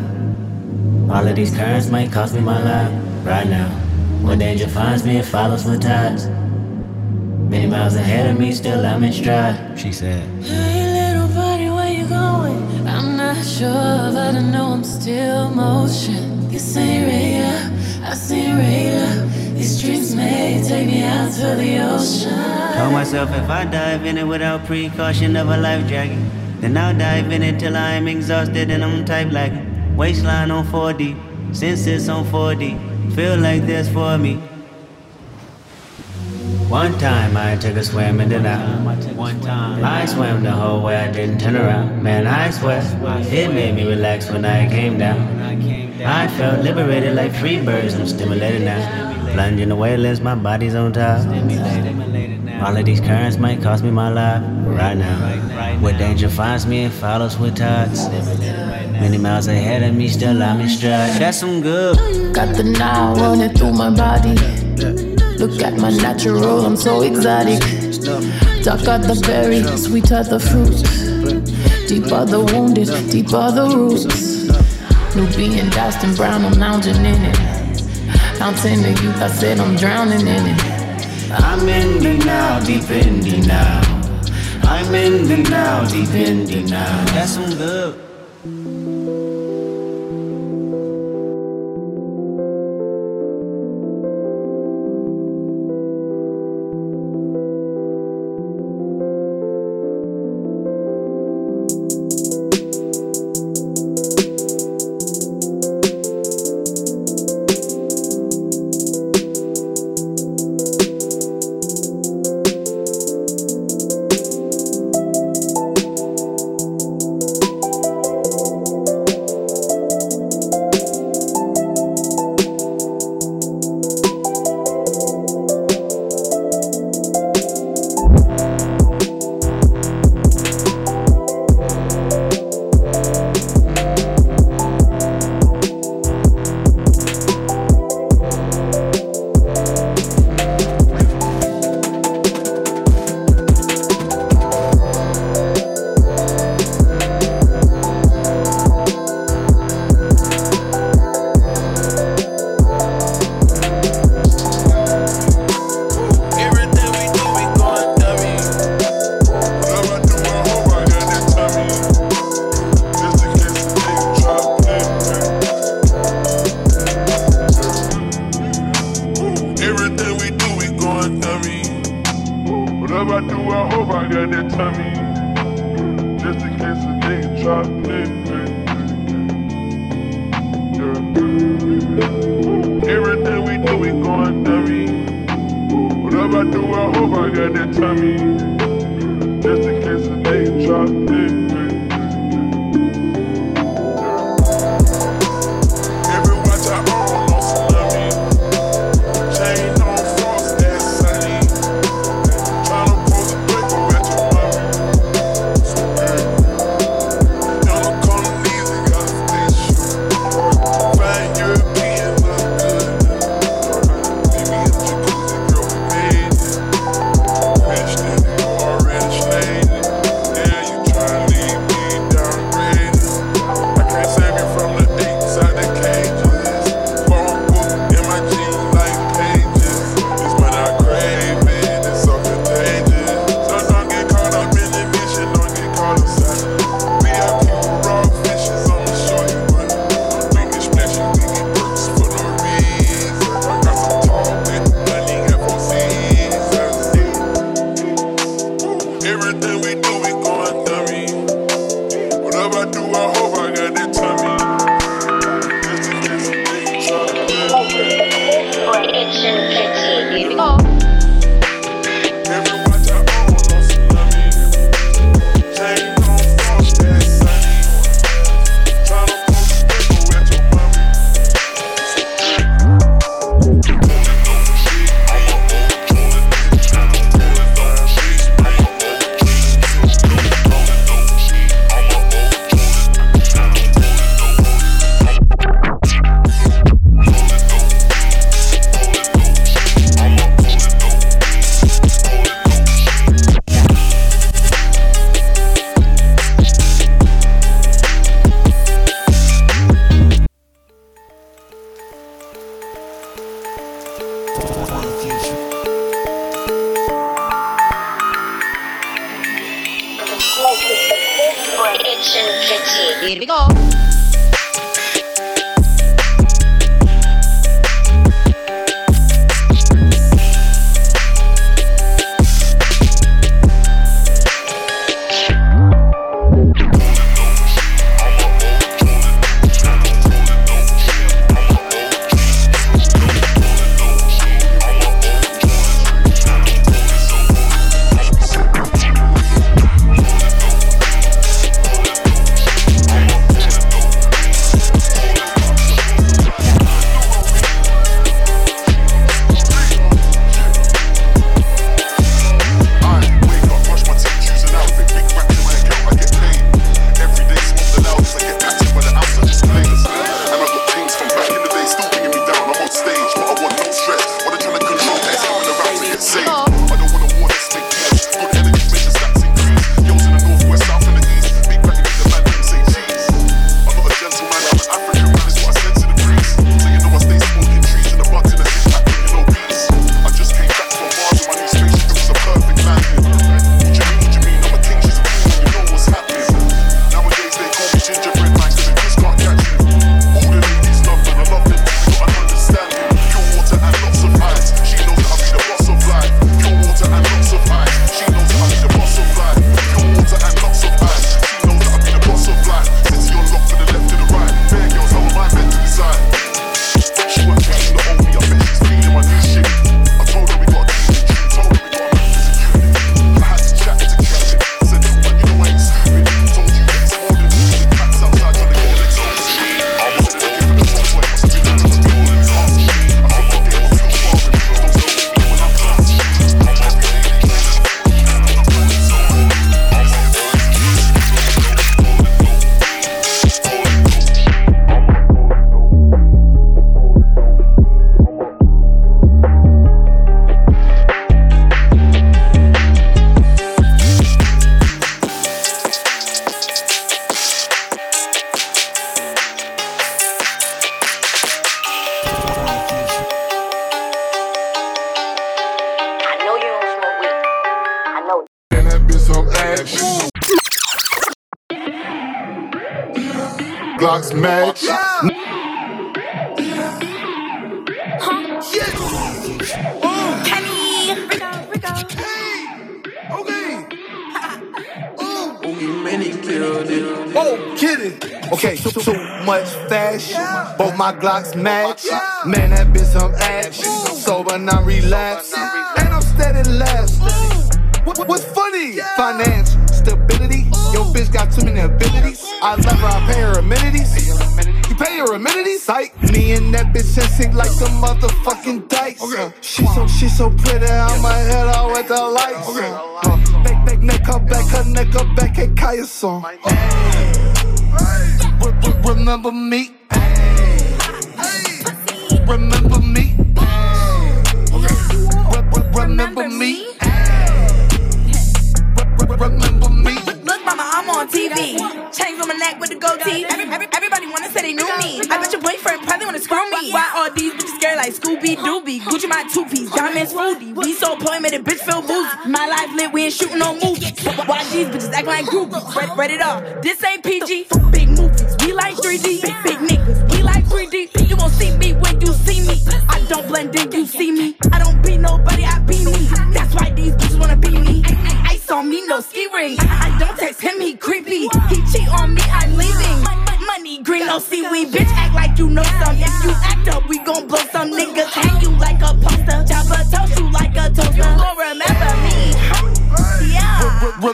[1.09, 2.93] All of these currents might cost me my life
[3.25, 3.69] right now.
[4.21, 6.27] When danger finds me, it follows with tides.
[6.27, 9.79] Many miles ahead of me, still I'm in stride.
[9.79, 10.21] She said.
[10.43, 12.87] Hey, little buddy, where you going?
[12.87, 16.47] I'm not sure, but I know I'm still motion.
[16.49, 17.80] This ain't radar,
[18.11, 19.27] I.
[19.55, 22.77] These streets may take me out to the ocean.
[22.77, 26.19] Told myself if I dive in it without precaution of a life jacket,
[26.59, 29.53] then I'll dive in it till I'm exhausted and I'm type like
[29.95, 34.35] Waistline on 4D, senses on 4D, feel like this for me.
[36.67, 39.15] One time I took a swim in the night.
[39.15, 42.01] One time I swam the whole way, I didn't turn around.
[42.01, 42.81] Man, I swear,
[43.31, 45.40] it made me relax when I came down.
[46.05, 49.33] I felt liberated like free birds, I'm stimulated now.
[49.33, 51.25] Plunging away, less my body's on top.
[52.63, 55.79] All of these currents might cost me my life right now.
[55.79, 58.07] Where danger finds me, it follows with tides.
[58.09, 61.19] Many miles ahead of me, still I'm in stride.
[61.19, 62.33] That's some good.
[62.33, 64.35] Got the now running through my body.
[65.37, 67.59] Look at my natural, I'm so exotic.
[68.63, 70.77] Dark are the berry, sweet are the fruit.
[71.87, 74.30] Deep are the wounded, deep are the roots.
[75.15, 77.37] Nubian, diced and Dustin brown, I'm lounging in it.
[78.37, 80.61] Fountain of youth, I said I'm drowning in it.
[81.31, 83.81] I'm in now, deep in now.
[84.63, 87.05] I'm in now, deep in now.
[87.13, 88.10] That's some good.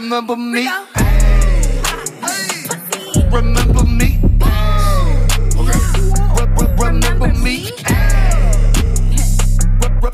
[0.07, 0.63] Remember me?
[0.63, 0.71] Hey.
[2.23, 3.29] Hey.
[3.29, 4.17] Remember me?
[6.79, 7.71] Remember me?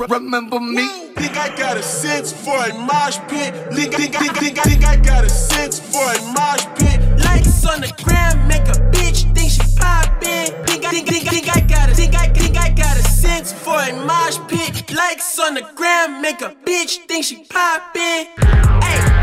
[0.09, 0.87] Remember me?
[1.13, 3.53] Think I got a sense for a mosh pit.
[3.71, 6.99] Think, think, think, think, think I got a sense for a mosh pit.
[7.23, 10.65] Likes on the gram make a bitch think she poppin'.
[10.65, 13.77] Think, think, think, think I got a think I think I got a sense for
[13.77, 14.91] a mosh pit.
[14.91, 18.25] Likes on the gram make a bitch think she poppin'.
[18.81, 19.22] Hey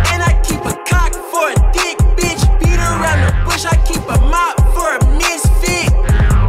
[1.30, 2.42] for a dick, bitch.
[2.58, 5.88] Beat around the bush, I keep a mop for a misfit.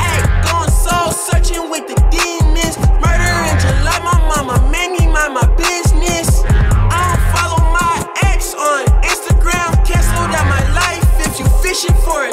[0.02, 2.76] Ayy, going soul searching with the demons.
[2.98, 6.42] Murder in July, my mama made me mind my business.
[6.46, 7.96] I don't follow my
[8.34, 12.31] ex on Instagram, cancel out my life if you fishing for it.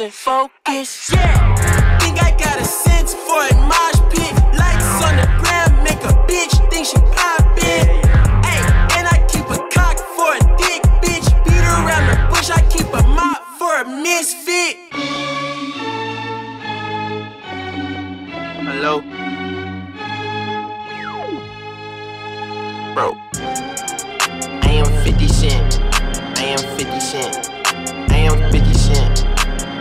[0.00, 1.10] Losing focus.
[1.12, 4.32] Yeah, think I got a sense for a mosh pit.
[4.56, 7.86] Lights on the ground make a bitch think she poppin'.
[8.46, 8.60] Hey,
[8.96, 11.28] and I keep a cock for a dick, bitch.
[11.44, 14.76] Beat around the bush, I keep a mop for a misfit.
[18.64, 19.09] Hello?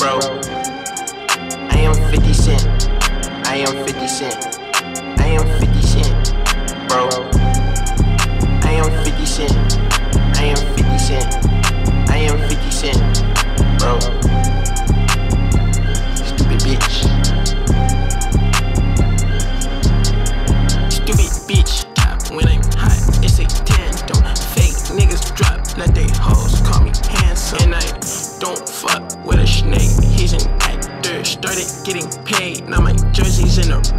[0.10, 0.41] Bro.
[1.69, 2.90] I am 50 Cent.
[3.45, 4.60] I am 50 Cent.
[5.19, 6.34] I am 50 Cent.
[6.88, 7.10] Bro.
[8.64, 9.77] I am 50 Cent.
[10.36, 12.10] I am 50 Cent.
[12.10, 13.23] I am 50 Cent.
[13.77, 14.18] Bro.
[33.60, 33.98] In a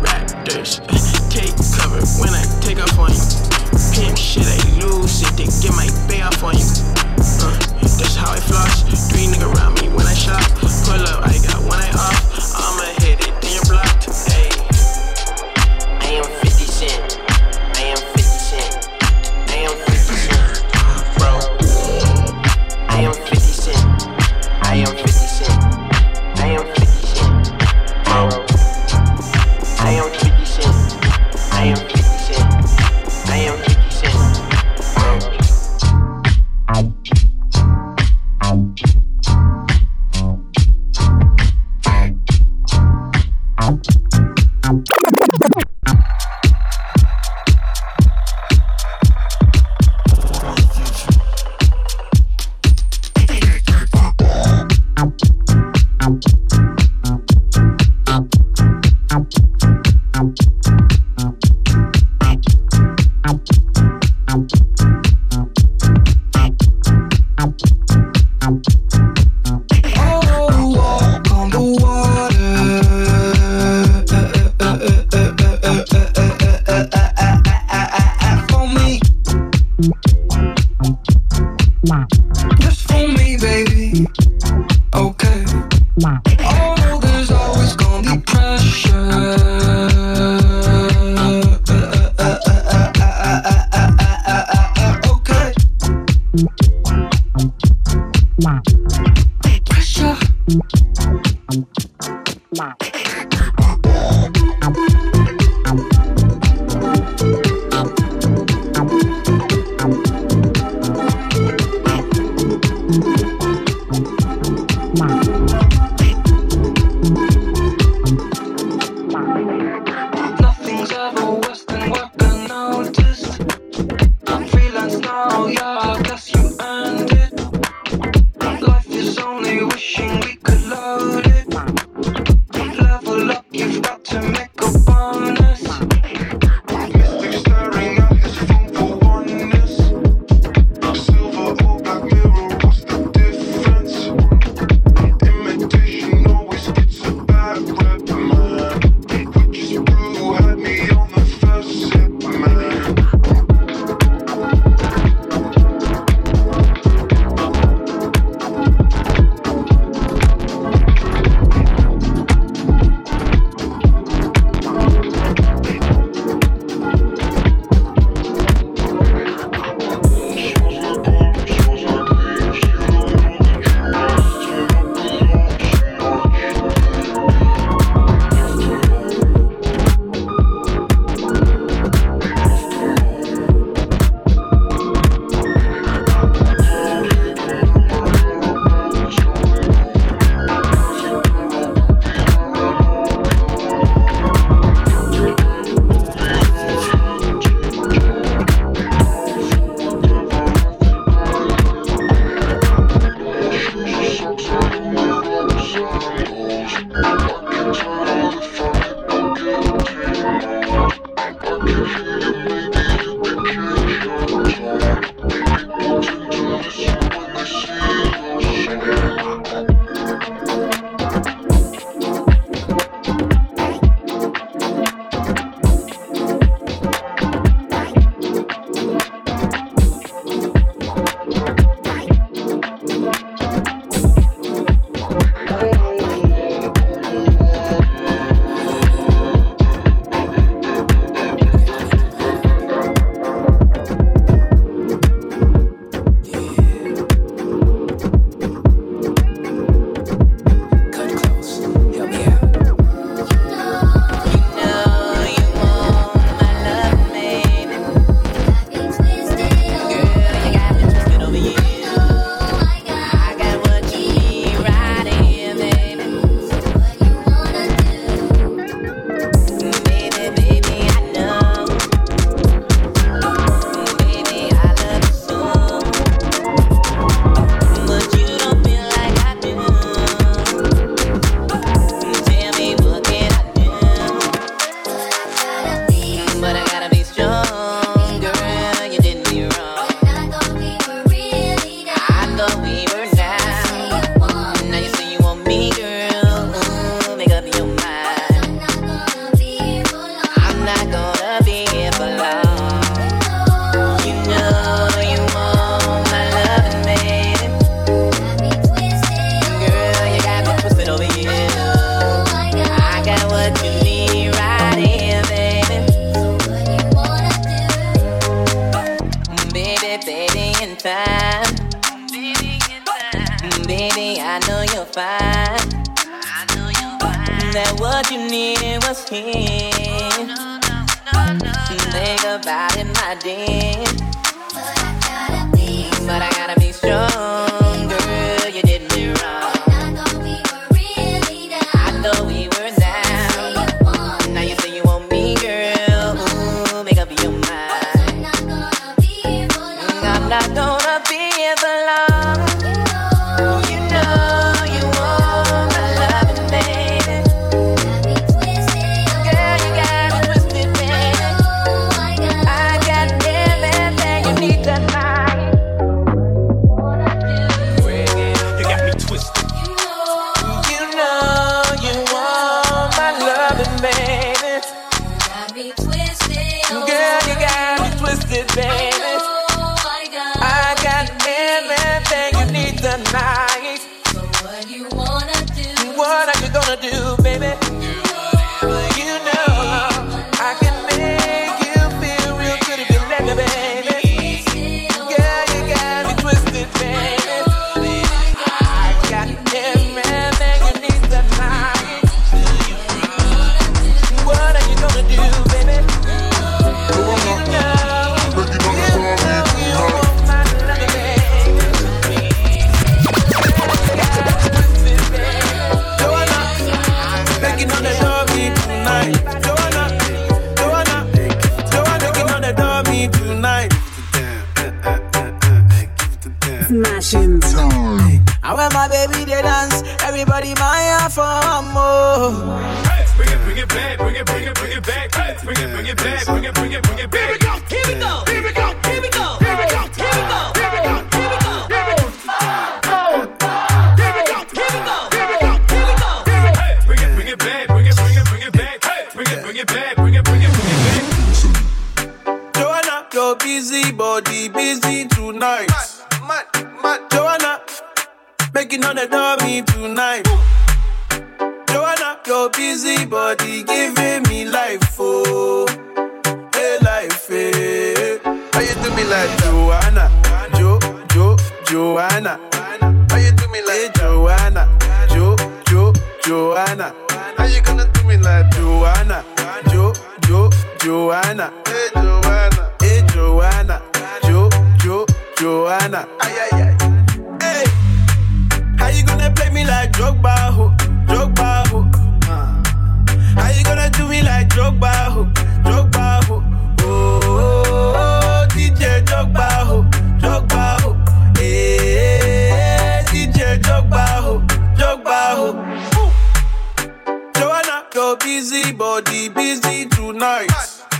[508.81, 510.49] busy body busy tonight.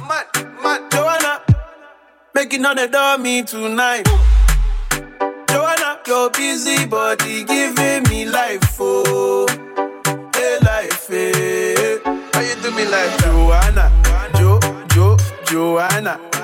[0.07, 0.27] Mad,
[0.63, 1.41] mad, Joanna,
[2.35, 4.07] making on the dummy tonight.
[5.49, 9.47] Joanna, your busy body giving me life, oh,
[10.35, 11.99] hey life, hey.
[12.05, 13.91] How you do me like Joanna,
[14.37, 15.17] Jo, Jo,
[15.47, 16.40] Joanna?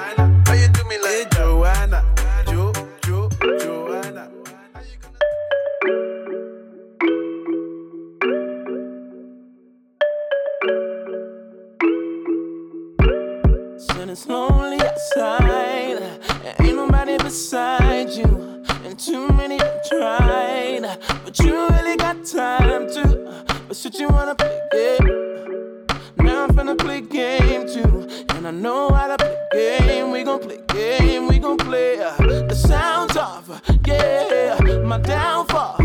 [14.18, 16.20] It's lonely and
[16.60, 23.44] ain't nobody beside you, and too many have tried, but you really got time to.
[23.68, 25.84] But shit, you wanna play game?
[26.16, 30.10] Now I'm finna play game too, and I know how to play game.
[30.12, 31.98] We gon' play game, we gon' play.
[32.01, 33.51] uh, The sounds off,
[33.86, 34.56] yeah.
[34.82, 35.76] My downfall,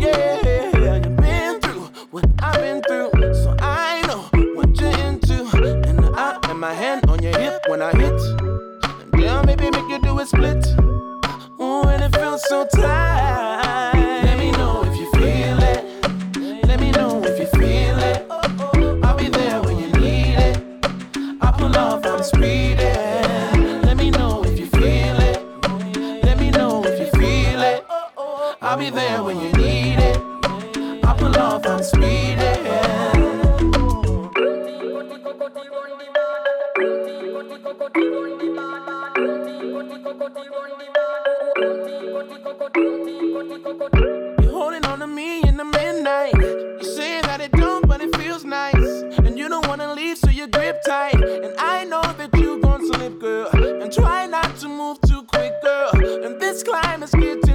[0.00, 0.94] yeah.
[0.94, 4.20] You've been through what I've been through, so I know
[4.54, 5.42] what you're into.
[5.88, 7.09] And I and my hand
[7.70, 8.20] when I hit.
[9.12, 10.66] Damn, maybe make you do a split.
[11.60, 13.92] Ooh, and it feels so tight.
[14.24, 16.66] Let me know if you feel it.
[16.66, 18.26] Let me know if you feel it.
[19.04, 20.56] I'll be there when you need it.
[21.40, 23.82] I pull off, I'm speeding.
[23.82, 25.38] Let me know if you feel it.
[26.24, 27.84] Let me know if you feel it.
[28.60, 30.16] I'll be there when you need it.
[31.04, 32.39] I pull off, I'm speeding.
[37.70, 37.78] You're
[44.50, 46.34] holding on to me in the midnight.
[46.34, 48.74] You say that it don't, but it feels nice.
[49.18, 51.14] And you don't wanna leave, so you grip tight.
[51.14, 53.48] And I know that you gon' slip, girl.
[53.54, 55.90] And try not to move too quick, girl.
[56.24, 57.49] And this climb is Yeah,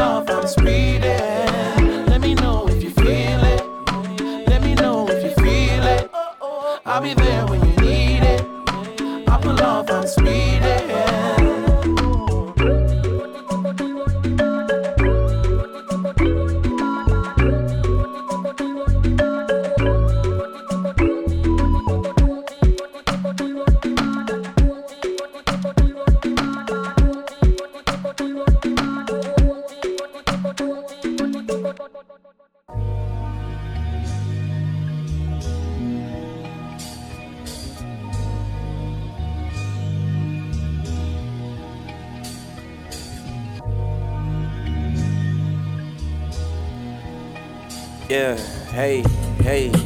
[0.00, 2.06] I'm spreading.
[2.06, 3.64] Let me know if you feel it.
[4.48, 6.10] Let me know if you feel it.
[6.84, 8.46] I'll be there when you need it.
[9.28, 10.53] I pull off, I'm.
[48.74, 49.04] Hey,
[49.44, 49.83] hey,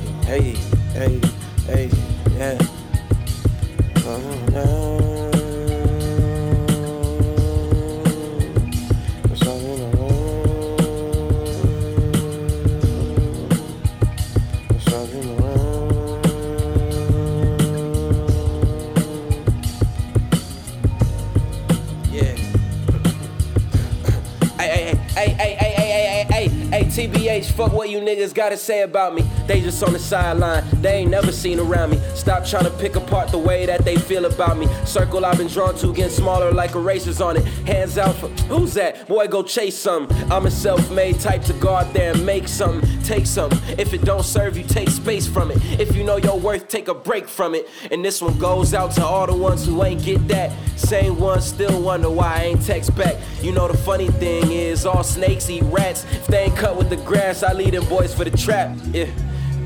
[26.99, 29.23] TBH, fuck what you niggas gotta say about me.
[29.47, 32.01] They just on the sideline, they ain't never seen around me.
[32.17, 34.67] Stop trying to pick apart the way that they feel about me.
[34.85, 37.45] Circle I've been drawn to getting smaller like erasers on it.
[37.69, 39.07] Hands out for who's that?
[39.07, 40.09] Boy, go chase some.
[40.29, 43.59] I'm a self-made type to out there and make something, take something.
[43.79, 45.59] If it don't serve you, take space from it.
[45.81, 47.69] If you know your worth, take a break from it.
[47.91, 50.53] And this one goes out to all the ones who ain't get that.
[50.77, 53.17] Same ones still wonder why I ain't text back.
[53.43, 56.05] You know the funny thing is, all snakes eat rats.
[56.13, 58.77] If they ain't cut with the grass, I lead them boys for the trap.
[58.93, 59.07] Yeah.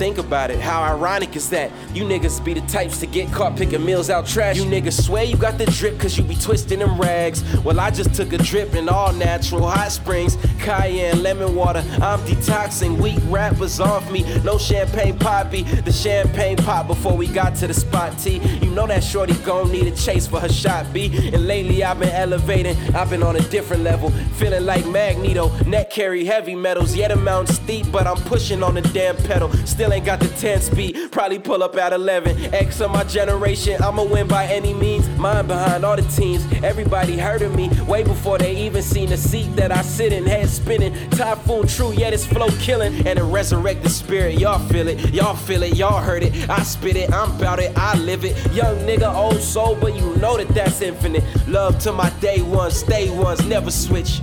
[0.02, 1.70] Think about it, how ironic is that?
[1.94, 4.56] You niggas be the types to get caught picking meals out trash.
[4.56, 7.44] You niggas swear you got the drip cause you be twisting them rags.
[7.58, 11.84] Well, I just took a drip in all natural hot springs, cayenne, lemon water.
[12.02, 14.24] I'm detoxing weak rappers off me.
[14.42, 18.38] No champagne poppy, the champagne pop before we got to the spot T.
[18.60, 21.30] You know that shorty gon' need a chase for her shot B.
[21.32, 24.10] And lately I've been elevating, I've been on a different level.
[24.34, 26.96] Feeling like Magneto, neck carry heavy metals.
[26.96, 29.52] Yeah, the steep, but I'm pushing on the damn pedal.
[29.64, 32.54] Still ain't got the 10 speed, probably pull up at 11.
[32.54, 35.08] X of my generation, I'ma win by any means.
[35.18, 39.16] Mine behind all the teams, everybody heard of me way before they even seen the
[39.16, 40.24] seat that I sit in.
[40.24, 43.06] Head spinning, typhoon true, yeah, this flow killing.
[43.06, 46.48] And a resurrected spirit, y'all feel it, y'all feel it, y'all heard it.
[46.48, 48.36] I spit it, I'm about it, I live it.
[48.52, 51.24] Young nigga, old soul, but you know that that's infinite.
[51.46, 54.20] Love to my day ones, stay ones, never switch.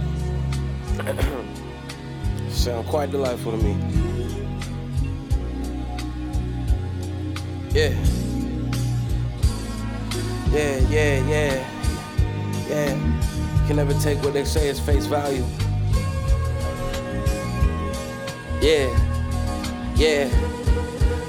[2.49, 4.18] Sound quite delightful to me.
[7.71, 7.93] Yeah.
[10.51, 11.69] Yeah, yeah, yeah.
[12.67, 13.65] Yeah.
[13.67, 15.45] Can never take what they say as face value.
[18.61, 18.89] Yeah.
[19.95, 20.29] Yeah.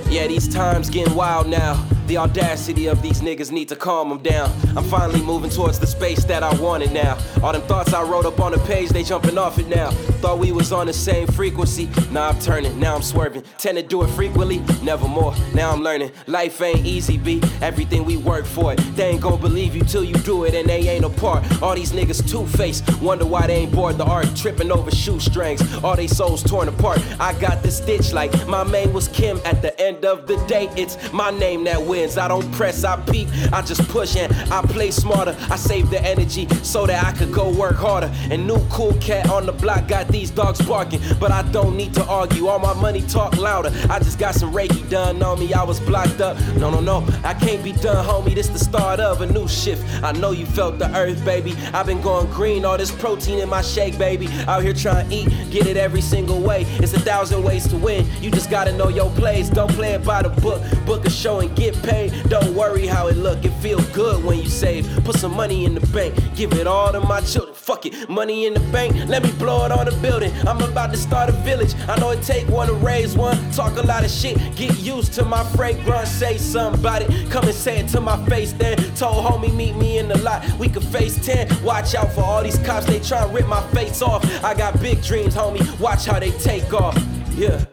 [0.09, 1.87] Yeah, these times getting wild now.
[2.11, 4.51] The audacity of these niggas need to calm them down.
[4.77, 7.17] I'm finally moving towards the space that I wanted now.
[7.41, 9.93] All them thoughts I wrote up on the page, they jumping off it now.
[10.21, 11.89] Thought we was on the same frequency.
[12.11, 13.45] Now I'm turning, now I'm swerving.
[13.59, 15.37] Tend to do it frequently, never more.
[15.55, 16.11] Now I'm learning.
[16.27, 17.41] Life ain't easy, B.
[17.63, 18.79] Everything we work for it.
[18.97, 21.45] They ain't gonna believe you till you do it, and they ain't a part.
[21.63, 23.01] All these niggas two faced.
[23.01, 24.27] Wonder why they ain't bored the art.
[24.35, 25.63] Tripping over shoestrings.
[25.85, 26.99] All they souls torn apart.
[27.21, 29.41] I got the stitch like my main was Kim.
[29.45, 32.19] At the end of the day, it's my name that wins.
[32.19, 35.37] I don't press, I peek, I just push and I play smarter.
[35.51, 38.11] I save the energy so that I could go work harder.
[38.31, 41.95] And new cool cat on the block got these dogs barking, but I don't need
[41.95, 42.47] to argue.
[42.47, 43.71] All my money talk louder.
[43.89, 45.53] I just got some Reiki done on me.
[45.53, 46.39] I was blocked up.
[46.57, 48.35] No, no, no, I can't be done, homie.
[48.35, 49.83] This the start of a new shift.
[50.03, 51.55] I know you felt the earth, baby.
[51.73, 54.29] I've been going green, all this protein in my shake, baby.
[54.47, 56.63] Out here trying to eat, get it every single way.
[56.81, 58.07] It's a thousand ways to win.
[58.21, 59.51] You just gotta know your plays.
[59.51, 60.63] Don't play it by the book.
[60.87, 61.90] Book a show and get paid.
[62.29, 63.45] Don't worry how it look.
[63.45, 64.89] It feel good when you save.
[65.05, 66.15] Put some money in the bank.
[66.35, 67.55] Give it all to my children.
[67.55, 68.97] Fuck it, money in the bank.
[69.09, 70.33] Let me blow it on the building.
[70.47, 71.75] I'm about to start a village.
[71.89, 73.37] I know it take one to raise one.
[73.53, 74.37] Talk a lot of shit.
[74.57, 76.11] Get used to my fragrance.
[76.11, 77.31] Say something about it.
[77.31, 78.53] Come and say it to my face.
[78.53, 80.45] Then told homie meet me in the lot.
[80.59, 81.49] We could face ten.
[81.63, 82.87] Watch out for all these cops.
[82.87, 84.25] They try to rip my face off.
[84.45, 85.65] I got big dreams, homie.
[85.81, 86.97] Watch how they take off.
[87.35, 87.65] Yeah.